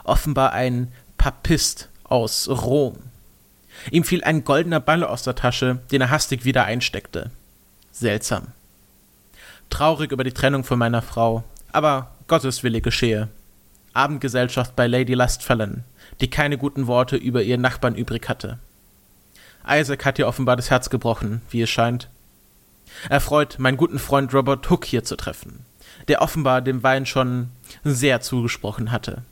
Offenbar 0.02 0.52
ein 0.52 0.92
Papist 1.16 1.90
aus 2.02 2.48
Rom. 2.48 2.96
Ihm 3.90 4.04
fiel 4.04 4.24
ein 4.24 4.44
goldener 4.44 4.80
Ball 4.80 5.04
aus 5.04 5.22
der 5.22 5.34
Tasche, 5.34 5.80
den 5.90 6.00
er 6.00 6.10
hastig 6.10 6.44
wieder 6.44 6.64
einsteckte. 6.64 7.30
Seltsam. 7.92 8.48
Traurig 9.70 10.12
über 10.12 10.24
die 10.24 10.32
Trennung 10.32 10.64
von 10.64 10.78
meiner 10.78 11.02
Frau, 11.02 11.44
aber 11.72 12.12
Gottes 12.28 12.62
Wille 12.62 12.80
geschehe. 12.80 13.28
Abendgesellschaft 13.92 14.76
bei 14.76 14.86
Lady 14.86 15.14
Lustfallen, 15.14 15.84
die 16.20 16.28
keine 16.28 16.58
guten 16.58 16.86
Worte 16.86 17.16
über 17.16 17.42
ihren 17.42 17.62
Nachbarn 17.62 17.94
übrig 17.94 18.28
hatte. 18.28 18.58
Isaac 19.66 20.04
hat 20.04 20.18
ihr 20.18 20.28
offenbar 20.28 20.56
das 20.56 20.70
Herz 20.70 20.90
gebrochen, 20.90 21.42
wie 21.50 21.62
es 21.62 21.70
scheint. 21.70 22.08
Erfreut, 23.08 23.58
meinen 23.58 23.76
guten 23.76 23.98
Freund 23.98 24.32
Robert 24.32 24.68
Hook 24.70 24.84
hier 24.84 25.02
zu 25.02 25.16
treffen, 25.16 25.64
der 26.08 26.22
offenbar 26.22 26.62
dem 26.62 26.82
Wein 26.82 27.06
schon 27.06 27.50
sehr 27.82 28.20
zugesprochen 28.20 28.92
hatte. 28.92 29.22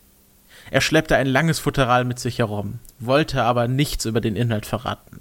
Er 0.70 0.80
schleppte 0.80 1.16
ein 1.16 1.26
langes 1.26 1.58
Futteral 1.58 2.04
mit 2.04 2.18
sich 2.18 2.38
herum, 2.38 2.78
wollte 2.98 3.42
aber 3.42 3.68
nichts 3.68 4.04
über 4.04 4.20
den 4.20 4.36
Inhalt 4.36 4.66
verraten. 4.66 5.20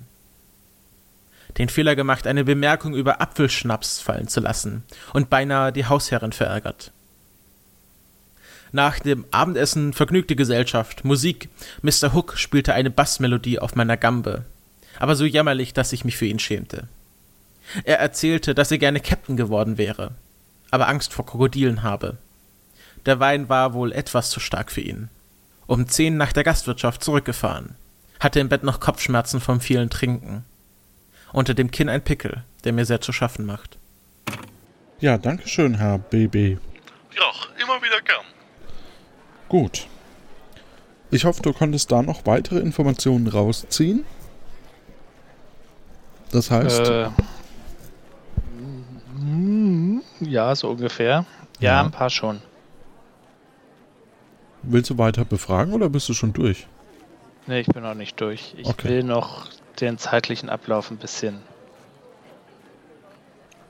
Den 1.57 1.69
Fehler 1.69 1.95
gemacht, 1.95 2.25
eine 2.25 2.43
Bemerkung 2.43 2.95
über 2.95 3.21
Apfelschnaps 3.21 3.99
fallen 3.99 4.27
zu 4.27 4.39
lassen 4.39 4.83
und 5.13 5.29
beinahe 5.29 5.71
die 5.71 5.85
Hausherrin 5.85 6.31
verärgert. 6.31 6.91
Nach 8.71 8.97
dem 8.97 9.25
Abendessen 9.29 9.93
vergnügte 9.93 10.35
Gesellschaft, 10.35 11.05
Musik. 11.05 11.49
Mr. 11.83 12.13
Hook 12.13 12.37
spielte 12.37 12.73
eine 12.73 12.89
Bassmelodie 12.89 13.59
auf 13.59 13.75
meiner 13.75 13.97
Gambe, 13.97 14.45
aber 14.97 15.15
so 15.15 15.25
jämmerlich, 15.25 15.73
dass 15.73 15.93
ich 15.93 16.05
mich 16.05 16.17
für 16.17 16.25
ihn 16.25 16.39
schämte. 16.39 16.87
Er 17.83 17.99
erzählte, 17.99 18.55
dass 18.55 18.71
er 18.71 18.79
gerne 18.79 18.99
Captain 18.99 19.37
geworden 19.37 19.77
wäre, 19.77 20.11
aber 20.71 20.87
Angst 20.87 21.13
vor 21.13 21.27
Krokodilen 21.27 21.83
habe. 21.83 22.17
Der 23.05 23.19
Wein 23.19 23.47
war 23.47 23.73
wohl 23.75 23.91
etwas 23.91 24.31
zu 24.31 24.39
stark 24.39 24.71
für 24.71 24.81
ihn 24.81 25.09
um 25.73 25.87
zehn 25.87 26.17
nach 26.17 26.31
der 26.31 26.43
Gastwirtschaft 26.43 27.03
zurückgefahren, 27.03 27.73
hatte 28.19 28.39
im 28.39 28.47
Bett 28.47 28.63
noch 28.63 28.79
Kopfschmerzen 28.79 29.41
vom 29.41 29.59
vielen 29.59 29.89
Trinken. 29.89 30.45
Unter 31.31 31.55
dem 31.55 31.71
Kinn 31.71 31.89
ein 31.89 32.03
Pickel, 32.03 32.43
der 32.63 32.73
mir 32.73 32.85
sehr 32.85 33.01
zu 33.01 33.11
schaffen 33.11 33.47
macht. 33.47 33.79
Ja, 34.99 35.17
danke 35.17 35.47
schön, 35.47 35.73
Herr 35.73 35.97
BB. 35.97 36.35
Ja, 36.35 37.31
immer 37.59 37.81
wieder 37.81 37.99
gern. 38.05 38.23
Gut. 39.49 39.87
Ich 41.09 41.25
hoffe, 41.25 41.41
du 41.41 41.53
konntest 41.53 41.91
da 41.91 42.03
noch 42.03 42.27
weitere 42.27 42.59
Informationen 42.59 43.25
rausziehen. 43.25 44.05
Das 46.29 46.51
heißt. 46.51 46.87
Äh, 46.87 47.09
ja, 50.19 50.55
so 50.55 50.69
ungefähr. 50.69 51.25
Ja, 51.59 51.71
ja, 51.71 51.81
ein 51.81 51.89
paar 51.89 52.11
schon. 52.11 52.43
Willst 54.65 54.89
du 54.89 54.97
weiter 54.97 55.25
befragen 55.25 55.73
oder 55.73 55.89
bist 55.89 56.07
du 56.07 56.13
schon 56.13 56.31
durch? 56.31 56.67
Nee, 57.47 57.59
ich 57.59 57.67
bin 57.67 57.83
noch 57.83 57.95
nicht 57.95 58.19
durch. 58.21 58.55
Ich 58.57 58.67
okay. 58.67 58.87
will 58.87 59.03
noch 59.03 59.47
den 59.81 59.97
zeitlichen 59.97 60.49
Ablauf 60.49 60.89
ein 60.89 60.97
bisschen 60.97 61.41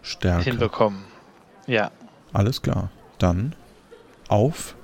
Stärker. 0.03 0.43
hinbekommen. 0.43 1.03
Ja. 1.65 1.89
Alles 2.31 2.61
klar. 2.61 2.91
Dann 3.17 3.55
auf 4.27 4.75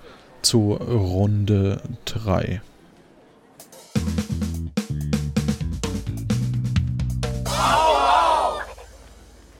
zu 0.41 0.73
Runde 0.73 1.81
3. 2.05 2.61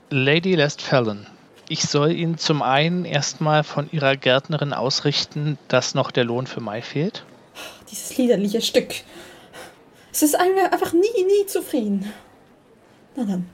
Lady 0.09 0.55
Lestfallen 0.55 1.27
ich 1.69 1.83
soll 1.83 2.11
Ihnen 2.11 2.37
zum 2.37 2.61
einen 2.61 3.05
erstmal 3.05 3.63
von 3.63 3.89
Ihrer 3.91 4.17
Gärtnerin 4.17 4.73
ausrichten, 4.73 5.57
dass 5.67 5.93
noch 5.93 6.11
der 6.11 6.25
Lohn 6.25 6.47
für 6.47 6.61
Mai 6.61 6.81
fehlt. 6.81 7.23
Dieses 7.89 8.17
liederliche 8.17 8.61
Stück. 8.61 8.95
Es 10.11 10.23
ist 10.23 10.35
einfach 10.35 10.93
nie, 10.93 11.23
nie 11.23 11.45
zufrieden. 11.45 12.11
Na 13.15 13.23
dann, 13.23 13.47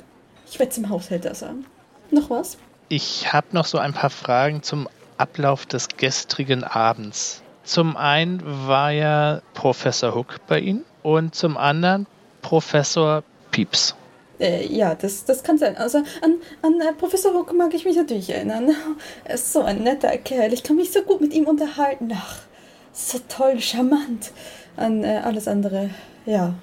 ich 0.49 0.57
werde 0.57 0.72
zum 0.72 0.89
Haushälter 0.89 1.36
sagen. 1.36 1.66
Noch 2.11 2.30
was? 2.30 2.57
Ich 2.88 3.34
habe 3.34 3.47
noch 3.51 3.66
so 3.66 3.78
ein 3.78 3.93
paar 3.93 4.09
Fragen 4.09 4.63
zum 4.63 4.88
Ablauf 5.18 5.66
des 5.66 5.89
gestrigen 5.89 6.63
Abends. 6.63 7.41
Zum 7.63 7.97
einen 7.97 8.41
war 8.68 8.91
ja 8.91 9.41
Professor 9.53 10.16
Hook 10.16 10.45
bei 10.47 10.59
Ihnen 10.59 10.86
und 11.03 11.36
zum 11.36 11.57
anderen 11.57 12.05
Professor 12.41 13.24
Pieps. 13.51 13.95
Äh, 14.39 14.65
ja, 14.67 14.95
das, 14.95 15.25
das 15.25 15.43
kann 15.43 15.57
sein. 15.57 15.77
Also 15.77 15.99
an, 15.99 16.36
an 16.61 16.81
äh, 16.81 16.93
Professor 16.93 17.33
Hook 17.33 17.53
mag 17.53 17.73
ich 17.73 17.86
mich 17.86 17.95
natürlich 17.95 18.29
erinnern. 18.29 18.75
Er 19.23 19.36
ist 19.36 19.53
so 19.53 19.61
ein 19.61 19.83
netter 19.83 20.17
Kerl. 20.17 20.53
Ich 20.53 20.63
kann 20.63 20.75
mich 20.75 20.91
so 20.91 21.01
gut 21.01 21.21
mit 21.21 21.33
ihm 21.33 21.47
unterhalten. 21.47 22.11
Ach, 22.13 22.39
so 22.93 23.19
toll, 23.27 23.59
charmant. 23.59 24.31
An 24.77 25.03
äh, 25.03 25.21
alles 25.23 25.47
andere, 25.47 25.89
ja. 26.25 26.53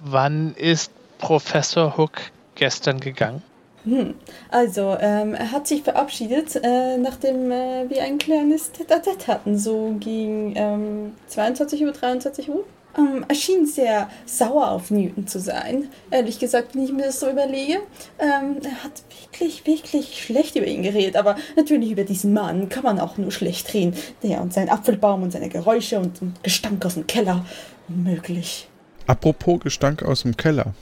Wann 0.00 0.54
ist 0.54 0.92
Professor 1.18 1.96
Hook 1.96 2.20
gestern 2.54 3.00
gegangen? 3.00 3.42
Hm. 3.84 4.14
Also, 4.50 4.96
ähm, 5.00 5.34
er 5.34 5.50
hat 5.50 5.66
sich 5.66 5.82
verabschiedet, 5.82 6.56
äh, 6.62 6.96
nachdem 6.96 7.50
äh, 7.50 7.88
wir 7.88 8.02
ein 8.02 8.18
kleines 8.18 8.72
Tete-a-Tete 8.72 9.26
hatten, 9.26 9.58
so 9.58 9.96
gegen 10.00 10.54
ähm, 10.56 11.12
22 11.28 11.84
Uhr, 11.84 11.92
23 11.92 12.48
Uhr 12.50 12.64
ähm, 12.96 13.24
er 13.26 13.34
schien 13.34 13.66
sehr 13.66 14.08
sauer 14.26 14.70
auf 14.70 14.90
Newton 14.90 15.26
zu 15.26 15.40
sein. 15.40 15.88
Ehrlich 16.10 16.38
gesagt, 16.38 16.74
wenn 16.74 16.84
ich 16.84 16.92
mir 16.92 17.04
das 17.04 17.20
so 17.20 17.28
überlege. 17.28 17.80
Ähm, 18.18 18.58
er 18.62 18.84
hat 18.84 19.02
wirklich, 19.20 19.66
wirklich 19.66 20.22
schlecht 20.22 20.56
über 20.56 20.66
ihn 20.66 20.82
geredet. 20.82 21.16
Aber 21.16 21.36
natürlich 21.56 21.90
über 21.90 22.04
diesen 22.04 22.32
Mann 22.32 22.68
kann 22.68 22.84
man 22.84 23.00
auch 23.00 23.16
nur 23.18 23.32
schlecht 23.32 23.72
reden. 23.74 23.94
Der 24.22 24.40
und 24.40 24.52
sein 24.52 24.68
Apfelbaum 24.68 25.22
und 25.22 25.32
seine 25.32 25.48
Geräusche 25.48 25.98
und, 25.98 26.22
und 26.22 26.42
Gestank 26.42 26.84
aus 26.84 26.94
dem 26.94 27.06
Keller. 27.06 27.44
Unmöglich. 27.88 28.68
Apropos 29.06 29.60
Gestank 29.60 30.02
aus 30.02 30.22
dem 30.22 30.36
Keller. 30.36 30.74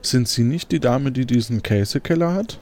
Sind 0.00 0.28
Sie 0.28 0.42
nicht 0.42 0.72
die 0.72 0.80
Dame, 0.80 1.12
die 1.12 1.26
diesen 1.26 1.62
Käsekeller 1.62 2.34
hat? 2.34 2.58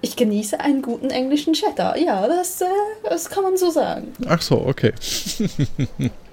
Ich 0.00 0.16
genieße 0.16 0.60
einen 0.60 0.82
guten 0.82 1.08
englischen 1.08 1.54
Chatter. 1.54 1.96
Ja, 1.96 2.28
das, 2.28 2.60
äh, 2.60 2.66
das 3.08 3.30
kann 3.30 3.42
man 3.42 3.56
so 3.56 3.70
sagen. 3.70 4.12
Ach 4.26 4.42
so, 4.42 4.60
okay. 4.66 4.92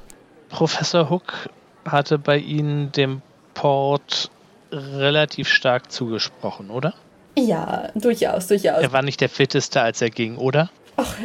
Professor 0.51 1.09
Hook 1.09 1.49
hatte 1.85 2.17
bei 2.17 2.37
Ihnen 2.37 2.91
dem 2.91 3.21
Port 3.53 4.29
relativ 4.71 5.47
stark 5.47 5.91
zugesprochen, 5.91 6.69
oder? 6.69 6.93
Ja, 7.37 7.89
durchaus, 7.95 8.47
durchaus. 8.47 8.81
Er 8.81 8.91
war 8.91 9.01
nicht 9.01 9.21
der 9.21 9.29
fitteste, 9.29 9.81
als 9.81 10.01
er 10.01 10.09
ging, 10.09 10.37
oder? 10.37 10.69
Ach, 10.97 11.15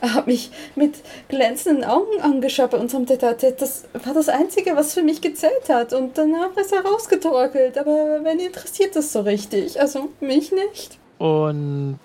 er 0.00 0.14
hat 0.14 0.26
mich 0.26 0.50
mit 0.74 0.96
glänzenden 1.28 1.84
Augen 1.84 2.20
angeschaut 2.20 2.70
bei 2.70 2.78
unserem 2.78 3.06
Tete. 3.06 3.54
Das 3.58 3.84
war 4.04 4.14
das 4.14 4.28
Einzige, 4.28 4.76
was 4.76 4.94
für 4.94 5.02
mich 5.02 5.20
gezählt 5.20 5.68
hat. 5.68 5.92
Und 5.92 6.18
danach 6.18 6.56
ist 6.56 6.72
er 6.72 6.84
rausgetorkelt. 6.84 7.78
Aber 7.78 8.20
wen 8.22 8.40
interessiert 8.40 8.96
das 8.96 9.12
so 9.12 9.20
richtig? 9.20 9.80
Also 9.80 10.10
mich 10.20 10.52
nicht. 10.52 10.98
Und 11.18 11.98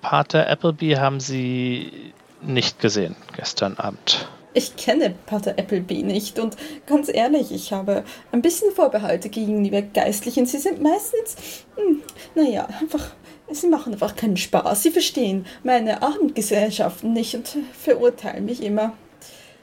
Pater 0.00 0.48
Appleby 0.48 0.92
haben 0.94 1.20
Sie 1.20 2.12
nicht 2.42 2.78
gesehen 2.78 3.16
gestern 3.36 3.78
Abend. 3.78 4.28
Ich 4.56 4.76
kenne 4.76 5.14
Pater 5.26 5.58
Appleby 5.58 6.04
nicht 6.04 6.38
und 6.38 6.56
ganz 6.86 7.08
ehrlich, 7.12 7.50
ich 7.50 7.72
habe 7.72 8.04
ein 8.30 8.40
bisschen 8.40 8.70
Vorbehalte 8.70 9.28
gegenüber 9.28 9.82
Geistlichen. 9.82 10.46
Sie 10.46 10.58
sind 10.58 10.80
meistens, 10.80 11.64
hm, 11.74 12.02
naja, 12.36 12.68
einfach, 12.80 13.10
sie 13.50 13.66
machen 13.66 13.94
einfach 13.94 14.14
keinen 14.14 14.36
Spaß. 14.36 14.84
Sie 14.84 14.92
verstehen 14.92 15.44
meine 15.64 16.02
Abendgesellschaften 16.02 17.12
nicht 17.12 17.34
und 17.34 17.56
verurteilen 17.76 18.44
mich 18.44 18.62
immer. 18.62 18.92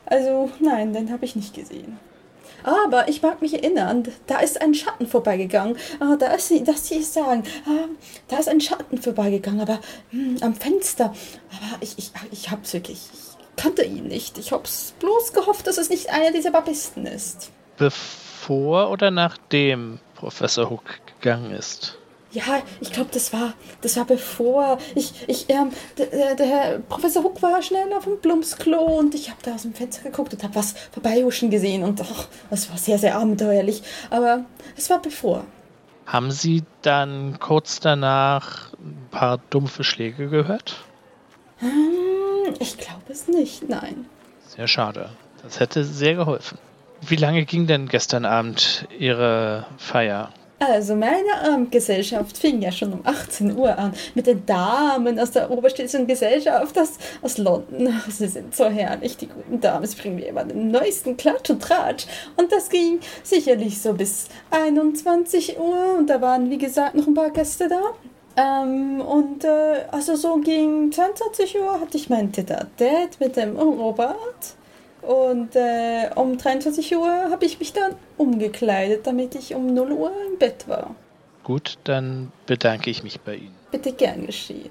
Also 0.06 0.52
nein, 0.60 0.92
den 0.92 1.10
habe 1.10 1.24
ich 1.24 1.38
nicht 1.38 1.54
gesehen. 1.54 1.98
Aber 2.64 3.08
ich 3.08 3.22
mag 3.22 3.42
mich 3.42 3.54
erinnern, 3.54 4.04
da 4.28 4.40
ist 4.40 4.62
ein 4.62 4.74
Schatten 4.74 5.08
vorbeigegangen. 5.08 5.78
Ah, 6.00 6.18
da 6.18 6.34
ist 6.34 6.50
sie, 6.50 6.64
dass 6.64 6.88
sie 6.88 7.02
sagen. 7.02 7.44
Ah, 7.66 7.88
da 8.28 8.38
ist 8.38 8.50
ein 8.50 8.62
Schatten 8.62 9.02
vorbeigegangen, 9.02 9.62
aber 9.62 9.80
hm, 10.10 10.38
am 10.42 10.54
Fenster. 10.54 11.06
Aber 11.06 11.78
ich, 11.82 11.98
ich, 11.98 12.12
ich 12.32 12.52
hab's 12.52 12.74
wirklich. 12.74 13.10
Ich 13.14 13.31
kannte 13.56 13.84
ihn 13.84 14.08
nicht. 14.08 14.38
Ich 14.38 14.52
hab's 14.52 14.94
bloß 15.00 15.34
gehofft, 15.34 15.68
dass 15.68 15.78
es 15.78 15.90
nicht 15.90 16.10
einer 16.10 16.32
dieser 16.32 16.52
Babisten 16.52 17.06
ist. 17.06 17.52
Bevor 17.78 18.90
oder 18.92 19.12
nachdem 19.12 20.00
Professor 20.16 20.70
Hook 20.70 20.84
gegangen 21.20 21.52
ist? 21.52 21.98
Ja, 22.32 22.62
ich 22.80 22.94
glaube, 22.94 23.10
das 23.12 23.34
war, 23.34 23.54
das 23.82 23.98
war 23.98 24.06
bevor 24.06 24.78
ich, 24.96 25.12
ich, 25.28 25.50
ähm, 25.50 25.72
der, 25.98 26.36
der 26.36 26.46
Herr 26.46 26.80
Professor 26.80 27.24
Huck 27.24 27.42
war 27.42 27.62
schnell 27.62 27.92
auf 27.92 28.06
dem 28.06 28.22
Plumpsklo 28.22 28.80
und 28.80 29.16
ich 29.16 29.30
habe 29.30 29.40
da 29.44 29.56
aus 29.56 29.64
dem 29.64 29.74
Fenster 29.74 30.04
geguckt 30.04 30.34
und 30.34 30.42
habe 30.42 30.56
was 30.56 30.74
vorbeihuschen 30.94 31.50
gesehen 31.50 31.84
und 31.84 32.00
ach, 32.00 32.28
das 32.50 32.70
war 32.70 32.78
sehr, 32.78 32.98
sehr 32.98 33.18
abenteuerlich. 33.18 33.84
Aber 34.10 34.46
es 34.78 34.90
war 34.90 35.02
bevor. 35.02 35.44
Haben 36.06 36.32
Sie 36.32 36.64
dann 36.82 37.38
kurz 37.40 37.82
danach 37.82 38.72
ein 38.74 39.08
paar 39.12 39.40
dumpfe 39.50 39.84
Schläge 39.84 40.30
gehört? 40.30 40.86
Hm, 41.58 42.11
ich 42.60 42.78
glaube 42.78 43.04
es 43.10 43.28
nicht, 43.28 43.70
nein. 43.70 44.06
Sehr 44.48 44.68
schade. 44.68 45.10
Das 45.44 45.60
hätte 45.60 45.84
sehr 45.84 46.16
geholfen. 46.16 46.58
Wie 47.02 47.16
lange 47.16 47.46
ging 47.46 47.68
denn 47.68 47.88
gestern 47.88 48.26
Abend 48.26 48.88
Ihre 48.98 49.66
Feier? 49.78 50.32
Also 50.60 50.96
meine 50.96 51.42
Abendgesellschaft 51.44 52.38
fing 52.38 52.62
ja 52.62 52.72
schon 52.72 52.94
um 52.94 53.00
18 53.04 53.58
Uhr 53.58 53.76
an 53.80 53.94
mit 54.14 54.28
den 54.28 54.46
Damen 54.46 55.18
aus 55.18 55.32
der 55.32 55.50
oberstädtischen 55.50 56.06
Gesellschaft 56.06 56.78
aus, 56.78 57.00
aus 57.24 57.40
London. 57.40 58.00
Sie 58.08 58.28
sind 58.28 58.56
so 58.56 58.66
herrlich, 58.70 59.18
die 59.18 59.26
guten 59.26 59.60
Damen. 59.60 59.88
Sie 59.88 60.00
bringen 60.00 60.18
mir 60.18 60.28
immer 60.28 60.44
den 60.44 60.70
neuesten 60.70 61.18
Klatsch 61.18 61.50
und 61.50 61.64
Tratsch. 61.64 62.06
Und 62.36 62.52
das 62.52 62.70
ging 62.70 63.00
sicherlich 63.24 63.82
so 63.82 63.94
bis 63.94 64.28
21 64.52 65.58
Uhr. 65.58 65.96
Und 65.98 66.12
da 66.12 66.22
waren, 66.22 66.52
wie 66.52 66.60
gesagt, 66.60 66.94
noch 66.94 67.08
ein 67.08 67.16
paar 67.16 67.32
Gäste 67.32 67.68
da. 67.68 67.82
Ähm, 68.38 69.02
und 69.02 69.44
äh, 69.44 69.86
also 69.92 70.16
so 70.16 70.38
gegen 70.38 70.92
22 70.92 71.60
Uhr 71.60 71.80
hatte 71.80 71.98
ich 71.98 72.10
mein 72.10 72.32
tete 72.32 72.68
mit 73.20 73.36
dem 73.36 73.58
Robert. 73.58 74.56
Und 75.02 75.56
äh, 75.56 76.10
um 76.16 76.38
23 76.38 76.96
Uhr 76.96 77.32
habe 77.32 77.46
ich 77.46 77.60
mich 77.60 77.74
dann 77.74 77.96
umgekleidet, 78.18 79.08
damit 79.08 79.36
ich 79.36 79.56
um 79.56 79.74
0 79.74 79.92
Uhr 79.92 80.12
im 80.30 80.38
Bett 80.38 80.68
war. 80.68 80.96
Gut, 81.44 81.80
dann 81.84 82.32
bedanke 82.46 82.90
ich 82.90 83.04
mich 83.04 83.20
bei 83.20 83.36
Ihnen. 83.36 83.56
Bitte 83.72 83.92
gern 83.94 84.28
geschehen. 84.28 84.70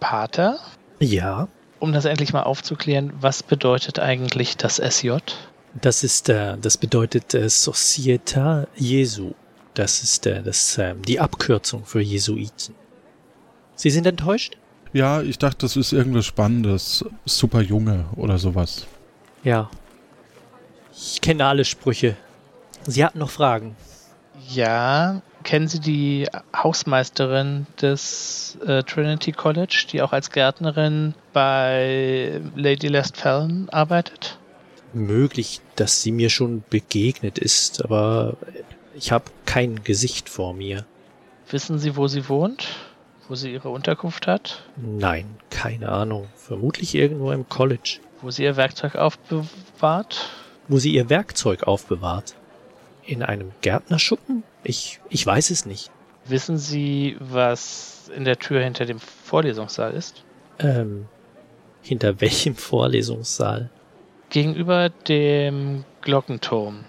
Pater? 0.00 0.58
Ja. 0.98 1.48
Um 1.78 1.92
das 1.92 2.04
endlich 2.04 2.32
mal 2.32 2.42
aufzuklären, 2.42 3.12
was 3.20 3.42
bedeutet 3.42 3.98
eigentlich 3.98 4.56
das 4.56 4.76
SJ? 4.76 5.18
Das 5.80 6.04
ist, 6.04 6.28
äh, 6.28 6.56
das 6.58 6.76
bedeutet 6.76 7.34
äh, 7.34 7.48
Societa 7.48 8.66
Jesu. 8.76 9.32
Das 9.74 10.02
ist 10.02 10.26
äh, 10.26 10.42
das, 10.42 10.76
äh, 10.78 10.94
die 11.06 11.18
Abkürzung 11.18 11.84
für 11.84 12.00
Jesuiten. 12.00 12.74
Sie 13.82 13.90
sind 13.90 14.06
enttäuscht? 14.06 14.56
Ja, 14.92 15.22
ich 15.22 15.38
dachte, 15.38 15.62
das 15.62 15.74
ist 15.76 15.92
irgendwas 15.92 16.24
Spannendes. 16.24 17.04
Super 17.24 17.62
Junge 17.62 18.04
oder 18.14 18.38
sowas. 18.38 18.86
Ja. 19.42 19.68
Ich 20.92 21.20
kenne 21.20 21.46
alle 21.46 21.64
Sprüche. 21.64 22.16
Sie 22.86 23.04
hatten 23.04 23.18
noch 23.18 23.30
Fragen. 23.30 23.74
Ja, 24.50 25.20
kennen 25.42 25.66
Sie 25.66 25.80
die 25.80 26.28
Hausmeisterin 26.54 27.66
des 27.80 28.56
äh, 28.64 28.84
Trinity 28.84 29.32
College, 29.32 29.86
die 29.90 30.00
auch 30.00 30.12
als 30.12 30.30
Gärtnerin 30.30 31.14
bei 31.32 32.40
Lady 32.54 32.86
Lestfallen 32.86 33.68
arbeitet? 33.70 34.38
Möglich, 34.92 35.60
dass 35.74 36.02
sie 36.02 36.12
mir 36.12 36.30
schon 36.30 36.62
begegnet 36.70 37.36
ist, 37.36 37.84
aber 37.84 38.36
ich 38.94 39.10
habe 39.10 39.24
kein 39.44 39.82
Gesicht 39.82 40.28
vor 40.28 40.54
mir. 40.54 40.86
Wissen 41.50 41.80
Sie, 41.80 41.96
wo 41.96 42.06
sie 42.06 42.28
wohnt? 42.28 42.68
Wo 43.28 43.34
sie 43.34 43.52
ihre 43.52 43.68
Unterkunft 43.68 44.26
hat? 44.26 44.64
Nein, 44.76 45.36
keine 45.50 45.88
Ahnung. 45.88 46.28
Vermutlich 46.36 46.94
irgendwo 46.94 47.32
im 47.32 47.48
College. 47.48 47.98
Wo 48.20 48.30
sie 48.30 48.44
ihr 48.44 48.56
Werkzeug 48.56 48.96
aufbewahrt? 48.96 50.30
Wo 50.68 50.78
sie 50.78 50.92
ihr 50.92 51.08
Werkzeug 51.08 51.64
aufbewahrt? 51.64 52.34
In 53.04 53.22
einem 53.22 53.52
Gärtnerschuppen? 53.62 54.42
Ich, 54.64 55.00
ich 55.08 55.26
weiß 55.26 55.50
es 55.50 55.66
nicht. 55.66 55.90
Wissen 56.24 56.56
Sie, 56.56 57.16
was 57.18 58.10
in 58.14 58.24
der 58.24 58.38
Tür 58.38 58.62
hinter 58.62 58.84
dem 58.84 59.00
Vorlesungssaal 59.00 59.92
ist? 59.92 60.22
Ähm, 60.60 61.06
hinter 61.82 62.20
welchem 62.20 62.54
Vorlesungssaal? 62.54 63.70
Gegenüber 64.30 64.88
dem 64.88 65.84
Glockenturm 66.00 66.84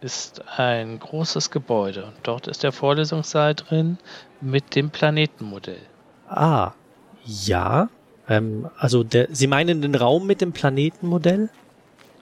ist 0.00 0.42
ein 0.56 1.00
großes 1.00 1.50
Gebäude. 1.50 2.12
Dort 2.22 2.46
ist 2.46 2.62
der 2.62 2.72
Vorlesungssaal 2.72 3.54
drin 3.54 3.98
mit 4.40 4.74
dem 4.74 4.90
Planetenmodell. 4.90 5.80
Ah, 6.28 6.72
ja. 7.24 7.88
Ähm, 8.28 8.68
also 8.76 9.04
der, 9.04 9.28
Sie 9.30 9.46
meinen 9.46 9.82
den 9.82 9.94
Raum 9.94 10.26
mit 10.26 10.40
dem 10.40 10.52
Planetenmodell? 10.52 11.50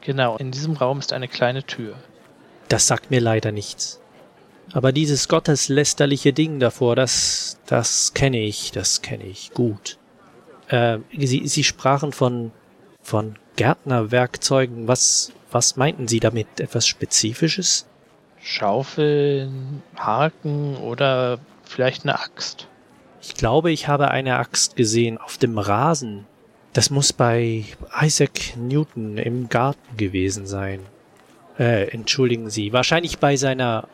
Genau, 0.00 0.36
in 0.36 0.52
diesem 0.52 0.76
Raum 0.76 0.98
ist 0.98 1.12
eine 1.12 1.28
kleine 1.28 1.64
Tür. 1.64 1.96
Das 2.68 2.86
sagt 2.86 3.10
mir 3.10 3.20
leider 3.20 3.52
nichts. 3.52 4.00
Aber 4.72 4.92
dieses 4.92 5.28
gotteslästerliche 5.28 6.32
Ding 6.32 6.58
davor, 6.60 6.96
das, 6.96 7.58
das 7.66 8.14
kenne 8.14 8.40
ich, 8.40 8.72
das 8.72 9.02
kenne 9.02 9.24
ich 9.24 9.52
gut. 9.52 9.98
Äh, 10.68 10.98
Sie, 11.16 11.46
Sie 11.46 11.64
sprachen 11.64 12.12
von, 12.12 12.52
von 13.00 13.36
Gärtnerwerkzeugen. 13.56 14.88
Was, 14.88 15.32
was 15.50 15.76
meinten 15.76 16.08
Sie 16.08 16.20
damit? 16.20 16.60
Etwas 16.60 16.86
Spezifisches? 16.86 17.86
Schaufeln, 18.40 19.82
Haken 19.96 20.76
oder 20.76 21.38
vielleicht 21.66 22.04
eine 22.04 22.18
Axt. 22.18 22.68
Ich 23.20 23.34
glaube, 23.34 23.72
ich 23.72 23.88
habe 23.88 24.10
eine 24.10 24.36
Axt 24.36 24.76
gesehen 24.76 25.18
auf 25.18 25.36
dem 25.36 25.58
Rasen. 25.58 26.26
Das 26.72 26.90
muss 26.90 27.12
bei 27.12 27.64
Isaac 28.00 28.56
Newton 28.56 29.18
im 29.18 29.48
Garten 29.48 29.96
gewesen 29.96 30.46
sein. 30.46 30.80
Äh, 31.58 31.88
entschuldigen 31.90 32.50
Sie, 32.50 32.72
wahrscheinlich 32.72 33.18
bei 33.18 33.36
seiner, 33.36 33.88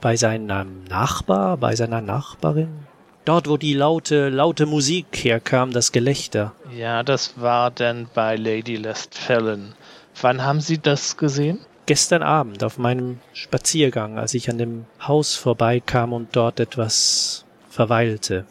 bei 0.00 0.16
seinem 0.16 0.84
Nachbar, 0.84 1.56
bei 1.56 1.74
seiner 1.74 2.02
Nachbarin? 2.02 2.86
Dort, 3.24 3.48
wo 3.48 3.56
die 3.56 3.74
laute, 3.74 4.28
laute 4.28 4.66
Musik 4.66 5.06
herkam, 5.24 5.72
das 5.72 5.90
Gelächter. 5.90 6.52
Ja, 6.76 7.02
das 7.02 7.40
war 7.40 7.72
dann 7.72 8.06
bei 8.14 8.36
Lady 8.36 8.76
Lestfallen. 8.76 9.74
Wann 10.20 10.44
haben 10.44 10.60
Sie 10.60 10.78
das 10.78 11.16
gesehen? 11.16 11.58
Gestern 11.86 12.24
Abend 12.24 12.64
auf 12.64 12.78
meinem 12.78 13.20
Spaziergang, 13.32 14.18
als 14.18 14.34
ich 14.34 14.50
an 14.50 14.58
dem 14.58 14.86
Haus 15.00 15.36
vorbeikam 15.36 16.12
und 16.12 16.34
dort 16.34 16.58
etwas 16.58 17.44
verweilte. 17.70 18.44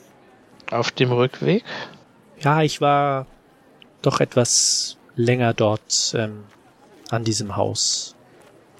Auf 0.71 0.91
dem 0.91 1.11
Rückweg? 1.11 1.63
Ja, 2.39 2.61
ich 2.61 2.79
war 2.79 3.27
doch 4.01 4.21
etwas 4.21 4.97
länger 5.15 5.53
dort 5.53 6.15
ähm, 6.17 6.45
an 7.09 7.23
diesem 7.23 7.57
Haus. 7.57 8.15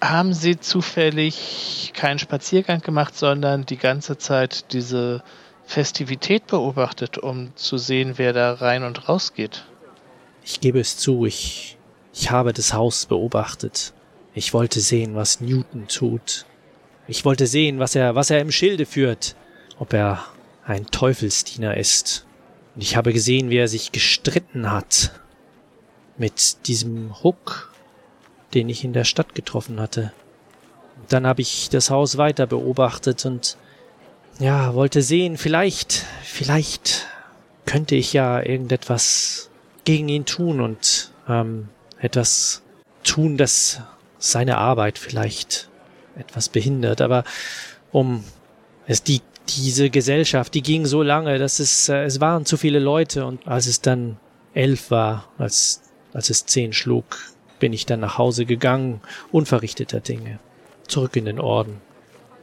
Haben 0.02 0.34
Sie 0.34 0.60
zufällig 0.60 1.92
keinen 1.94 2.20
Spaziergang 2.20 2.82
gemacht, 2.82 3.18
sondern 3.18 3.66
die 3.66 3.78
ganze 3.78 4.18
Zeit 4.18 4.72
diese 4.72 5.24
Festivität 5.66 6.48
beobachtet, 6.48 7.18
um 7.18 7.56
zu 7.56 7.78
sehen, 7.78 8.14
wer 8.18 8.34
da 8.34 8.54
rein 8.54 8.84
und 8.84 9.10
raus 9.10 9.34
geht? 9.34 9.66
Ich 10.44 10.62
gebe 10.62 10.80
es 10.80 10.98
zu, 10.98 11.26
ich, 11.26 11.78
ich 12.14 12.30
habe 12.30 12.54
das 12.54 12.74
Haus 12.74 13.06
beobachtet. 13.08 13.94
Ich 14.36 14.54
wollte 14.54 14.82
sehen, 14.82 15.16
was 15.16 15.40
Newton 15.40 15.88
tut. 15.88 16.46
Ich 17.08 17.24
wollte 17.24 17.48
sehen, 17.48 17.80
was 17.80 17.96
er, 17.96 18.16
was 18.16 18.30
er 18.30 18.42
im 18.42 18.52
Schilde 18.52 18.86
führt. 18.86 19.36
Ob 19.80 19.94
er 19.94 20.26
ein 20.66 20.88
Teufelsdiener 20.88 21.78
ist. 21.78 22.26
Und 22.76 22.84
ich 22.84 22.98
habe 22.98 23.14
gesehen, 23.14 23.50
wie 23.50 23.58
er 23.58 23.70
sich 23.70 23.94
gestritten 23.94 24.72
hat 24.72 25.12
mit 26.18 26.68
diesem 26.68 27.24
Hook, 27.24 27.72
den 28.54 28.68
ich 28.68 28.84
in 28.84 28.92
der 28.92 29.06
Stadt 29.06 29.36
getroffen 29.36 29.80
hatte. 29.80 30.12
Und 30.98 31.14
dann 31.14 31.26
habe 31.26 31.42
ich 31.42 31.70
das 31.70 31.90
Haus 31.90 32.18
weiter 32.18 32.46
beobachtet 32.46 33.26
und 33.26 33.58
ja, 34.40 34.74
wollte 34.74 35.02
sehen, 35.02 35.38
vielleicht, 35.38 36.06
vielleicht 36.24 37.08
könnte 37.66 37.96
ich 37.96 38.12
ja 38.12 38.42
irgendetwas 38.42 39.50
gegen 39.86 40.10
ihn 40.10 40.26
tun 40.26 40.60
und 40.60 41.12
ähm, 41.30 41.70
etwas 42.00 42.64
tun, 43.04 43.38
das 43.38 43.82
seine 44.18 44.58
Arbeit 44.58 44.98
vielleicht 44.98 45.70
etwas 46.18 46.50
behindert. 46.50 47.02
Aber 47.02 47.24
um 47.92 48.24
es 48.88 49.04
die 49.04 49.22
Diese 49.48 49.92
Gesellschaft, 49.92 50.56
die 50.56 50.64
ging 50.64 50.88
so 50.88 51.04
lange, 51.04 51.38
dass 51.38 51.60
es, 51.60 51.88
äh, 51.88 52.04
es 52.06 52.20
waren 52.20 52.46
zu 52.46 52.58
viele 52.58 52.80
Leute 52.80 53.28
und 53.28 53.48
als 53.48 53.68
es 53.68 53.80
dann 53.80 54.18
elf 54.56 54.90
war, 54.90 55.28
als, 55.38 55.84
als 56.14 56.32
es 56.32 56.48
zehn 56.48 56.74
schlug, 56.74 57.06
bin 57.60 57.72
ich 57.72 57.86
dann 57.86 58.00
nach 58.00 58.18
Hause 58.18 58.46
gegangen, 58.46 59.02
unverrichteter 59.32 60.00
Dinge, 60.00 60.40
zurück 60.88 61.16
in 61.16 61.26
den 61.26 61.40
Orden. 61.40 61.80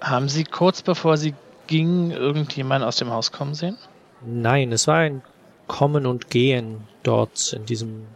Haben 0.01 0.29
Sie 0.29 0.45
kurz 0.45 0.83
bevor 0.83 1.17
Sie 1.17 1.35
gingen 1.67 2.13
irgendjemand 2.13 2.85
aus 2.85 2.97
dem 2.97 3.11
Haus 3.11 3.33
kommen 3.33 3.55
sehen? 3.55 3.77
Nein, 4.25 4.71
es 4.71 4.87
war 4.87 4.99
ein 4.99 5.23
Kommen 5.67 6.07
und 6.07 6.31
Gehen 6.31 6.87
dort 7.03 7.53
in 7.53 7.67
diesem, 7.67 8.07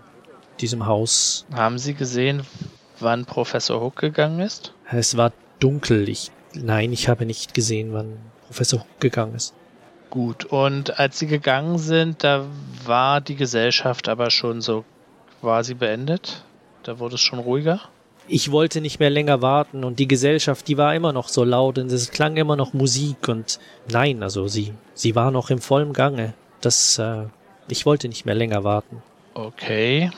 diesem 0.61 0.87
Haus. 0.87 1.45
Haben 1.53 1.79
Sie 1.79 1.95
gesehen, 1.95 2.43
wann 3.01 3.25
Professor 3.25 3.81
Hook 3.81 3.97
gegangen 3.97 4.41
ist? 4.41 4.73
Es 4.91 5.17
war 5.17 5.33
dunkel. 5.59 6.09
Ich, 6.09 6.31
nein, 6.55 6.93
ich 6.93 7.09
habe 7.09 7.27
nicht 7.27 7.55
gesehen, 7.55 7.93
wann 7.93 8.19
Professor 8.47 8.81
Hook 8.81 9.01
gegangen 9.01 9.35
ist. 9.35 9.55
Gut, 10.11 10.45
und 10.45 10.99
als 10.99 11.19
Sie 11.19 11.27
gegangen 11.27 11.79
sind, 11.79 12.23
da 12.23 12.47
war 12.85 13.21
die 13.21 13.37
Gesellschaft 13.37 14.09
aber 14.09 14.31
schon 14.31 14.61
so 14.61 14.85
quasi 15.41 15.75
beendet? 15.75 16.43
Da 16.85 16.99
wurde 16.99 17.17
es 17.17 17.21
schon 17.21 17.39
ruhiger? 17.39 17.81
Ich 18.29 18.51
wollte 18.51 18.81
nicht 18.81 18.99
mehr 18.99 19.11
länger 19.11 19.43
warten 19.43 19.85
und 19.85 19.99
die 19.99 20.09
Gesellschaft, 20.09 20.67
die 20.67 20.77
war 20.77 20.95
immer 20.95 21.13
noch 21.13 21.29
so 21.29 21.45
laut 21.45 21.79
und 21.79 21.93
es 21.93 22.11
klang 22.11 22.37
immer 22.37 22.57
noch 22.57 22.73
Musik 22.73 23.29
und 23.29 23.61
nein, 23.89 24.23
also 24.23 24.49
sie, 24.49 24.75
sie 24.95 25.15
war 25.15 25.31
noch 25.31 25.51
im 25.51 25.61
vollen 25.61 25.93
Gange. 25.93 26.35
Das, 26.61 26.99
äh, 26.99 27.27
ich 27.69 27.87
wollte 27.87 28.09
nicht 28.09 28.27
mehr 28.27 28.35
länger 28.35 28.65
warten. 28.65 29.03
Okay. 29.35 30.11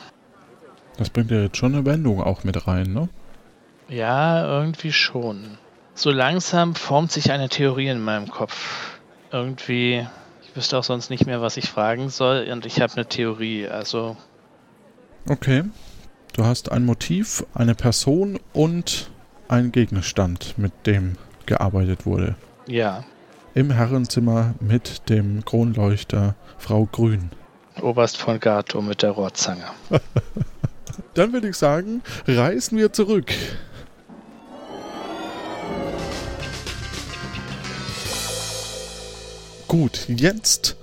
Das 0.98 1.10
bringt 1.10 1.30
ja 1.30 1.40
jetzt 1.40 1.56
schon 1.56 1.74
eine 1.74 1.86
Wendung 1.86 2.20
auch 2.20 2.44
mit 2.44 2.66
rein, 2.66 2.92
ne? 2.92 3.08
Ja, 3.88 4.44
irgendwie 4.44 4.92
schon. 4.92 5.56
So 5.94 6.10
langsam 6.10 6.74
formt 6.74 7.12
sich 7.12 7.30
eine 7.30 7.48
Theorie 7.48 7.88
in 7.88 8.02
meinem 8.02 8.28
Kopf. 8.28 8.98
Irgendwie, 9.32 10.06
ich 10.42 10.56
wüsste 10.56 10.76
auch 10.76 10.84
sonst 10.84 11.08
nicht 11.08 11.24
mehr, 11.24 11.40
was 11.40 11.56
ich 11.56 11.70
fragen 11.70 12.10
soll 12.10 12.48
und 12.52 12.66
ich 12.66 12.80
habe 12.80 12.92
eine 12.94 13.06
Theorie, 13.06 13.68
also. 13.68 14.16
Okay. 15.28 15.64
Du 16.34 16.44
hast 16.44 16.70
ein 16.70 16.84
Motiv, 16.84 17.44
eine 17.54 17.74
Person 17.74 18.38
und 18.52 19.10
einen 19.48 19.72
Gegenstand, 19.72 20.58
mit 20.58 20.72
dem 20.86 21.16
gearbeitet 21.46 22.06
wurde. 22.06 22.34
Ja. 22.66 23.04
Im 23.54 23.70
Herrenzimmer 23.70 24.54
mit 24.60 25.08
dem 25.08 25.44
Kronleuchter 25.44 26.34
Frau 26.58 26.86
Grün. 26.90 27.30
Oberst 27.80 28.16
von 28.16 28.40
Gato 28.40 28.82
mit 28.82 29.02
der 29.02 29.12
Rohrzange. 29.12 29.64
Dann 31.18 31.32
würde 31.32 31.48
ich 31.48 31.56
sagen, 31.56 32.00
reisen 32.28 32.78
wir 32.78 32.92
zurück. 32.92 33.32
Gut, 39.66 40.04
jetzt 40.06 40.76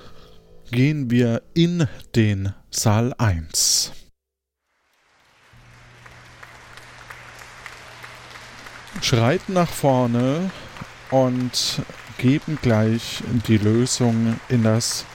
gehen 0.72 1.10
wir 1.10 1.42
in 1.54 1.88
den 2.18 2.54
Saal 2.70 3.14
1. 3.18 3.94
Schreiten 9.02 9.54
nach 9.54 9.70
vorne 9.70 10.52
und 11.12 11.82
geben 12.18 12.60
gleich 12.62 13.24
die 13.48 13.58
Lösung 13.58 14.38
in 14.50 14.64
das 14.64 15.06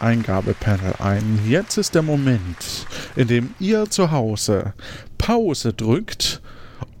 Eingabepanel 0.00 0.94
ein. 0.98 1.40
Jetzt 1.48 1.76
ist 1.76 1.94
der 1.94 2.02
Moment, 2.02 2.86
in 3.16 3.28
dem 3.28 3.54
ihr 3.58 3.90
zu 3.90 4.10
Hause 4.10 4.74
Pause 5.18 5.72
drückt 5.72 6.40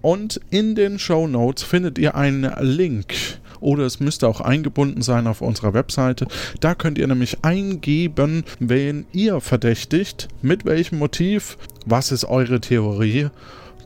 und 0.02 0.40
in 0.50 0.74
den 0.74 0.98
Show 0.98 1.26
Notes 1.26 1.62
findet 1.62 1.98
ihr 1.98 2.14
einen 2.14 2.52
Link 2.60 3.14
oder 3.60 3.84
es 3.84 4.00
müsste 4.00 4.28
auch 4.28 4.40
eingebunden 4.40 5.02
sein 5.02 5.26
auf 5.26 5.40
unserer 5.40 5.74
Webseite. 5.74 6.26
Da 6.60 6.74
könnt 6.74 6.98
ihr 6.98 7.06
nämlich 7.06 7.44
eingeben, 7.44 8.44
wen 8.60 9.06
ihr 9.12 9.40
verdächtigt, 9.40 10.28
mit 10.42 10.64
welchem 10.64 10.98
Motiv, 10.98 11.58
was 11.86 12.12
ist 12.12 12.24
eure 12.24 12.60
Theorie. 12.60 13.28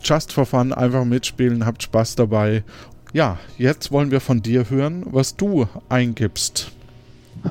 Just 0.02 0.32
for 0.32 0.46
fun, 0.46 0.72
einfach 0.72 1.04
mitspielen, 1.04 1.64
habt 1.64 1.82
Spaß 1.82 2.16
dabei. 2.16 2.64
Ja, 3.12 3.38
jetzt 3.58 3.92
wollen 3.92 4.10
wir 4.10 4.20
von 4.20 4.42
dir 4.42 4.68
hören, 4.68 5.04
was 5.06 5.36
du 5.36 5.68
eingibst. 5.88 6.72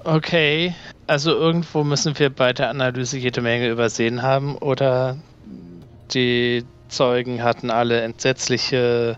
Okay, 0.04 0.76
also 1.08 1.32
irgendwo 1.32 1.84
müssen 1.84 2.18
wir 2.18 2.30
bei 2.30 2.54
der 2.54 2.70
Analyse 2.70 3.18
jede 3.18 3.42
Menge 3.42 3.70
übersehen 3.70 4.22
haben 4.22 4.56
oder 4.58 5.18
die 6.14 6.64
Zeugen 6.88 7.44
hatten 7.44 7.72
alle 7.72 8.02
entsetzliche 8.02 9.18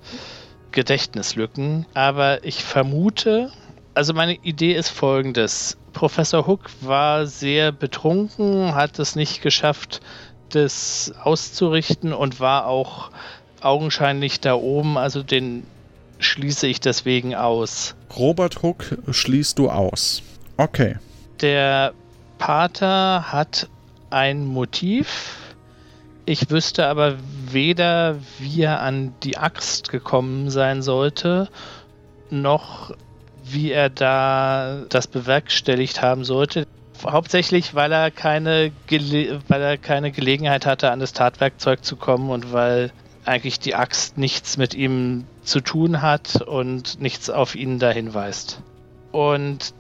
Gedächtnislücken. 0.71 1.85
Aber 1.93 2.43
ich 2.43 2.63
vermute, 2.63 3.51
also 3.93 4.13
meine 4.13 4.35
Idee 4.35 4.73
ist 4.73 4.89
folgendes. 4.89 5.77
Professor 5.93 6.47
Hook 6.47 6.69
war 6.81 7.27
sehr 7.27 7.71
betrunken, 7.71 8.73
hat 8.73 8.99
es 8.99 9.15
nicht 9.15 9.41
geschafft, 9.41 10.01
das 10.49 11.13
auszurichten 11.23 12.13
und 12.13 12.39
war 12.39 12.67
auch 12.67 13.11
augenscheinlich 13.61 14.39
da 14.39 14.55
oben. 14.55 14.97
Also 14.97 15.23
den 15.23 15.65
schließe 16.19 16.67
ich 16.67 16.79
deswegen 16.79 17.35
aus. 17.35 17.95
Robert 18.15 18.61
Hook 18.63 18.97
schließt 19.11 19.59
du 19.59 19.69
aus. 19.69 20.21
Okay. 20.57 20.95
Der 21.41 21.93
Pater 22.37 23.31
hat 23.31 23.69
ein 24.09 24.45
Motiv. 24.45 25.37
Ich 26.25 26.49
wüsste 26.49 26.87
aber 26.87 27.17
weder, 27.49 28.17
wie 28.39 28.61
er 28.61 28.81
an 28.81 29.13
die 29.23 29.37
Axt 29.37 29.89
gekommen 29.89 30.49
sein 30.49 30.81
sollte, 30.81 31.49
noch 32.29 32.95
wie 33.43 33.71
er 33.71 33.89
da 33.89 34.83
das 34.87 35.07
bewerkstelligt 35.07 36.01
haben 36.01 36.23
sollte. 36.23 36.65
Hauptsächlich, 37.05 37.75
weil 37.75 37.91
er 37.91 38.11
keine, 38.11 38.71
Gele 38.87 39.41
weil 39.49 39.61
er 39.61 39.77
keine 39.77 40.11
Gelegenheit 40.11 40.65
hatte, 40.65 40.91
an 40.91 40.99
das 40.99 41.11
Tatwerkzeug 41.11 41.83
zu 41.83 41.97
kommen 41.97 42.29
und 42.29 42.53
weil 42.53 42.91
eigentlich 43.25 43.59
die 43.59 43.75
Axt 43.75 44.17
nichts 44.17 44.57
mit 44.57 44.73
ihm 44.73 45.25
zu 45.43 45.59
tun 45.59 46.01
hat 46.01 46.41
und 46.41 47.01
nichts 47.01 47.29
auf 47.29 47.55
ihn 47.55 47.79
da 47.79 47.89
hinweist. 47.89 48.61
Und 49.11 49.73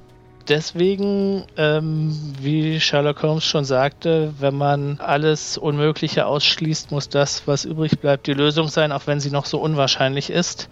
deswegen, 0.47 1.45
ähm, 1.57 2.15
wie 2.39 2.79
Sherlock 2.79 3.23
Holmes 3.23 3.45
schon 3.45 3.65
sagte, 3.65 4.33
wenn 4.39 4.55
man 4.55 4.99
alles 4.99 5.57
Unmögliche 5.57 6.25
ausschließt, 6.25 6.91
muss 6.91 7.09
das, 7.09 7.47
was 7.47 7.65
übrig 7.65 7.99
bleibt, 7.99 8.27
die 8.27 8.33
Lösung 8.33 8.67
sein, 8.67 8.91
auch 8.91 9.07
wenn 9.07 9.19
sie 9.19 9.31
noch 9.31 9.45
so 9.45 9.59
unwahrscheinlich 9.59 10.29
ist. 10.29 10.69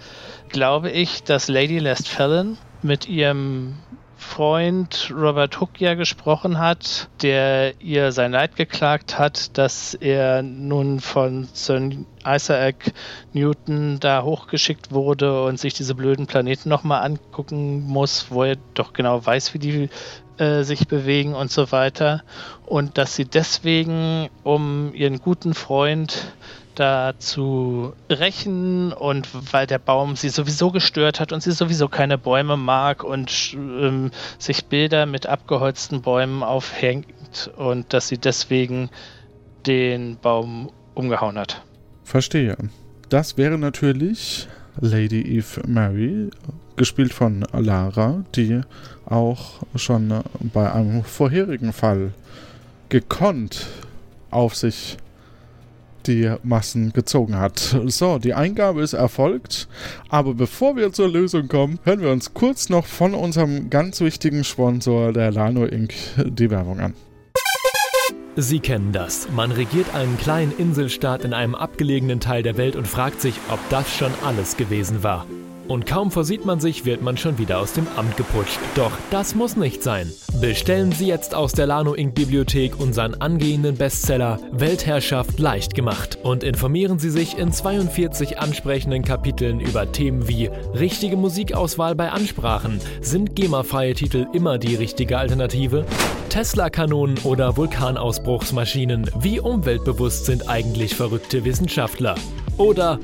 Glaube 0.49 0.91
ich, 0.91 1.23
dass 1.23 1.47
Lady 1.47 1.79
Lestfallen 1.79 2.57
mit 2.81 3.07
ihrem 3.07 3.77
Freund 4.21 5.11
Robert 5.13 5.59
Hook 5.59 5.81
ja 5.81 5.95
gesprochen 5.95 6.59
hat, 6.59 7.09
der 7.21 7.73
ihr 7.81 8.11
sein 8.11 8.31
Leid 8.31 8.55
geklagt 8.55 9.17
hat, 9.17 9.57
dass 9.57 9.95
er 9.95 10.43
nun 10.43 10.99
von 10.99 11.49
Sir 11.53 11.91
Isaac 12.25 12.93
Newton 13.33 13.99
da 13.99 14.21
hochgeschickt 14.21 14.91
wurde 14.91 15.43
und 15.43 15.59
sich 15.59 15.73
diese 15.73 15.95
blöden 15.95 16.27
Planeten 16.27 16.69
nochmal 16.69 17.03
angucken 17.03 17.81
muss, 17.81 18.27
wo 18.29 18.43
er 18.43 18.57
doch 18.75 18.93
genau 18.93 19.25
weiß, 19.25 19.53
wie 19.55 19.59
die 19.59 19.89
äh, 20.37 20.63
sich 20.63 20.87
bewegen 20.87 21.33
und 21.33 21.51
so 21.51 21.71
weiter. 21.71 22.23
Und 22.65 22.97
dass 22.97 23.15
sie 23.15 23.25
deswegen, 23.25 24.29
um 24.43 24.93
ihren 24.93 25.19
guten 25.19 25.55
Freund 25.55 26.31
da 26.75 27.13
zu 27.17 27.93
rächen 28.09 28.93
und 28.93 29.27
weil 29.53 29.67
der 29.67 29.79
Baum 29.79 30.15
sie 30.15 30.29
sowieso 30.29 30.71
gestört 30.71 31.19
hat 31.19 31.31
und 31.31 31.41
sie 31.41 31.51
sowieso 31.51 31.87
keine 31.87 32.17
Bäume 32.17 32.57
mag 32.57 33.03
und 33.03 33.53
ähm, 33.53 34.11
sich 34.37 34.65
Bilder 34.65 35.05
mit 35.05 35.27
abgeholzten 35.27 36.01
Bäumen 36.01 36.43
aufhängt 36.43 37.51
und 37.57 37.93
dass 37.93 38.07
sie 38.07 38.17
deswegen 38.17 38.89
den 39.65 40.17
Baum 40.17 40.71
umgehauen 40.93 41.37
hat. 41.37 41.63
Verstehe. 42.03 42.57
Das 43.09 43.37
wäre 43.37 43.57
natürlich 43.57 44.47
Lady 44.79 45.21
Eve 45.21 45.61
Mary, 45.67 46.29
gespielt 46.75 47.13
von 47.13 47.45
Lara, 47.51 48.23
die 48.35 48.61
auch 49.05 49.61
schon 49.75 50.23
bei 50.53 50.71
einem 50.71 51.03
vorherigen 51.03 51.73
Fall 51.73 52.13
gekonnt 52.89 53.67
auf 54.29 54.55
sich 54.55 54.97
die 56.07 56.33
Massen 56.43 56.93
gezogen 56.93 57.37
hat. 57.37 57.75
So, 57.87 58.19
die 58.19 58.33
Eingabe 58.33 58.81
ist 58.81 58.93
erfolgt, 58.93 59.67
aber 60.09 60.33
bevor 60.33 60.75
wir 60.75 60.93
zur 60.93 61.09
Lösung 61.09 61.47
kommen, 61.47 61.79
hören 61.83 62.01
wir 62.01 62.11
uns 62.11 62.33
kurz 62.33 62.69
noch 62.69 62.85
von 62.85 63.13
unserem 63.13 63.69
ganz 63.69 64.01
wichtigen 64.01 64.43
Sponsor, 64.43 65.13
der 65.13 65.31
Lano 65.31 65.65
Inc., 65.65 65.93
die 66.17 66.49
Werbung 66.49 66.79
an. 66.79 66.93
Sie 68.37 68.59
kennen 68.59 68.93
das. 68.93 69.27
Man 69.31 69.51
regiert 69.51 69.93
einen 69.93 70.17
kleinen 70.17 70.57
Inselstaat 70.57 71.25
in 71.25 71.33
einem 71.33 71.53
abgelegenen 71.53 72.21
Teil 72.21 72.43
der 72.43 72.55
Welt 72.55 72.77
und 72.77 72.87
fragt 72.87 73.19
sich, 73.19 73.35
ob 73.49 73.59
das 73.69 73.93
schon 73.93 74.11
alles 74.23 74.55
gewesen 74.55 75.03
war. 75.03 75.25
Und 75.71 75.85
kaum 75.85 76.11
versieht 76.11 76.43
man 76.43 76.59
sich, 76.59 76.83
wird 76.83 77.01
man 77.01 77.15
schon 77.15 77.37
wieder 77.37 77.59
aus 77.59 77.71
dem 77.71 77.87
Amt 77.95 78.17
geputscht. 78.17 78.59
Doch 78.75 78.91
das 79.09 79.35
muss 79.35 79.55
nicht 79.55 79.81
sein. 79.81 80.11
Bestellen 80.41 80.91
Sie 80.91 81.07
jetzt 81.07 81.33
aus 81.33 81.53
der 81.53 81.65
Lano 81.65 81.93
Inc. 81.93 82.13
Bibliothek 82.13 82.77
unseren 82.77 83.15
angehenden 83.15 83.77
Bestseller 83.77 84.37
Weltherrschaft 84.51 85.39
leicht 85.39 85.73
gemacht 85.73 86.17
und 86.23 86.43
informieren 86.43 86.99
Sie 86.99 87.09
sich 87.09 87.37
in 87.37 87.53
42 87.53 88.37
ansprechenden 88.37 89.05
Kapiteln 89.05 89.61
über 89.61 89.89
Themen 89.89 90.27
wie 90.27 90.47
richtige 90.77 91.15
Musikauswahl 91.15 91.95
bei 91.95 92.11
Ansprachen, 92.11 92.81
sind 92.99 93.37
GEMA-freie 93.37 93.93
Titel 93.93 94.27
immer 94.33 94.57
die 94.57 94.75
richtige 94.75 95.17
Alternative? 95.17 95.85
Tesla-Kanonen 96.27 97.17
oder 97.23 97.55
Vulkanausbruchsmaschinen, 97.55 99.09
wie 99.19 99.39
umweltbewusst 99.39 100.25
sind 100.25 100.49
eigentlich 100.49 100.95
verrückte 100.95 101.45
Wissenschaftler? 101.45 102.15
Oder 102.57 102.99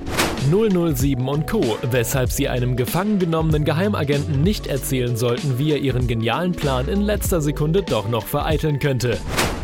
007 0.49 1.27
und 1.27 1.47
Co., 1.47 1.61
weshalb 1.91 2.31
sie 2.31 2.47
einem 2.47 2.75
gefangen 2.75 3.19
genommenen 3.19 3.65
Geheimagenten 3.65 4.41
nicht 4.41 4.67
erzählen 4.67 5.17
sollten, 5.17 5.57
wie 5.57 5.71
er 5.71 5.79
ihren 5.79 6.07
genialen 6.07 6.53
Plan 6.53 6.87
in 6.87 7.01
letzter 7.01 7.41
Sekunde 7.41 7.83
doch 7.83 8.07
noch 8.07 8.25
vereiteln 8.25 8.79
könnte. 8.79 9.17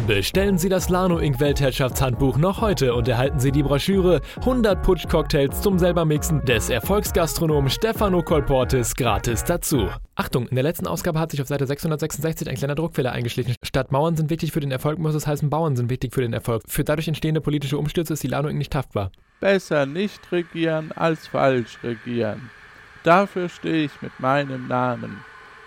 Bestellen 0.08 0.58
Sie 0.58 0.68
das 0.68 0.90
Lano 0.90 1.20
Inc. 1.20 1.40
Weltherrschaftshandbuch 1.40 2.36
noch 2.38 2.60
heute 2.60 2.94
und 2.94 3.08
erhalten 3.08 3.40
Sie 3.40 3.54
die 3.54 3.64
Broschüre 3.64 4.20
100 4.40 4.84
Putsch-Cocktails 4.84 5.62
zum 5.62 5.80
selbermixen 5.80 6.44
des 6.44 6.70
Erfolgsgastronomen 6.70 7.70
Stefano 7.70 8.22
Colportis 8.22 8.96
gratis 8.96 9.46
dazu. 9.46 9.88
Achtung, 10.16 10.48
in 10.48 10.56
der 10.56 10.64
letzten 10.64 10.88
Ausgabe 10.88 11.20
hat 11.20 11.32
sich 11.32 11.42
auf 11.42 11.48
Seite 11.48 11.66
666 11.66 12.50
ein 12.50 12.56
kleiner 12.56 12.76
Druckfehler 12.76 13.14
eingeschlichen. 13.14 13.56
Statt 13.64 13.94
Mauern 13.94 14.18
sind 14.18 14.30
wichtig 14.30 14.52
für 14.52 14.60
den 14.60 14.72
Erfolg, 14.72 15.00
muss 15.00 15.16
es 15.16 15.26
heißen, 15.26 15.50
Bauern 15.50 15.78
sind 15.78 15.90
wichtig 15.90 16.14
für 16.14 16.22
den 16.22 16.34
Erfolg. 16.34 16.64
Für 16.68 16.84
dadurch 16.84 17.08
entstehende 17.08 17.40
politische 17.40 17.78
Umstürze 17.78 18.14
ist 18.14 18.24
die 18.24 18.28
Lano 18.28 18.50
Inc. 18.50 18.58
nicht 18.58 18.76
haftbar. 18.76 19.12
Besser 19.44 19.86
nicht 19.86 20.32
regieren 20.32 20.94
als 20.94 21.28
falsch 21.28 21.78
regieren. 21.84 22.50
Dafür 23.04 23.50
stehe 23.50 23.84
ich 23.84 24.02
mit 24.02 24.18
meinem 24.22 24.70
Namen. 24.70 25.18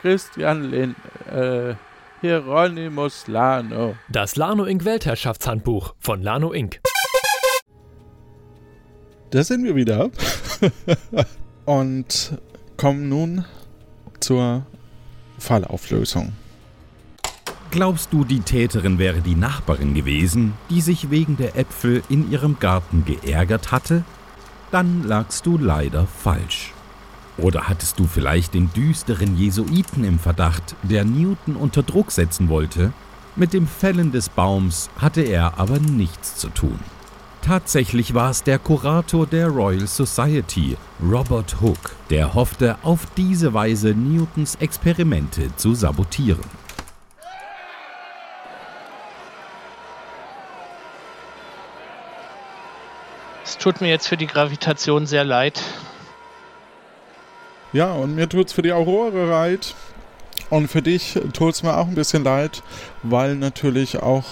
Christian 0.00 0.70
Lind, 0.70 0.96
äh, 1.30 1.74
Hieronymus 2.22 3.26
Lano. 3.26 3.94
Das 4.08 4.36
Lano 4.36 4.64
Inc. 4.64 4.86
Weltherrschaftshandbuch 4.86 5.94
von 5.98 6.22
Lano 6.22 6.52
Inc. 6.52 6.80
Da 9.28 9.44
sind 9.44 9.62
wir 9.62 9.76
wieder. 9.76 10.08
Und 11.66 12.38
kommen 12.78 13.10
nun 13.10 13.44
zur 14.20 14.64
Fallauflösung. 15.38 16.32
Glaubst 17.70 18.12
du, 18.12 18.24
die 18.24 18.40
Täterin 18.40 18.98
wäre 18.98 19.20
die 19.20 19.34
Nachbarin 19.34 19.94
gewesen, 19.94 20.54
die 20.70 20.80
sich 20.80 21.10
wegen 21.10 21.36
der 21.36 21.56
Äpfel 21.56 22.02
in 22.08 22.30
ihrem 22.30 22.58
Garten 22.58 23.04
geärgert 23.04 23.72
hatte? 23.72 24.04
Dann 24.70 25.04
lagst 25.04 25.46
du 25.46 25.58
leider 25.58 26.06
falsch. 26.06 26.72
Oder 27.38 27.68
hattest 27.68 27.98
du 27.98 28.06
vielleicht 28.06 28.54
den 28.54 28.72
düsteren 28.72 29.36
Jesuiten 29.36 30.04
im 30.04 30.18
Verdacht, 30.18 30.74
der 30.82 31.04
Newton 31.04 31.56
unter 31.56 31.82
Druck 31.82 32.12
setzen 32.12 32.48
wollte? 32.48 32.92
Mit 33.34 33.52
dem 33.52 33.66
Fällen 33.66 34.12
des 34.12 34.30
Baums 34.30 34.88
hatte 34.98 35.20
er 35.20 35.58
aber 35.58 35.78
nichts 35.78 36.36
zu 36.36 36.48
tun. 36.48 36.78
Tatsächlich 37.42 38.14
war 38.14 38.30
es 38.30 38.42
der 38.42 38.58
Kurator 38.58 39.26
der 39.26 39.48
Royal 39.48 39.86
Society, 39.86 40.76
Robert 41.00 41.60
Hooke, 41.60 41.90
der 42.10 42.34
hoffte, 42.34 42.76
auf 42.82 43.06
diese 43.16 43.52
Weise 43.52 43.90
Newtons 43.90 44.56
Experimente 44.56 45.54
zu 45.56 45.74
sabotieren. 45.74 46.55
Es 53.56 53.62
tut 53.62 53.80
mir 53.80 53.88
jetzt 53.88 54.06
für 54.06 54.18
die 54.18 54.26
Gravitation 54.26 55.06
sehr 55.06 55.24
leid. 55.24 55.62
Ja, 57.72 57.92
und 57.92 58.14
mir 58.14 58.28
tut's 58.28 58.52
für 58.52 58.62
die 58.62 58.72
Aurora 58.72 59.24
leid. 59.24 59.74
Und 60.50 60.68
für 60.68 60.82
dich 60.82 61.18
tut's 61.32 61.62
mir 61.62 61.76
auch 61.76 61.86
ein 61.86 61.94
bisschen 61.94 62.22
leid, 62.22 62.62
weil 63.02 63.34
natürlich 63.34 64.02
auch 64.02 64.24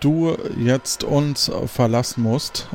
du 0.00 0.36
jetzt 0.58 1.04
uns 1.04 1.50
verlassen 1.66 2.22
musst. 2.22 2.66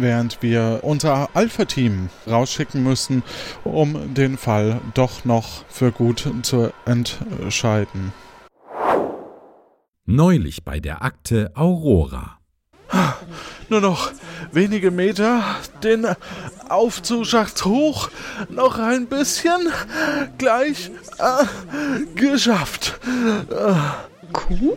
Während 0.00 0.42
wir 0.42 0.80
unser 0.82 1.28
Alpha-Team 1.34 2.08
rausschicken 2.26 2.82
müssen, 2.82 3.22
um 3.64 4.14
den 4.14 4.38
Fall 4.38 4.80
doch 4.94 5.26
noch 5.26 5.64
für 5.68 5.92
gut 5.92 6.26
zu 6.42 6.72
entscheiden. 6.86 8.14
Neulich 10.06 10.64
bei 10.64 10.80
der 10.80 11.02
Akte 11.02 11.52
Aurora. 11.54 12.38
Nur 13.68 13.82
noch 13.82 14.10
wenige 14.52 14.90
Meter, 14.90 15.42
den 15.84 16.06
Aufzugsschacht 16.68 17.64
hoch, 17.66 18.08
noch 18.48 18.78
ein 18.78 19.06
bisschen, 19.06 19.68
gleich 20.38 20.90
äh, 21.18 22.06
geschafft. 22.14 22.98
Äh, 23.50 23.74
Kuh? 24.32 24.76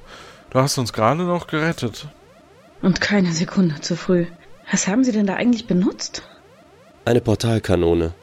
Du 0.51 0.60
hast 0.60 0.78
uns 0.78 0.93
gerade 0.93 1.24
noch 1.24 1.47
gerettet. 1.47 2.08
Und 2.82 3.02
keine 3.02 3.34
Sekunde 3.34 3.82
zu 3.82 3.96
früh. 3.96 4.26
Was 4.72 4.88
haben 4.88 5.04
sie 5.04 5.12
denn 5.12 5.28
da 5.28 5.36
eigentlich 5.36 5.68
benutzt? 5.68 6.24
Eine 7.06 7.22
Portalkanone. 7.22 8.14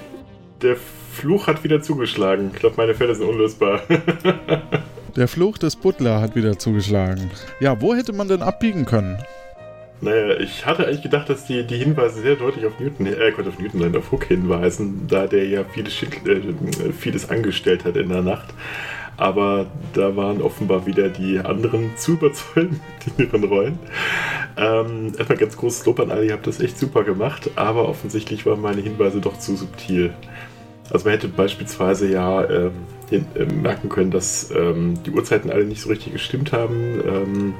Der 0.62 0.76
Fluch 0.76 1.48
hat 1.48 1.64
wieder 1.64 1.82
zugeschlagen. 1.82 2.50
Ich 2.54 2.60
glaube, 2.60 2.76
meine 2.76 2.94
Fälle 2.94 3.14
sind 3.14 3.28
unlösbar. 3.28 3.80
Der 5.16 5.26
Fluch 5.26 5.58
des 5.58 5.74
Butler 5.74 6.20
hat 6.20 6.36
wieder 6.36 6.56
zugeschlagen. 6.56 7.32
Ja, 7.58 7.80
wo 7.80 7.96
hätte 7.96 8.12
man 8.12 8.28
denn 8.28 8.42
abbiegen 8.42 8.84
können? 8.84 9.18
Naja, 10.00 10.38
ich 10.38 10.64
hatte 10.64 10.86
eigentlich 10.86 11.02
gedacht, 11.02 11.28
dass 11.28 11.46
die, 11.46 11.66
die 11.66 11.78
Hinweise 11.78 12.20
sehr 12.20 12.36
deutlich 12.36 12.64
auf 12.66 12.78
Newton, 12.78 13.06
äh, 13.06 13.32
Gott, 13.34 13.48
auf 13.48 13.58
Newton, 13.58 13.80
nein, 13.80 13.96
auf 13.96 14.12
Hook 14.12 14.26
hinweisen, 14.26 15.08
da 15.08 15.26
der 15.26 15.48
ja 15.48 15.64
vieles, 15.64 16.00
äh, 16.00 16.92
vieles 16.96 17.28
angestellt 17.28 17.84
hat 17.84 17.96
in 17.96 18.10
der 18.10 18.22
Nacht. 18.22 18.54
Aber 19.18 19.66
da 19.92 20.16
waren 20.16 20.40
offenbar 20.40 20.86
wieder 20.86 21.08
die 21.08 21.40
anderen 21.40 21.90
zu 21.96 22.12
überzeugen 22.12 22.80
in 23.18 23.26
ihren 23.26 23.44
Rollen. 23.44 23.78
Ähm, 24.56 25.12
erstmal 25.18 25.38
ganz 25.38 25.56
großes 25.56 25.84
Lob 25.86 26.00
an 26.00 26.10
alle, 26.10 26.24
ihr 26.24 26.32
habt 26.32 26.46
das 26.46 26.60
echt 26.60 26.78
super 26.78 27.04
gemacht, 27.04 27.50
aber 27.56 27.88
offensichtlich 27.88 28.46
waren 28.46 28.60
meine 28.60 28.80
Hinweise 28.80 29.20
doch 29.20 29.38
zu 29.38 29.56
subtil. 29.56 30.14
Also 30.90 31.04
man 31.04 31.14
hätte 31.14 31.28
beispielsweise 31.28 32.08
ja 32.08 32.48
ähm, 32.48 32.72
äh, 33.10 33.44
merken 33.44 33.88
können, 33.88 34.10
dass 34.10 34.50
ähm, 34.52 34.94
die 35.04 35.10
Uhrzeiten 35.10 35.50
alle 35.50 35.64
nicht 35.64 35.82
so 35.82 35.90
richtig 35.90 36.12
gestimmt 36.14 36.52
haben. 36.52 37.00
Ähm, 37.04 37.54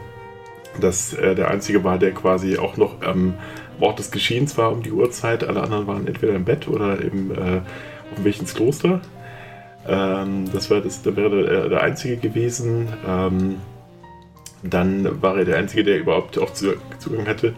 dass 0.81 1.13
er 1.13 1.35
der 1.35 1.51
Einzige 1.51 1.85
war, 1.85 1.99
der 1.99 2.13
quasi 2.13 2.59
auch 2.59 2.77
noch 2.77 3.03
am 3.03 3.35
Ort 3.81 3.99
des 3.99 4.11
Geschehens 4.11 4.57
war 4.59 4.73
um 4.73 4.83
die 4.83 4.93
Uhrzeit. 4.93 5.45
Alle 5.45 5.63
anderen 5.63 5.87
waren 5.87 6.07
entweder 6.07 6.35
im 6.35 6.45
Bett 6.45 6.69
oder 6.69 7.01
im, 7.01 7.31
äh, 7.31 7.61
auf 8.11 8.23
dem 8.23 8.47
Kloster. 8.47 9.01
Ähm, 9.89 10.45
das, 10.53 10.71
war 10.71 10.81
das, 10.81 11.03
das 11.03 11.17
wäre 11.17 11.43
der, 11.43 11.69
der 11.69 11.81
Einzige 11.83 12.17
gewesen. 12.17 12.89
Ähm, 13.07 13.61
dann 14.63 15.23
war 15.23 15.39
er 15.39 15.45
der 15.45 15.57
Einzige, 15.57 15.85
der 15.85 15.99
überhaupt 15.99 16.39
auch 16.39 16.53
Zugang 16.53 17.27
hatte. 17.27 17.55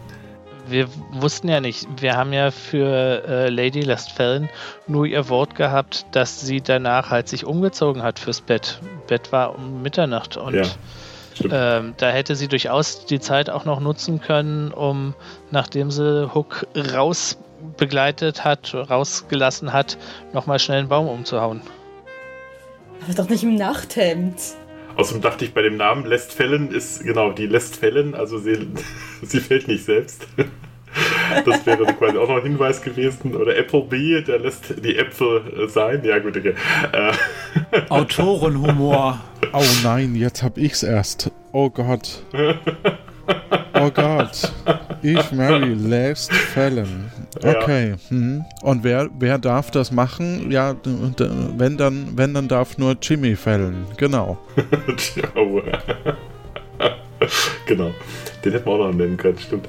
Wir 0.68 0.86
wussten 1.12 1.48
ja 1.48 1.60
nicht, 1.60 1.88
wir 2.00 2.16
haben 2.16 2.32
ja 2.32 2.50
für 2.52 3.24
äh, 3.26 3.48
Lady 3.48 3.80
Lestfällen 3.80 4.48
nur 4.86 5.06
ihr 5.06 5.28
Wort 5.28 5.56
gehabt, 5.56 6.06
dass 6.12 6.40
sie 6.40 6.60
danach 6.60 7.10
halt 7.10 7.28
sich 7.28 7.44
umgezogen 7.44 8.02
hat 8.02 8.20
fürs 8.20 8.40
Bett. 8.40 8.80
Bett 9.08 9.32
war 9.32 9.58
um 9.58 9.82
Mitternacht 9.82 10.36
und 10.36 10.54
ja. 10.54 10.64
Ähm, 11.50 11.94
da 11.96 12.10
hätte 12.10 12.36
sie 12.36 12.48
durchaus 12.48 13.06
die 13.06 13.18
Zeit 13.18 13.48
auch 13.48 13.64
noch 13.64 13.80
nutzen 13.80 14.20
können, 14.20 14.72
um, 14.72 15.14
nachdem 15.50 15.90
sie 15.90 16.30
Hook 16.34 16.66
raus 16.94 17.38
begleitet 17.78 18.44
hat, 18.44 18.74
rausgelassen 18.74 19.72
hat, 19.72 19.96
nochmal 20.34 20.58
schnell 20.58 20.80
einen 20.80 20.88
Baum 20.88 21.08
umzuhauen. 21.08 21.62
Aber 23.02 23.14
doch 23.14 23.28
nicht 23.28 23.42
im 23.42 23.56
Nachthemd. 23.56 24.36
Außerdem 24.96 25.22
dachte 25.22 25.44
ich 25.44 25.54
bei 25.54 25.62
dem 25.62 25.76
Namen 25.76 26.04
Lestfällen 26.04 26.72
ist, 26.72 27.02
genau, 27.04 27.32
die 27.32 27.46
Lestfällen, 27.46 28.14
also 28.14 28.38
sie, 28.38 28.68
sie 29.22 29.40
fällt 29.40 29.68
nicht 29.68 29.84
selbst. 29.84 30.26
Das 31.44 31.64
wäre 31.64 31.84
quasi 31.94 32.18
auch 32.18 32.28
noch 32.28 32.38
ein 32.38 32.42
Hinweis 32.42 32.82
gewesen. 32.82 33.36
Oder 33.36 33.56
Applebee, 33.56 34.22
der 34.22 34.40
lässt 34.40 34.74
die 34.84 34.96
Äpfel 34.96 35.40
äh, 35.56 35.68
sein. 35.68 36.02
Ja, 36.04 36.18
gut, 36.18 36.36
okay. 36.36 36.54
Äh. 36.90 37.12
Autorenhumor. 37.88 39.20
Oh 39.52 39.62
nein, 39.84 40.16
jetzt 40.16 40.42
hab 40.42 40.58
ich's 40.58 40.82
erst. 40.82 41.30
Oh 41.52 41.70
Gott. 41.70 42.24
Oh 43.74 43.90
Gott. 43.90 44.52
Ich 45.02 45.32
Mary 45.32 45.74
Last 45.74 46.32
Fallon. 46.32 47.10
Okay. 47.42 47.90
Ja. 47.90 47.96
Hm. 48.08 48.44
Und 48.62 48.84
wer, 48.84 49.08
wer 49.18 49.38
darf 49.38 49.70
das 49.70 49.90
machen? 49.90 50.50
Ja, 50.50 50.74
wenn 50.84 51.76
dann, 51.76 52.08
wenn 52.16 52.34
dann 52.34 52.48
darf 52.48 52.78
nur 52.78 52.96
Jimmy 53.00 53.36
fällen. 53.36 53.86
Genau. 53.96 54.38
genau. 57.66 57.90
Den 58.44 58.52
hätten 58.52 58.66
wir 58.66 58.72
auch 58.72 58.78
noch 58.78 58.92
nennen 58.92 59.16
können, 59.16 59.38
stimmt. 59.38 59.68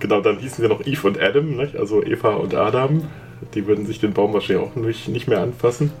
Genau, 0.00 0.20
dann 0.20 0.38
hießen 0.38 0.62
wir 0.62 0.68
noch 0.68 0.84
Eve 0.86 1.06
und 1.06 1.20
Adam, 1.20 1.56
nicht? 1.56 1.76
also 1.76 2.02
Eva 2.02 2.30
und 2.34 2.54
Adam. 2.54 3.08
Die 3.54 3.66
würden 3.66 3.86
sich 3.86 4.00
den 4.00 4.12
Baum 4.12 4.32
wahrscheinlich 4.32 4.66
auch 4.66 4.74
nicht, 4.74 5.08
nicht 5.08 5.28
mehr 5.28 5.40
anfassen. 5.40 5.92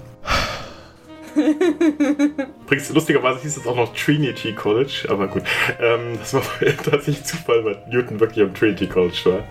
Übrigens, 2.64 2.90
lustigerweise 2.90 3.40
hieß 3.42 3.56
es 3.56 3.66
auch 3.66 3.76
noch 3.76 3.94
Trinity 3.94 4.52
College, 4.52 5.06
aber 5.08 5.28
gut. 5.28 5.42
Ähm, 5.80 6.18
das 6.18 6.34
war 6.34 6.42
tatsächlich 6.84 7.24
Zufall, 7.24 7.64
weil 7.64 7.78
Newton 7.90 8.20
wirklich 8.20 8.44
am 8.44 8.54
Trinity 8.54 8.86
College 8.86 9.20
war. 9.24 9.44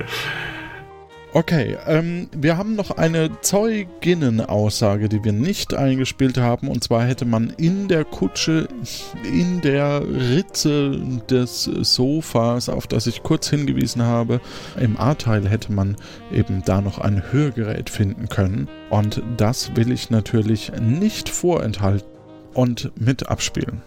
Okay, 1.32 1.78
ähm, 1.86 2.28
wir 2.36 2.58
haben 2.58 2.76
noch 2.76 2.90
eine 2.90 3.40
Zeuginnenaussage, 3.42 5.10
die 5.10 5.24
wir 5.24 5.32
nicht 5.32 5.76
eingespielt 5.76 6.40
haben. 6.40 6.68
Und 6.68 6.84
zwar 6.84 7.04
hätte 7.06 7.26
man 7.26 7.52
in 7.52 7.88
der 7.88 8.04
Kutsche, 8.04 8.68
in 9.24 9.62
der 9.62 10.02
Ritze 10.02 11.00
des 11.30 11.66
Sofas, 11.66 12.68
auf 12.68 12.88
das 12.88 13.06
ich 13.06 13.22
kurz 13.22 13.48
hingewiesen 13.48 14.02
habe, 14.02 14.42
im 14.80 15.00
A-Teil 15.00 15.48
hätte 15.48 15.72
man 15.72 15.98
eben 16.32 16.64
da 16.66 16.82
noch 16.82 16.98
ein 16.98 17.22
Hörgerät 17.32 17.92
finden 17.92 18.28
können. 18.28 18.68
Und 18.90 19.22
das 19.38 19.76
will 19.76 19.92
ich 19.92 20.10
natürlich 20.10 20.72
nicht 20.82 21.30
vorenthalten 21.30 22.10
und 22.56 22.92
mit 23.00 23.30
abspielen. 23.30 23.84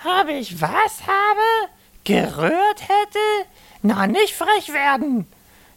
Habe 0.00 0.32
ich 0.32 0.60
was 0.60 1.06
habe? 1.06 1.70
Gerührt 2.04 2.82
hätte? 2.82 3.48
Na, 3.82 4.06
nicht 4.06 4.34
frech 4.34 4.72
werden. 4.72 5.26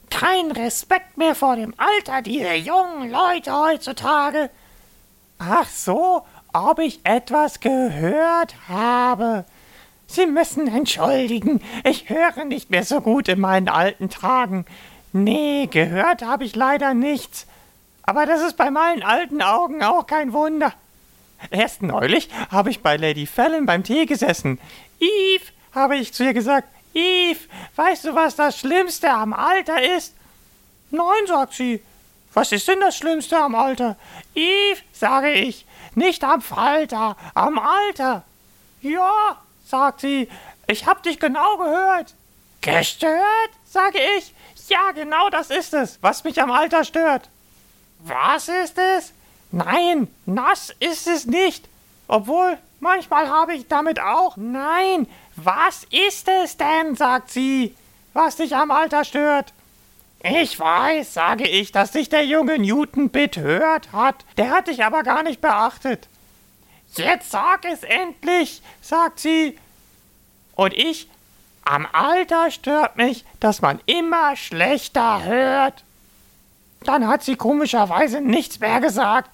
Kein 0.09 0.51
Respekt 0.51 1.17
mehr 1.17 1.35
vor 1.35 1.55
dem 1.55 1.73
Alter 1.77 2.21
dieser 2.21 2.55
jungen 2.55 3.11
Leute 3.11 3.53
heutzutage. 3.53 4.49
Ach 5.39 5.67
so, 5.67 6.23
ob 6.53 6.79
ich 6.79 6.99
etwas 7.03 7.59
gehört 7.59 8.55
habe. 8.67 9.45
Sie 10.07 10.25
müssen 10.25 10.67
entschuldigen, 10.67 11.61
ich 11.85 12.09
höre 12.09 12.43
nicht 12.43 12.69
mehr 12.69 12.83
so 12.83 12.99
gut 12.99 13.29
in 13.29 13.39
meinen 13.39 13.69
alten 13.69 14.09
Tagen. 14.09 14.65
Nee, 15.13 15.67
gehört 15.67 16.23
habe 16.23 16.43
ich 16.43 16.55
leider 16.55 16.93
nichts. 16.93 17.47
Aber 18.03 18.25
das 18.25 18.41
ist 18.41 18.57
bei 18.57 18.71
meinen 18.71 19.03
alten 19.03 19.41
Augen 19.41 19.83
auch 19.83 20.05
kein 20.07 20.33
Wunder. 20.33 20.73
Erst 21.49 21.81
neulich 21.81 22.29
habe 22.51 22.69
ich 22.69 22.81
bei 22.81 22.97
Lady 22.97 23.25
Fallon 23.25 23.65
beim 23.65 23.83
Tee 23.83 24.05
gesessen. 24.05 24.59
Eve, 24.99 25.45
habe 25.73 25.95
ich 25.95 26.13
zu 26.13 26.23
ihr 26.25 26.33
gesagt, 26.33 26.67
Eve, 26.93 27.39
weißt 27.75 28.05
du, 28.05 28.15
was 28.15 28.35
das 28.35 28.59
Schlimmste 28.59 29.09
am 29.09 29.33
Alter 29.33 29.81
ist? 29.97 30.13
Nein, 30.89 31.27
sagt 31.27 31.53
sie. 31.53 31.81
Was 32.33 32.51
ist 32.51 32.67
denn 32.67 32.79
das 32.79 32.97
Schlimmste 32.97 33.37
am 33.37 33.55
Alter? 33.55 33.97
Eve, 34.35 34.81
sage 34.93 35.31
ich, 35.31 35.65
nicht 35.95 36.23
am 36.23 36.41
Falter, 36.41 37.17
am 37.33 37.59
Alter. 37.59 38.23
Ja, 38.81 39.37
sagt 39.65 40.01
sie, 40.01 40.29
ich 40.67 40.85
hab 40.85 41.03
dich 41.03 41.19
genau 41.19 41.57
gehört. 41.57 42.13
Gestört? 42.61 43.51
sage 43.65 43.99
ich. 44.17 44.33
Ja, 44.67 44.91
genau 44.91 45.29
das 45.29 45.49
ist 45.49 45.73
es, 45.73 45.97
was 46.01 46.23
mich 46.23 46.41
am 46.41 46.51
Alter 46.51 46.85
stört. 46.85 47.29
Was 47.99 48.47
ist 48.47 48.77
es? 48.77 49.11
Nein, 49.51 50.07
nass 50.25 50.73
ist 50.79 51.07
es 51.07 51.25
nicht. 51.25 51.67
Obwohl, 52.07 52.57
manchmal 52.79 53.27
habe 53.27 53.53
ich 53.53 53.67
damit 53.67 53.99
auch. 53.99 54.37
Nein, 54.37 55.07
was 55.35 55.85
ist 55.85 56.27
es 56.27 56.57
denn, 56.57 56.95
sagt 56.95 57.31
sie, 57.31 57.75
was 58.13 58.35
dich 58.35 58.55
am 58.55 58.71
Alter 58.71 59.03
stört? 59.03 59.53
Ich 60.23 60.59
weiß, 60.59 61.13
sage 61.13 61.47
ich, 61.47 61.71
dass 61.71 61.91
dich 61.91 62.09
der 62.09 62.25
junge 62.25 62.59
Newton 62.59 63.09
betört 63.09 63.91
hat. 63.91 64.23
Der 64.37 64.51
hat 64.51 64.67
dich 64.67 64.83
aber 64.83 65.03
gar 65.03 65.23
nicht 65.23 65.41
beachtet. 65.41 66.07
Jetzt 66.95 67.31
sag 67.31 67.65
es 67.65 67.83
endlich, 67.83 68.61
sagt 68.81 69.19
sie. 69.19 69.57
Und 70.55 70.73
ich, 70.73 71.07
Am 71.63 71.87
Alter 71.91 72.51
stört 72.51 72.97
mich, 72.97 73.23
dass 73.39 73.61
man 73.61 73.79
immer 73.85 74.35
schlechter 74.35 75.23
hört. 75.23 75.83
Dann 76.83 77.07
hat 77.07 77.23
sie 77.23 77.35
komischerweise 77.35 78.21
nichts 78.21 78.59
mehr 78.59 78.81
gesagt. 78.81 79.29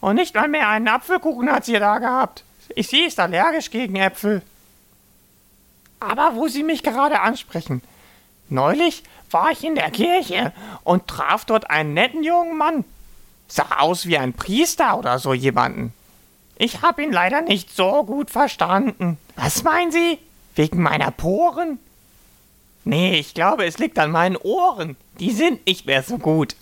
Und 0.00 0.14
nicht 0.14 0.34
mal 0.34 0.48
mehr 0.48 0.68
einen 0.68 0.88
Apfelkuchen 0.88 1.50
hat 1.50 1.64
sie 1.64 1.78
da 1.78 1.98
gehabt. 1.98 2.44
Sie 2.76 3.00
ist 3.00 3.18
allergisch 3.18 3.70
gegen 3.70 3.96
Äpfel. 3.96 4.42
Aber 6.00 6.34
wo 6.34 6.48
Sie 6.48 6.62
mich 6.62 6.82
gerade 6.82 7.20
ansprechen. 7.20 7.82
Neulich 8.48 9.04
war 9.30 9.52
ich 9.52 9.62
in 9.62 9.76
der 9.76 9.90
Kirche 9.90 10.52
und 10.82 11.06
traf 11.06 11.44
dort 11.44 11.70
einen 11.70 11.94
netten 11.94 12.24
jungen 12.24 12.56
Mann. 12.56 12.84
Sah 13.46 13.78
aus 13.78 14.06
wie 14.06 14.18
ein 14.18 14.32
Priester 14.32 14.98
oder 14.98 15.18
so 15.18 15.34
jemanden. 15.34 15.92
Ich 16.56 16.82
habe 16.82 17.02
ihn 17.02 17.12
leider 17.12 17.40
nicht 17.42 17.74
so 17.74 18.04
gut 18.04 18.30
verstanden. 18.30 19.18
Was 19.36 19.62
meinen 19.62 19.92
Sie? 19.92 20.18
Wegen 20.56 20.82
meiner 20.82 21.10
Poren? 21.10 21.78
Nee, 22.84 23.18
ich 23.18 23.34
glaube, 23.34 23.64
es 23.64 23.78
liegt 23.78 23.98
an 23.98 24.10
meinen 24.10 24.36
Ohren. 24.36 24.96
Die 25.20 25.30
sind 25.30 25.66
nicht 25.66 25.86
mehr 25.86 26.02
so 26.02 26.18
gut. 26.18 26.56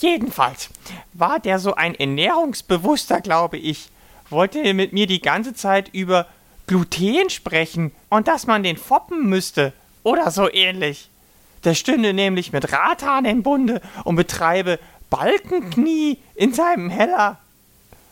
Jedenfalls 0.00 0.70
war 1.12 1.38
der 1.38 1.58
so 1.58 1.74
ein 1.74 1.94
ernährungsbewusster, 1.94 3.20
glaube 3.20 3.56
ich. 3.56 3.88
Wollte 4.28 4.74
mit 4.74 4.92
mir 4.92 5.06
die 5.06 5.20
ganze 5.20 5.54
Zeit 5.54 5.88
über 5.92 6.26
Gluten 6.66 7.30
sprechen 7.30 7.92
und 8.08 8.28
dass 8.28 8.46
man 8.46 8.62
den 8.62 8.76
foppen 8.76 9.28
müsste 9.28 9.72
oder 10.02 10.30
so 10.30 10.50
ähnlich. 10.50 11.10
Der 11.64 11.74
stünde 11.74 12.12
nämlich 12.12 12.52
mit 12.52 12.72
Ratan 12.72 13.24
im 13.24 13.42
Bunde 13.42 13.80
und 14.04 14.16
betreibe 14.16 14.78
Balkenknie 15.10 16.18
in 16.34 16.52
seinem 16.52 16.90
Heller. 16.90 17.38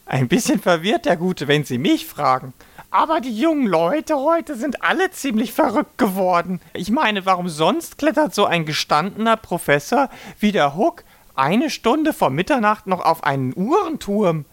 Ein 0.06 0.28
bisschen 0.28 0.60
verwirrt 0.60 1.04
der 1.04 1.16
Gute, 1.16 1.48
wenn 1.48 1.64
Sie 1.64 1.78
mich 1.78 2.06
fragen. 2.06 2.52
Aber 2.90 3.20
die 3.20 3.34
jungen 3.34 3.66
Leute 3.66 4.16
heute 4.16 4.54
sind 4.54 4.82
alle 4.82 5.10
ziemlich 5.10 5.52
verrückt 5.52 5.96
geworden. 5.96 6.60
Ich 6.74 6.90
meine, 6.90 7.24
warum 7.24 7.48
sonst 7.48 7.96
klettert 7.96 8.34
so 8.34 8.44
ein 8.44 8.66
gestandener 8.66 9.36
Professor 9.36 10.10
wie 10.38 10.52
der 10.52 10.76
Hook 10.76 11.04
eine 11.34 11.70
Stunde 11.70 12.12
vor 12.12 12.28
Mitternacht 12.28 12.86
noch 12.86 13.00
auf 13.02 13.24
einen 13.24 13.54
Uhrenturm? 13.56 14.44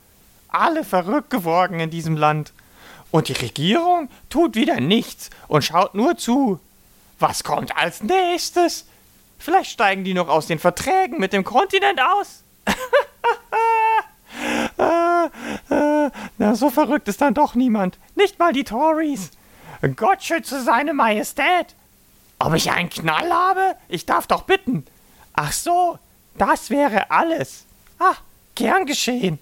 Alle 0.47 0.86
verrückt 0.86 1.30
geworden 1.30 1.80
in 1.82 1.89
diesem 1.89 2.16
Land. 2.16 2.54
Und 3.12 3.28
die 3.28 3.34
Regierung 3.34 4.10
tut 4.30 4.55
wieder 4.55 4.80
nichts 4.80 5.30
und 5.47 5.64
schaut 5.64 5.95
nur 5.95 6.18
zu. 6.18 6.60
Was 7.18 7.43
kommt 7.43 7.76
als 7.76 8.03
nächstes? 8.03 8.86
Vielleicht 9.39 9.72
steigen 9.72 10.03
die 10.03 10.14
noch 10.14 10.30
aus 10.30 10.47
den 10.47 10.60
Verträgen 10.60 11.20
mit 11.20 11.34
dem 11.34 11.43
Kontinent 11.43 11.99
aus. 11.99 12.43
na, 16.38 16.55
so 16.55 16.70
verrückt 16.70 17.07
ist 17.07 17.22
dann 17.22 17.34
doch 17.34 17.55
niemand. 17.55 17.97
Nicht 18.16 18.38
mal 18.38 18.53
die 18.53 18.64
Tories. 18.64 19.32
Gott 19.95 20.24
schütze 20.24 20.62
seine 20.62 20.93
Majestät. 20.93 21.74
Ob 22.38 22.53
ich 22.53 22.72
einen 22.72 22.89
Knall 22.89 23.32
habe? 23.32 23.76
Ich 23.88 24.05
darf 24.05 24.28
doch 24.28 24.43
bitten. 24.43 24.86
Ach 25.34 25.51
so, 25.51 25.97
das 26.38 26.70
wäre 26.70 27.12
alles. 27.12 27.66
Ah, 27.97 28.16
gern 28.55 28.86
geschehen. 28.86 29.39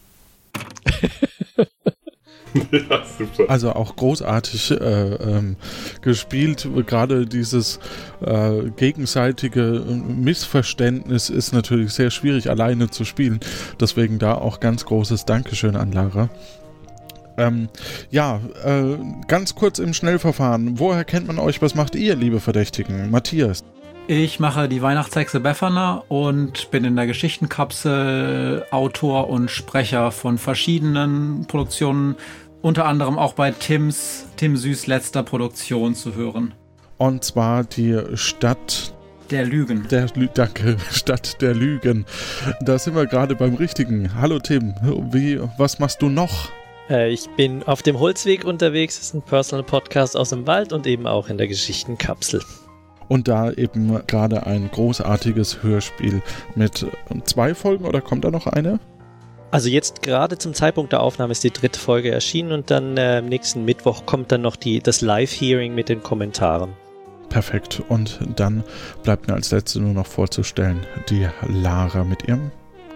ja, 2.72 3.03
super. 3.18 3.49
Also 3.49 3.74
auch 3.74 3.95
großartig 3.95 4.72
äh, 4.72 4.76
ähm, 4.76 5.55
gespielt. 6.01 6.68
Gerade 6.86 7.26
dieses 7.26 7.80
äh, 8.22 8.70
gegenseitige 8.76 9.84
Missverständnis 10.08 11.30
ist 11.30 11.53
natürlich 11.53 11.93
sehr 11.93 12.12
schwierig 12.12 12.49
alleine 12.49 12.89
zu 12.89 13.05
spielen. 13.05 13.39
Deswegen 13.80 14.20
da 14.20 14.36
auch 14.36 14.60
ganz 14.60 14.86
großes 14.86 15.26
Dankeschön 15.26 15.76
an 15.76 15.91
Lara. 15.91 16.30
Ähm, 17.38 17.70
ja, 18.10 18.39
äh, 18.64 18.97
ganz 19.28 19.55
kurz 19.55 19.80
im 19.80 19.93
Schnellverfahren. 19.93 20.80
Woher 20.80 21.05
kennt 21.05 21.28
man 21.28 21.38
euch? 21.38 21.62
Was 21.62 21.76
macht 21.76 21.95
ihr, 21.95 22.16
liebe 22.16 22.39
Verdächtigen? 22.39 23.12
Matthias. 23.12 23.64
Ich 24.10 24.39
mache 24.39 24.70
die 24.70 24.82
Weihnachtshexe 24.82 25.41
Befana 25.41 26.01
und 26.08 26.72
bin 26.72 26.86
in 26.86 26.95
der 26.95 27.08
Geschichtenkapsel 27.08 28.66
Autor 28.72 29.30
und 29.30 29.51
Sprecher 29.51 30.12
von 30.12 30.38
verschiedenen 30.38 31.45
Produktionen, 31.45 32.16
unter 32.68 32.86
anderem 32.86 33.18
auch 33.18 33.32
bei 33.32 33.51
Tims, 33.51 34.26
Tim 34.36 34.57
Süß 34.57 34.88
letzter 34.88 35.24
Produktion 35.24 35.95
zu 35.95 36.15
hören. 36.15 36.53
Und 36.97 37.24
zwar 37.24 37.63
die 37.63 37.97
Stadt 38.15 38.93
der 39.32 39.45
Lügen. 39.45 39.88
Der 39.89 40.07
Lü 40.15 40.28
Danke, 40.34 40.76
Stadt 40.91 41.41
der 41.41 41.55
Lügen. 41.55 42.05
Da 42.59 42.78
sind 42.78 42.95
wir 42.95 43.05
gerade 43.05 43.36
beim 43.36 43.55
Richtigen. 43.55 44.13
Hallo 44.15 44.39
Tim, 44.39 44.74
wie, 45.11 45.39
was 45.57 45.80
machst 45.80 46.01
du 46.01 46.09
noch? 46.09 46.49
Äh, 46.89 47.13
ich 47.13 47.30
bin 47.38 47.63
auf 47.63 47.84
dem 47.84 47.99
Holzweg 47.99 48.43
unterwegs, 48.43 48.97
das 48.97 49.05
ist 49.07 49.13
ein 49.13 49.22
Personal 49.22 49.63
Podcast 49.63 50.18
aus 50.18 50.32
dem 50.32 50.45
Wald 50.45 50.74
und 50.74 50.88
eben 50.88 51.07
auch 51.07 51.30
in 51.30 51.38
der 51.38 51.47
Geschichtenkapsel 51.47 52.41
und 53.07 53.30
da 53.30 53.51
eben 53.51 54.05
gerade 54.07 54.45
ein 54.45 54.70
großartiges 54.70 55.63
Hörspiel 55.63 56.22
mit 56.55 56.86
zwei 57.24 57.55
Folgen 57.55 57.86
oder 57.86 58.01
kommt 58.01 58.26
da 58.26 58.32
noch 58.32 58.47
eine? 58.47 58.82
Also 59.50 59.70
jetzt 59.70 60.02
gerade 60.02 60.38
zum 60.38 60.54
Zeitpunkt 60.54 60.91
der 60.91 61.02
Aufnahme 61.02 61.32
ist 61.32 61.43
die 61.43 61.52
dritte 61.52 61.80
Folge 61.80 62.12
erschienen 62.12 62.52
und 62.52 62.70
dann 62.70 62.98
äh, 62.98 63.22
nächsten 63.22 63.64
Mittwoch 63.64 64.06
kommt 64.06 64.32
dann 64.32 64.41
noch 64.41 64.58
die, 64.58 64.82
das 64.82 65.02
Live-Hearing 65.02 65.74
mit 65.74 65.89
den 65.89 66.04
Kommentaren. 66.04 66.74
Perfekt. 67.30 67.82
Und 67.88 68.20
dann 68.36 68.64
bleibt 69.04 69.28
mir 69.28 69.36
als 69.36 69.52
letzte 69.52 69.80
nur 69.80 69.93
noch 69.93 70.08
vorzustellen, 70.08 70.86
die 71.10 71.28
Lara 71.48 72.04
mit 72.04 72.28
ihrem 72.28 72.52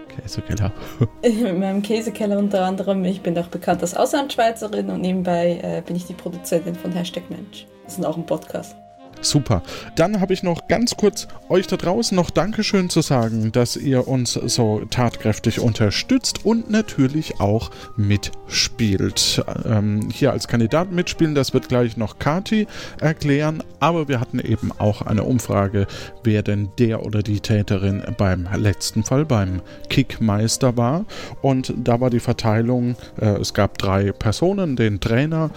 Käsekeller. 0.08 0.72
In 1.22 1.58
meinem 1.58 1.82
Käsekeller 1.82 2.38
unter 2.38 2.64
anderem. 2.64 3.04
Ich 3.04 3.22
bin 3.22 3.38
auch 3.38 3.48
bekannt 3.48 3.80
als 3.82 3.94
Auslandschweizerin 3.94 4.90
und 4.90 5.00
nebenbei 5.00 5.58
äh, 5.62 5.82
bin 5.82 5.96
ich 5.96 6.04
die 6.04 6.14
Produzentin 6.14 6.74
von 6.74 6.92
Hashtag 6.92 7.30
Mensch. 7.30 7.66
Das 7.84 7.98
ist 7.98 8.04
auch 8.04 8.16
ein 8.16 8.26
Podcast. 8.26 8.76
Super. 9.20 9.62
Dann 9.94 10.20
habe 10.20 10.32
ich 10.32 10.42
noch 10.42 10.66
ganz 10.66 10.96
kurz 10.96 11.28
euch 11.48 11.66
da 11.66 11.76
draußen 11.76 12.16
noch 12.16 12.30
Dankeschön 12.30 12.90
zu 12.90 13.02
sagen, 13.02 13.52
dass 13.52 13.76
ihr 13.76 14.08
uns 14.08 14.32
so 14.32 14.82
tatkräftig 14.90 15.60
unterstützt 15.60 16.44
und 16.44 16.70
natürlich 16.70 17.40
auch 17.40 17.70
mitspielt. 17.96 19.44
Ähm, 19.64 20.08
hier 20.12 20.32
als 20.32 20.48
Kandidat 20.48 20.90
mitspielen, 20.90 21.34
das 21.34 21.54
wird 21.54 21.68
gleich 21.68 21.96
noch 21.96 22.18
Kati 22.18 22.66
erklären, 23.00 23.62
aber 23.78 24.08
wir 24.08 24.18
hatten 24.18 24.40
eben 24.40 24.72
auch 24.78 25.02
eine 25.02 25.22
Umfrage, 25.22 25.86
wer 26.24 26.42
denn 26.42 26.70
der 26.78 27.04
oder 27.04 27.22
die 27.22 27.40
Täterin 27.40 28.02
beim 28.16 28.48
letzten 28.56 29.04
Fall, 29.04 29.24
beim 29.24 29.62
Kickmeister 29.88 30.76
war. 30.76 31.04
Und 31.42 31.74
da 31.76 32.00
war 32.00 32.10
die 32.10 32.20
Verteilung, 32.20 32.96
äh, 33.20 33.26
es 33.40 33.54
gab 33.54 33.78
drei 33.78 34.10
Personen, 34.12 34.74
den 34.74 35.00
Trainer, 35.00 35.50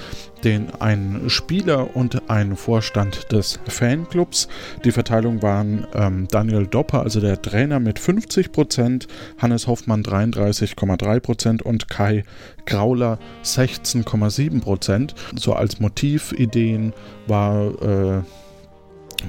den 0.46 0.70
einen 0.80 1.30
Spieler 1.30 1.96
und 1.96 2.30
einen 2.30 2.56
Vorstand 2.56 3.32
des 3.32 3.60
Fanclubs. 3.68 4.48
Die 4.86 4.92
Verteilung 4.92 5.42
waren 5.42 5.88
ähm, 5.96 6.28
Daniel 6.30 6.68
Dopper, 6.68 7.02
also 7.02 7.20
der 7.20 7.42
Trainer 7.42 7.80
mit 7.80 8.00
50%, 8.00 9.08
Hannes 9.40 9.68
Hoffmann 9.68 10.04
33,3% 10.04 11.64
und 11.64 11.90
Kai 11.90 12.24
Grauler 12.66 13.18
16,7%. 13.44 15.16
So 15.36 15.54
als 15.54 15.80
Motivideen 15.80 16.94
war 17.26 17.82
äh, 17.82 18.22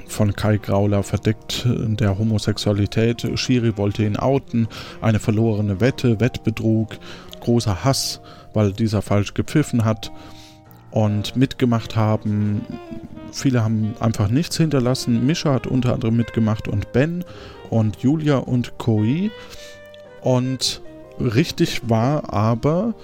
von 0.07 0.37
Kai 0.37 0.59
Grauler 0.59 1.03
verdeckt 1.03 1.67
der 1.67 2.19
Homosexualität. 2.19 3.27
Schiri 3.37 3.79
wollte 3.79 4.05
ihn 4.05 4.19
outen, 4.19 4.69
eine 5.01 5.19
verlorene 5.19 5.81
Wette, 5.81 6.21
Wettbetrug, 6.21 6.99
großer 7.41 7.85
Hass, 7.85 8.21
weil 8.53 8.73
dieser 8.73 9.01
falsch 9.01 9.33
gepfiffen 9.33 9.87
hat 9.87 10.11
und 10.97 11.37
mitgemacht 11.37 11.95
haben. 11.95 12.65
Viele 13.31 13.63
haben 13.63 13.95
einfach 14.01 14.29
nichts 14.29 14.57
hinterlassen. 14.57 15.27
Mischa 15.27 15.53
hat 15.53 15.67
unter 15.67 15.93
anderem 15.93 16.17
mitgemacht 16.17 16.69
und 16.69 16.93
Ben 16.93 17.23
und 17.69 17.99
Julia 17.99 18.39
und 18.39 18.79
Koi. 18.79 19.31
Und 20.23 20.81
richtig 21.21 21.91
war 21.91 22.33
aber, 22.33 22.95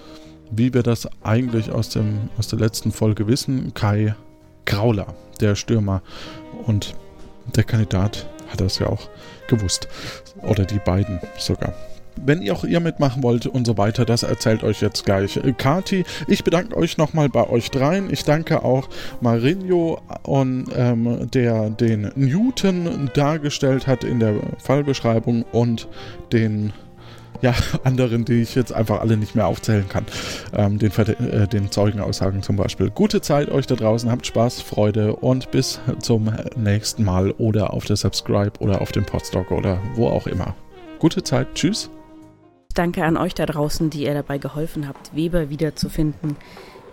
wie 0.50 0.72
wir 0.72 0.82
das 0.82 1.06
eigentlich 1.22 1.70
aus, 1.70 1.90
dem, 1.90 2.30
aus 2.38 2.48
der 2.48 2.60
letzten 2.60 2.92
Folge 2.92 3.26
wissen, 3.26 3.74
Kai 3.74 4.14
Grauler, 4.64 5.08
der 5.42 5.54
Stürmer. 5.54 6.00
Und 6.64 6.94
der 7.54 7.64
Kandidat 7.64 8.26
hat 8.48 8.62
das 8.62 8.78
ja 8.78 8.86
auch 8.86 9.10
gewusst. 9.48 9.86
Oder 10.40 10.64
die 10.64 10.78
beiden 10.78 11.20
sogar. 11.36 11.74
Wenn 12.24 12.42
ihr 12.42 12.52
auch 12.54 12.64
ihr 12.64 12.80
mitmachen 12.80 13.22
wollt 13.22 13.46
und 13.46 13.66
so 13.66 13.78
weiter, 13.78 14.04
das 14.04 14.22
erzählt 14.22 14.62
euch 14.64 14.80
jetzt 14.80 15.04
gleich 15.04 15.40
Kati. 15.56 16.04
Ich 16.28 16.44
bedanke 16.44 16.76
euch 16.76 16.98
nochmal 16.98 17.28
bei 17.28 17.48
euch 17.48 17.70
dreien. 17.70 18.10
Ich 18.10 18.24
danke 18.24 18.64
auch 18.64 18.88
Marinho, 19.20 20.00
und, 20.22 20.66
ähm, 20.76 21.30
der 21.32 21.70
den 21.70 22.10
Newton 22.14 23.10
dargestellt 23.14 23.86
hat 23.86 24.04
in 24.04 24.20
der 24.20 24.34
Fallbeschreibung 24.58 25.44
und 25.52 25.88
den 26.32 26.72
ja, 27.42 27.54
anderen, 27.84 28.24
die 28.24 28.40
ich 28.40 28.54
jetzt 28.54 28.72
einfach 28.72 29.00
alle 29.00 29.16
nicht 29.16 29.34
mehr 29.34 29.46
aufzählen 29.46 29.88
kann. 29.88 30.06
Ähm, 30.54 30.78
den, 30.78 30.90
äh, 30.92 31.48
den 31.48 31.70
Zeugenaussagen 31.70 32.42
zum 32.42 32.56
Beispiel. 32.56 32.90
Gute 32.90 33.20
Zeit 33.20 33.50
euch 33.50 33.66
da 33.66 33.74
draußen, 33.74 34.10
habt 34.10 34.26
Spaß, 34.26 34.62
Freude 34.62 35.16
und 35.16 35.50
bis 35.50 35.80
zum 36.00 36.32
nächsten 36.56 37.04
Mal 37.04 37.32
oder 37.32 37.74
auf 37.74 37.84
der 37.84 37.96
Subscribe 37.96 38.52
oder 38.60 38.80
auf 38.80 38.92
dem 38.92 39.04
Podstock 39.04 39.50
oder 39.50 39.78
wo 39.94 40.06
auch 40.08 40.26
immer. 40.26 40.54
Gute 40.98 41.22
Zeit, 41.22 41.48
tschüss. 41.54 41.90
Danke 42.74 43.04
an 43.04 43.16
euch 43.16 43.34
da 43.34 43.46
draußen, 43.46 43.90
die 43.90 44.04
ihr 44.04 44.14
dabei 44.14 44.38
geholfen 44.38 44.88
habt, 44.88 45.14
Weber 45.14 45.50
wiederzufinden. 45.50 46.36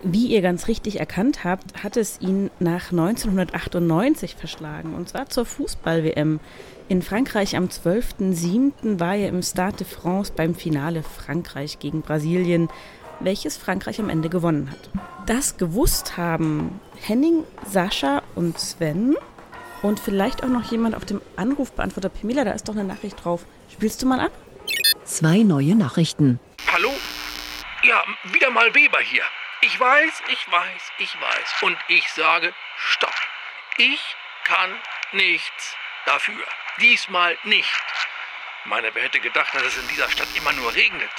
Wie 0.02 0.28
ihr 0.28 0.40
ganz 0.40 0.66
richtig 0.66 0.98
erkannt 0.98 1.44
habt, 1.44 1.82
hat 1.82 1.96
es 1.96 2.20
ihn 2.20 2.50
nach 2.58 2.90
1998 2.90 4.34
verschlagen, 4.34 4.94
und 4.94 5.10
zwar 5.10 5.28
zur 5.28 5.44
Fußball-WM. 5.44 6.40
In 6.88 7.02
Frankreich 7.02 7.54
am 7.56 7.66
12.07. 7.66 8.98
war 8.98 9.14
er 9.14 9.28
im 9.28 9.42
Stade 9.42 9.78
de 9.78 9.86
France 9.86 10.32
beim 10.34 10.54
Finale 10.54 11.02
Frankreich 11.02 11.78
gegen 11.78 12.00
Brasilien, 12.00 12.68
welches 13.20 13.58
Frankreich 13.58 14.00
am 14.00 14.08
Ende 14.08 14.30
gewonnen 14.30 14.70
hat. 14.70 14.90
Das 15.26 15.58
gewusst 15.58 16.16
haben 16.16 16.80
Henning, 17.00 17.44
Sascha 17.70 18.22
und 18.34 18.58
Sven 18.58 19.16
und 19.82 20.00
vielleicht 20.00 20.42
auch 20.42 20.48
noch 20.48 20.70
jemand 20.70 20.94
auf 20.94 21.04
dem 21.04 21.20
Anrufbeantworter 21.36 22.08
Pamela, 22.08 22.44
da 22.44 22.52
ist 22.52 22.68
doch 22.68 22.74
eine 22.74 22.84
Nachricht 22.84 23.22
drauf. 23.22 23.44
Spielst 23.68 24.02
du 24.02 24.06
mal 24.06 24.20
ab? 24.20 24.32
Zwei 25.10 25.38
neue 25.38 25.74
Nachrichten. 25.74 26.38
Hallo? 26.70 26.96
Ja, 27.82 28.04
wieder 28.32 28.48
mal 28.50 28.72
Weber 28.76 29.00
hier. 29.00 29.24
Ich 29.60 29.78
weiß, 29.80 30.22
ich 30.28 30.52
weiß, 30.52 30.92
ich 30.98 31.20
weiß. 31.20 31.62
Und 31.62 31.76
ich 31.88 32.08
sage 32.12 32.54
Stopp. 32.76 33.14
Ich 33.76 34.00
kann 34.44 34.80
nichts 35.10 35.76
dafür. 36.06 36.44
Diesmal 36.80 37.36
nicht. 37.42 37.82
Meine, 38.66 38.94
wer 38.94 39.02
hätte 39.02 39.18
gedacht, 39.18 39.52
dass 39.52 39.64
es 39.64 39.78
in 39.78 39.88
dieser 39.88 40.08
Stadt 40.08 40.28
immer 40.36 40.52
nur 40.52 40.72
regnet? 40.74 41.10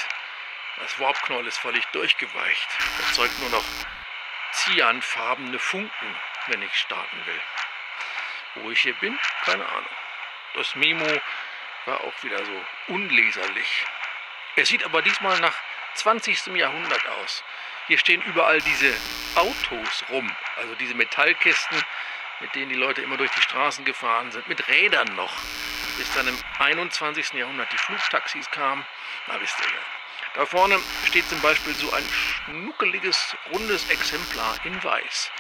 Das 0.78 0.98
Warpknoll 0.98 1.46
ist 1.46 1.58
völlig 1.58 1.86
durchgeweicht. 1.88 2.70
Erzeugt 3.10 3.38
nur 3.42 3.50
noch 3.50 3.66
cyanfarbene 4.54 5.60
Funken, 5.60 6.16
wenn 6.48 6.62
ich 6.62 6.74
starten 6.76 7.18
will. 7.26 7.42
Wo 8.56 8.72
ich 8.72 8.80
hier 8.80 8.96
bin, 8.96 9.20
keine 9.44 9.68
Ahnung. 9.68 9.96
Das 10.54 10.76
Memo 10.76 11.06
war 11.86 12.02
auch 12.02 12.24
wieder 12.24 12.44
so 12.46 12.66
unleserlich. 12.88 13.86
Es 14.56 14.68
sieht 14.68 14.84
aber 14.84 15.02
diesmal 15.02 15.40
nach 15.40 15.56
20. 15.96 16.48
Jahrhundert 16.48 17.08
aus. 17.08 17.44
Hier 17.88 17.98
stehen 17.98 18.22
überall 18.22 18.62
diese 18.62 18.96
Autos 19.36 20.04
rum, 20.10 20.30
also 20.58 20.76
diese 20.76 20.94
Metallkisten, 20.94 21.84
mit 22.40 22.54
denen 22.56 22.70
die 22.70 22.76
Leute 22.76 23.02
immer 23.02 23.18
durch 23.18 23.32
die 23.32 23.42
Straßen 23.42 23.86
gefahren 23.86 24.32
sind, 24.32 24.48
mit 24.48 24.68
Rädern 24.68 25.16
noch. 25.16 25.34
Bis 25.98 26.12
dann 26.14 26.28
im 26.28 26.38
21. 26.60 27.34
Jahrhundert 27.34 27.72
die 27.72 27.78
Flugtaxis 27.78 28.50
kamen. 28.52 28.86
Na, 29.28 29.40
wisst 29.40 29.60
ihr 29.60 29.68
ja. 29.68 29.82
Da 30.34 30.46
vorne 30.46 30.80
steht 31.06 31.28
zum 31.28 31.42
Beispiel 31.42 31.74
so 31.74 31.92
ein 31.92 32.08
schnuckeliges, 32.10 33.36
rundes 33.52 33.90
Exemplar 33.90 34.58
in 34.64 34.82
weiß. 34.84 35.32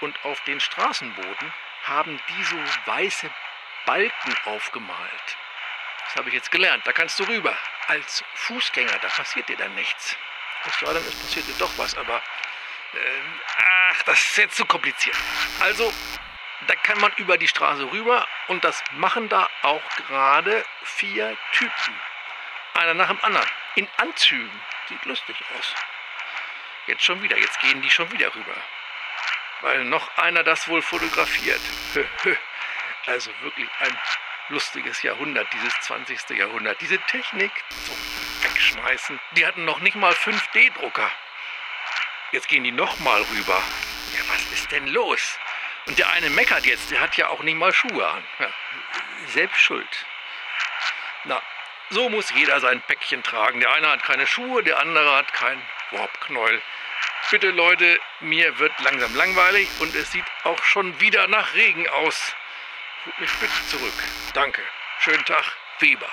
Und 0.00 0.24
auf 0.24 0.40
den 0.42 0.58
Straßenboden 0.58 1.52
haben 1.84 2.20
die 2.28 2.44
so 2.44 2.56
weiße 2.86 3.30
Balken 3.86 4.34
aufgemalt. 4.46 5.36
Das 6.10 6.16
habe 6.16 6.28
ich 6.28 6.34
jetzt 6.34 6.50
gelernt. 6.50 6.84
Da 6.88 6.92
kannst 6.92 7.20
du 7.20 7.24
rüber. 7.24 7.56
Als 7.86 8.24
Fußgänger, 8.34 8.98
da 9.00 9.08
passiert 9.08 9.48
dir 9.48 9.56
dann 9.56 9.72
nichts. 9.76 10.16
Es 10.64 10.82
es 10.82 11.20
passiert 11.20 11.46
dir 11.46 11.54
doch 11.58 11.70
was, 11.76 11.96
aber. 11.96 12.16
Äh, 12.16 13.20
ach, 13.92 14.02
das 14.02 14.18
ist 14.20 14.36
jetzt 14.36 14.56
zu 14.56 14.66
kompliziert. 14.66 15.16
Also, 15.60 15.92
da 16.66 16.74
kann 16.74 17.00
man 17.00 17.12
über 17.12 17.38
die 17.38 17.46
Straße 17.46 17.92
rüber 17.92 18.26
und 18.48 18.64
das 18.64 18.82
machen 18.94 19.28
da 19.28 19.48
auch 19.62 19.82
gerade 20.08 20.64
vier 20.82 21.36
Typen. 21.52 22.00
Einer 22.74 22.94
nach 22.94 23.08
dem 23.08 23.22
anderen. 23.22 23.48
In 23.76 23.88
Anzügen. 23.98 24.60
Sieht 24.88 25.04
lustig 25.04 25.36
aus. 25.56 25.74
Jetzt 26.88 27.04
schon 27.04 27.22
wieder. 27.22 27.38
Jetzt 27.38 27.60
gehen 27.60 27.82
die 27.82 27.90
schon 27.90 28.10
wieder 28.10 28.34
rüber. 28.34 28.56
Weil 29.60 29.84
noch 29.84 30.16
einer 30.16 30.42
das 30.42 30.66
wohl 30.66 30.82
fotografiert. 30.82 31.60
Also 33.06 33.30
wirklich 33.40 33.66
ein 33.78 33.98
lustiges 34.50 35.02
Jahrhundert, 35.02 35.48
dieses 35.52 35.72
20. 35.80 36.30
Jahrhundert. 36.30 36.80
Diese 36.80 36.98
Technik 36.98 37.52
so 37.68 37.92
wegschmeißen. 38.42 39.18
Die 39.32 39.46
hatten 39.46 39.64
noch 39.64 39.80
nicht 39.80 39.96
mal 39.96 40.12
5D-Drucker. 40.12 41.10
Jetzt 42.32 42.48
gehen 42.48 42.64
die 42.64 42.72
noch 42.72 42.98
mal 43.00 43.22
rüber. 43.22 43.62
Ja, 44.14 44.20
was 44.28 44.52
ist 44.52 44.70
denn 44.70 44.86
los? 44.88 45.38
Und 45.86 45.98
der 45.98 46.10
eine 46.10 46.30
meckert 46.30 46.66
jetzt, 46.66 46.90
der 46.90 47.00
hat 47.00 47.16
ja 47.16 47.28
auch 47.28 47.42
nicht 47.42 47.56
mal 47.56 47.72
Schuhe 47.72 48.06
an. 48.06 48.24
Ja, 48.38 48.52
selbst 49.26 49.60
schuld. 49.60 50.06
Na, 51.24 51.42
so 51.90 52.08
muss 52.08 52.30
jeder 52.34 52.60
sein 52.60 52.80
Päckchen 52.82 53.22
tragen. 53.22 53.60
Der 53.60 53.72
eine 53.72 53.88
hat 53.88 54.02
keine 54.02 54.26
Schuhe, 54.26 54.62
der 54.62 54.78
andere 54.78 55.16
hat 55.16 55.32
kein 55.32 55.60
Warpknäuel. 55.90 56.62
Bitte 57.30 57.50
Leute, 57.50 58.00
mir 58.20 58.58
wird 58.58 58.72
langsam 58.80 59.14
langweilig 59.14 59.68
und 59.80 59.94
es 59.94 60.10
sieht 60.12 60.24
auch 60.44 60.62
schon 60.64 61.00
wieder 61.00 61.28
nach 61.28 61.54
Regen 61.54 61.88
aus. 61.88 62.34
Ruf 63.06 63.18
mich 63.18 63.30
bitte 63.40 63.52
zurück. 63.68 63.94
Danke. 64.34 64.60
Schönen 64.98 65.24
Tag, 65.24 65.44
Weber. 65.80 66.06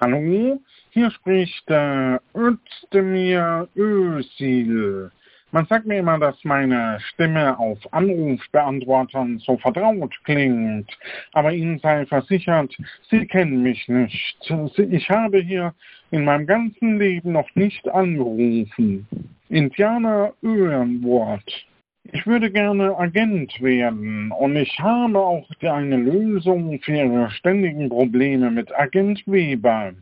Hallo, 0.00 0.58
hier 0.88 1.10
spricht 1.10 1.68
äh, 1.70 2.18
Özdemir 2.34 3.68
Özil. 3.76 5.10
Man 5.50 5.66
sagt 5.66 5.84
mir 5.84 5.98
immer, 5.98 6.18
dass 6.18 6.42
meine 6.44 6.98
Stimme 6.98 7.58
auf 7.58 7.78
Anrufbeantwortern 7.92 9.38
so 9.40 9.58
vertraut 9.58 10.14
klingt. 10.24 10.90
Aber 11.34 11.52
Ihnen 11.52 11.78
sei 11.80 12.06
versichert, 12.06 12.74
Sie 13.10 13.26
kennen 13.26 13.62
mich 13.62 13.86
nicht. 13.86 14.50
Ich 14.78 15.10
habe 15.10 15.40
hier 15.40 15.74
in 16.10 16.24
meinem 16.24 16.46
ganzen 16.46 16.98
Leben 16.98 17.32
noch 17.32 17.54
nicht 17.54 17.86
angerufen. 17.90 19.06
Indianer 19.50 20.32
Öhenwort. 20.42 21.66
Ich 22.10 22.26
würde 22.26 22.50
gerne 22.50 22.96
Agent 22.98 23.62
werden 23.62 24.32
und 24.32 24.56
ich 24.56 24.76
habe 24.80 25.20
auch 25.20 25.48
eine 25.60 25.96
Lösung 25.96 26.80
für 26.80 26.96
Ihre 26.96 27.30
ständigen 27.30 27.88
Probleme 27.88 28.50
mit 28.50 28.74
Agent 28.76 29.22
Weber. 29.26 29.92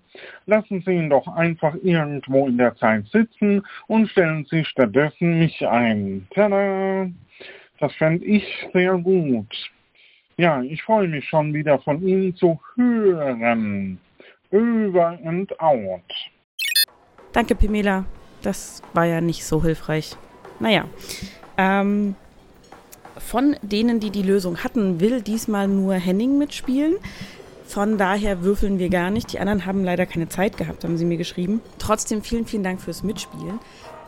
Lassen 0.47 0.83
Sie 0.87 0.93
ihn 0.93 1.11
doch 1.11 1.29
einfach 1.29 1.75
irgendwo 1.83 2.47
in 2.49 2.57
der 2.57 2.75
Zeit 2.77 3.07
sitzen 3.09 3.63
und 3.87 4.09
stellen 4.09 4.47
Sie 4.51 4.65
stattdessen 4.65 5.41
mich 5.41 5.67
ein. 5.67 6.27
Tada! 6.35 7.11
Das 7.81 7.93
fände 7.95 8.25
ich 8.25 8.45
sehr 8.73 8.97
gut. 8.97 9.71
Ja, 10.39 10.63
ich 10.63 10.83
freue 10.83 11.07
mich 11.07 11.29
schon 11.29 11.53
wieder 11.53 11.79
von 11.81 12.03
Ihnen 12.03 12.35
zu 12.35 12.59
hören. 12.77 13.99
Over 14.51 15.19
and 15.25 15.61
out. 15.61 16.01
Danke, 17.33 17.55
Pamela. 17.55 18.07
Das 18.43 18.83
war 18.95 19.05
ja 19.05 19.21
nicht 19.21 19.45
so 19.45 19.63
hilfreich. 19.63 20.17
Naja. 20.59 20.87
Ähm, 21.61 22.15
von 23.19 23.55
denen, 23.61 24.01
die 24.01 24.11
die 24.11 24.23
Lösung 24.23 24.65
hatten, 24.65 24.99
will 24.99 25.21
diesmal 25.21 25.69
nur 25.69 25.95
Henning 25.95 26.39
mitspielen. 26.39 26.97
Von 27.67 27.99
daher 27.99 28.43
würfeln 28.43 28.79
wir 28.79 28.89
gar 28.89 29.11
nicht. 29.11 29.33
Die 29.33 29.39
anderen 29.39 29.67
haben 29.67 29.85
leider 29.85 30.07
keine 30.07 30.29
Zeit 30.29 30.57
gehabt, 30.57 30.85
haben 30.85 30.97
sie 30.97 31.05
mir 31.05 31.19
geschrieben. 31.19 31.61
Trotzdem 31.79 32.23
vielen, 32.23 32.47
vielen 32.47 32.65
Dank 32.65 32.81
fürs 32.81 33.03
Mitspielen. 33.03 33.61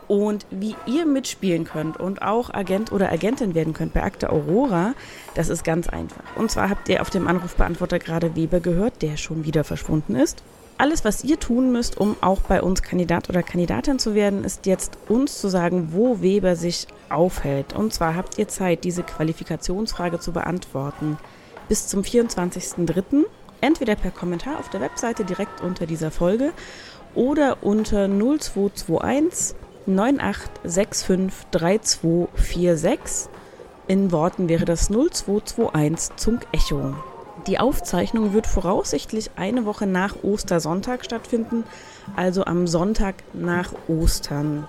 Und 0.07 0.45
wie 0.49 0.75
ihr 0.87 1.05
mitspielen 1.05 1.63
könnt 1.63 1.97
und 1.97 2.21
auch 2.23 2.53
Agent 2.53 2.91
oder 2.91 3.11
Agentin 3.11 3.53
werden 3.53 3.73
könnt 3.73 3.93
bei 3.93 4.03
Akte 4.03 4.31
Aurora, 4.31 4.95
das 5.35 5.47
ist 5.47 5.63
ganz 5.63 5.87
einfach. 5.87 6.23
Und 6.35 6.51
zwar 6.51 6.69
habt 6.69 6.89
ihr 6.89 7.01
auf 7.01 7.09
dem 7.09 7.27
Anrufbeantworter 7.27 7.99
gerade 7.99 8.35
Weber 8.35 8.59
gehört, 8.59 9.01
der 9.01 9.15
schon 9.15 9.45
wieder 9.45 9.63
verschwunden 9.63 10.15
ist. 10.15 10.43
Alles, 10.77 11.05
was 11.05 11.23
ihr 11.23 11.39
tun 11.39 11.71
müsst, 11.71 11.97
um 11.97 12.15
auch 12.21 12.41
bei 12.41 12.61
uns 12.61 12.81
Kandidat 12.81 13.29
oder 13.29 13.43
Kandidatin 13.43 13.99
zu 13.99 14.15
werden, 14.15 14.43
ist 14.43 14.65
jetzt 14.65 14.97
uns 15.07 15.39
zu 15.39 15.47
sagen, 15.47 15.89
wo 15.91 16.21
Weber 16.21 16.55
sich 16.55 16.87
aufhält. 17.09 17.73
Und 17.73 17.93
zwar 17.93 18.15
habt 18.15 18.37
ihr 18.39 18.47
Zeit, 18.47 18.83
diese 18.83 19.03
Qualifikationsfrage 19.03 20.19
zu 20.19 20.31
beantworten 20.31 21.17
bis 21.69 21.87
zum 21.87 22.01
24.03. 22.01 23.25
Entweder 23.61 23.95
per 23.95 24.11
Kommentar 24.11 24.59
auf 24.59 24.69
der 24.69 24.81
Webseite 24.81 25.23
direkt 25.23 25.61
unter 25.61 25.85
dieser 25.85 26.11
Folge 26.11 26.51
oder 27.15 27.63
unter 27.63 28.07
0221 28.07 29.55
9865 29.85 31.47
3246. 31.51 33.29
In 33.87 34.11
Worten 34.11 34.49
wäre 34.49 34.65
das 34.65 34.87
0221 34.89 36.15
Zunk 36.15 36.47
Echo. 36.51 36.95
Die 37.47 37.59
Aufzeichnung 37.59 38.33
wird 38.33 38.47
voraussichtlich 38.47 39.31
eine 39.35 39.65
Woche 39.65 39.85
nach 39.85 40.15
Ostersonntag 40.23 41.03
stattfinden, 41.03 41.65
also 42.15 42.45
am 42.45 42.67
Sonntag 42.67 43.15
nach 43.33 43.73
Ostern. 43.87 44.65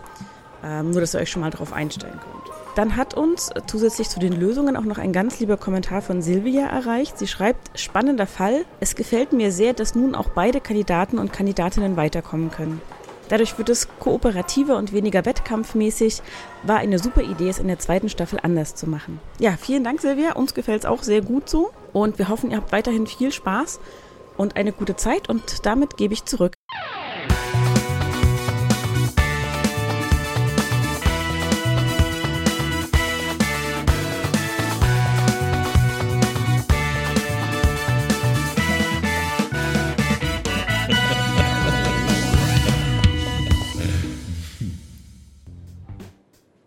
Ähm, 0.65 0.91
nur, 0.91 1.01
dass 1.01 1.15
ihr 1.15 1.21
euch 1.21 1.31
schon 1.31 1.43
mal 1.43 1.51
darauf 1.51 1.73
einstellen 1.73 2.19
könnt. 2.19 2.55
Dann 2.75 2.97
hat 2.97 3.15
uns 3.15 3.51
zusätzlich 3.69 4.09
zu 4.09 4.19
den 4.19 4.33
Lösungen 4.33 4.77
auch 4.77 4.85
noch 4.85 4.99
ein 4.99 5.13
ganz 5.13 5.39
lieber 5.39 5.57
Kommentar 5.57 6.03
von 6.03 6.23
Silvia 6.23 6.67
erreicht. 6.67 7.19
Sie 7.19 7.29
schreibt, 7.29 7.79
spannender 7.79 8.27
Fall. 8.27 8.65
Es 8.81 8.97
gefällt 8.97 9.33
mir 9.33 9.53
sehr, 9.53 9.75
dass 9.75 9.95
nun 9.95 10.17
auch 10.17 10.31
beide 10.31 10.61
Kandidaten 10.61 11.19
und 11.19 11.33
Kandidatinnen 11.33 11.97
weiterkommen 11.97 12.51
können. 12.51 12.81
Dadurch 13.29 13.57
wird 13.59 13.69
es 13.69 13.89
kooperativer 13.99 14.77
und 14.77 14.93
weniger 14.93 15.25
wettkampfmäßig. 15.25 16.23
War 16.63 16.79
eine 16.79 16.99
super 16.99 17.23
Idee, 17.23 17.49
es 17.49 17.59
in 17.59 17.69
der 17.69 17.79
zweiten 17.79 18.09
Staffel 18.09 18.39
anders 18.43 18.75
zu 18.75 18.89
machen. 18.89 19.21
Ja, 19.39 19.57
vielen 19.57 19.85
Dank, 19.85 20.01
Silvia. 20.01 20.33
Uns 20.33 20.55
gefällt 20.55 20.81
es 20.81 20.87
auch 20.87 21.03
sehr 21.03 21.23
gut 21.23 21.49
so. 21.49 21.73
Und 21.93 22.19
wir 22.19 22.29
hoffen, 22.29 22.51
ihr 22.51 22.59
habt 22.59 22.73
weiterhin 22.73 23.07
viel 23.07 23.33
Spaß 23.33 23.81
und 24.37 24.57
eine 24.57 24.73
gute 24.73 24.97
Zeit. 24.97 25.29
Und 25.29 25.65
damit 25.67 25.97
gebe 25.97 26.15
ich 26.15 26.25
zurück. 26.25 26.55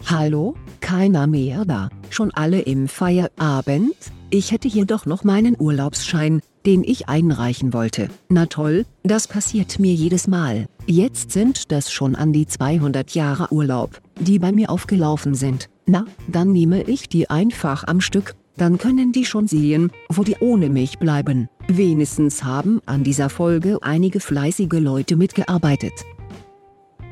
Hallo, 0.10 0.56
keiner 0.80 1.28
mehr 1.28 1.66
da, 1.66 1.90
schon 2.10 2.32
alle 2.32 2.62
im 2.62 2.88
Feierabend? 2.88 3.94
Ich 4.30 4.54
hätte 4.54 4.70
hier 4.70 4.86
doch 4.86 5.06
noch 5.06 5.26
meinen 5.26 5.58
Urlaubsschein, 5.60 6.40
den 6.66 6.86
ich 6.86 7.10
einreichen 7.10 7.74
wollte. 7.74 8.08
Na 8.30 8.46
toll, 8.46 8.86
das 9.04 9.28
passiert 9.28 9.80
mir 9.80 9.94
jedes 9.94 10.28
Mal. 10.28 10.68
Jetzt 10.86 11.34
sind 11.34 11.74
das 11.74 11.92
schon 11.92 12.16
an 12.16 12.32
die 12.32 12.48
200 12.48 13.16
Jahre 13.16 13.52
Urlaub, 13.52 14.00
die 14.18 14.40
bei 14.40 14.54
mir 14.54 14.70
aufgelaufen 14.70 15.36
sind. 15.36 15.68
Na, 15.86 16.06
dann 16.30 16.54
nehme 16.54 16.84
ich 16.84 17.10
die 17.10 17.30
einfach 17.30 17.84
am 17.86 18.00
Stück, 18.00 18.36
dann 18.56 18.78
können 18.78 19.12
die 19.12 19.26
schon 19.26 19.50
sehen, 19.50 19.92
wo 20.08 20.24
die 20.24 20.38
ohne 20.40 20.70
mich 20.70 21.00
bleiben. 21.00 21.50
Wenigstens 21.68 22.46
haben 22.46 22.82
an 22.86 23.04
dieser 23.04 23.30
Folge 23.30 23.80
einige 23.82 24.22
fleißige 24.22 24.80
Leute 24.80 25.18
mitgearbeitet. 25.18 25.92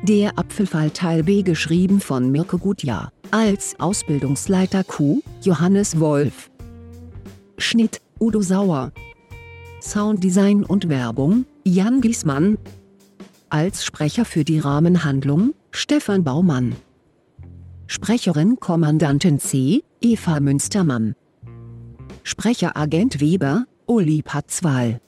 Der 0.08 0.38
Apfelfall 0.38 0.90
Teil 0.90 1.24
B 1.24 1.42
geschrieben 1.42 1.98
von 1.98 2.30
Mirko 2.30 2.58
Gutjahr. 2.58 3.10
Als 3.32 3.74
Ausbildungsleiter 3.80 4.84
Q, 4.84 5.20
Johannes 5.42 5.98
Wolf. 5.98 6.48
Schnitt, 7.58 8.00
Udo 8.20 8.40
Sauer. 8.40 8.92
Sounddesign 9.82 10.62
und 10.62 10.88
Werbung, 10.88 11.44
Jan 11.64 12.00
Giesmann. 12.02 12.56
Als 13.48 13.84
Sprecher 13.84 14.24
für 14.24 14.44
die 14.44 14.60
Rahmenhandlung, 14.60 15.54
Stefan 15.72 16.22
Baumann. 16.22 16.76
Sprecherin 17.88 18.60
Kommandantin 18.60 19.40
C, 19.40 19.82
Eva 20.00 20.38
Münstermann. 20.38 21.16
Sprecher 22.22 22.76
Agent 22.76 23.20
Weber, 23.20 23.64
Uli 23.86 24.22
Patzwal. 24.22 25.00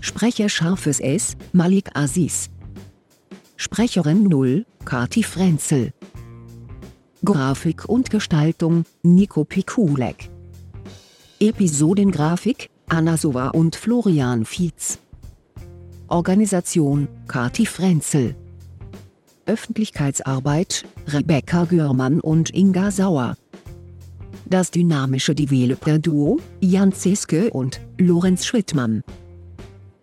Sprecher 0.00 0.48
Scharfes 0.48 1.00
S, 1.00 1.36
Malik 1.52 1.90
Aziz. 1.94 2.48
Sprecherin 3.60 4.22
0, 4.22 4.64
Kati 4.84 5.24
Frenzel. 5.24 5.92
Grafik 7.24 7.88
und 7.88 8.08
Gestaltung, 8.08 8.84
Nico 9.02 9.44
Pikulek. 9.44 10.30
Episodengrafik, 11.40 12.70
Anna 12.88 13.16
Sova 13.16 13.48
und 13.48 13.74
Florian 13.74 14.44
Fietz. 14.44 15.00
Organisation, 16.06 17.08
Kati 17.26 17.66
Frenzel. 17.66 18.36
Öffentlichkeitsarbeit, 19.46 20.84
Rebecca 21.08 21.64
Görmann 21.64 22.20
und 22.20 22.54
Inga 22.54 22.92
Sauer. 22.92 23.36
Das 24.46 24.70
dynamische 24.70 25.34
Developer-Duo, 25.34 26.38
Jan 26.60 26.92
Zeske 26.92 27.50
und 27.50 27.80
Lorenz 27.98 28.46
Schwittmann. 28.46 29.02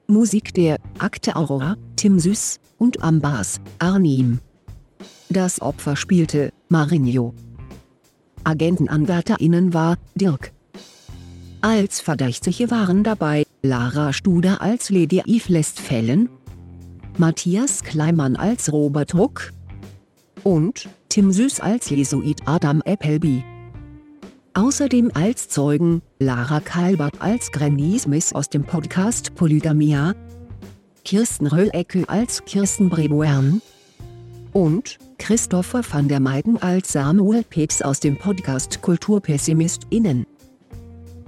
Musik 0.08 0.54
der 0.54 0.78
Akte 1.00 1.38
Aurora, 1.38 1.78
Tim 1.96 2.20
Süß 2.20 2.60
und 2.78 3.04
am 3.04 3.20
Bass, 3.22 3.60
Arnim. 3.80 4.40
Das 5.30 5.62
Opfer 5.62 5.96
spielte 5.96 6.52
Marinho. 6.70 7.34
AgentenanwärterInnen 8.44 9.74
war 9.74 9.98
Dirk. 10.16 10.52
Als 11.62 12.00
Verdächtige 12.00 12.70
waren 12.70 13.04
dabei 13.04 13.44
Lara 13.64 14.14
Studer 14.14 14.62
als 14.62 14.92
Lady 14.92 15.24
Eve 15.26 15.52
Westfällen, 15.54 16.30
Matthias 17.18 17.84
Kleimann 17.84 18.36
als 18.36 18.72
Robert 18.72 19.16
Ruck 19.16 19.52
und 20.44 20.88
Tim 21.10 21.32
Süß 21.32 21.62
als 21.62 21.90
Jesuit 21.90 22.42
Adam 22.46 22.84
Appleby. 22.86 23.44
Außerdem 24.54 25.12
als 25.16 25.50
Zeugen 25.50 26.02
Lara 26.20 26.60
Kalbert 26.60 27.20
als 27.20 27.52
Granny 27.52 27.98
Smith 27.98 28.32
aus 28.34 28.50
dem 28.50 28.64
Podcast 28.64 29.34
Polygamia, 29.36 30.14
Kirsten 31.06 31.46
Röhlecke 31.46 32.10
als 32.10 32.44
Kirsten 32.46 32.90
Breboern 32.90 33.62
und 34.54 34.98
Christopher 35.20 35.84
van 35.88 36.08
der 36.08 36.20
Meiden 36.20 36.60
als 36.62 36.94
Samuel 36.94 37.44
Peps 37.44 37.84
aus 37.84 38.00
dem 38.00 38.18
Podcast 38.18 38.82
KulturpessimistInnen. 38.82 40.26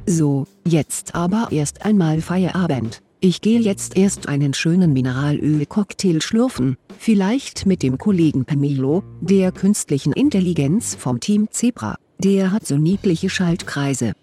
So, 0.08 0.48
jetzt 0.66 1.14
aber 1.14 1.49
erst 1.52 1.86
einmal 1.86 2.22
Feierabend. 2.22 3.04
Ich 3.20 3.41
gehe 3.41 3.60
jetzt 3.60 3.95
erst 3.95 4.28
einen 4.28 4.56
schönen 4.56 4.94
Mineralöl-Cocktail 4.94 6.22
schlürfen, 6.22 6.78
vielleicht 6.98 7.68
mit 7.68 7.84
dem 7.84 7.99
Kollegen 7.99 8.45
Pamelo, 8.45 9.04
der 9.22 9.52
künstlichen 9.52 10.14
Intelligenz 10.14 10.95
vom 10.95 11.20
Team 11.20 11.49
Zebra. 11.52 11.98
Der 12.18 12.52
hat 12.52 12.66
so 12.66 12.78
niedliche 12.78 13.30
Schaltkreise. 13.30 14.14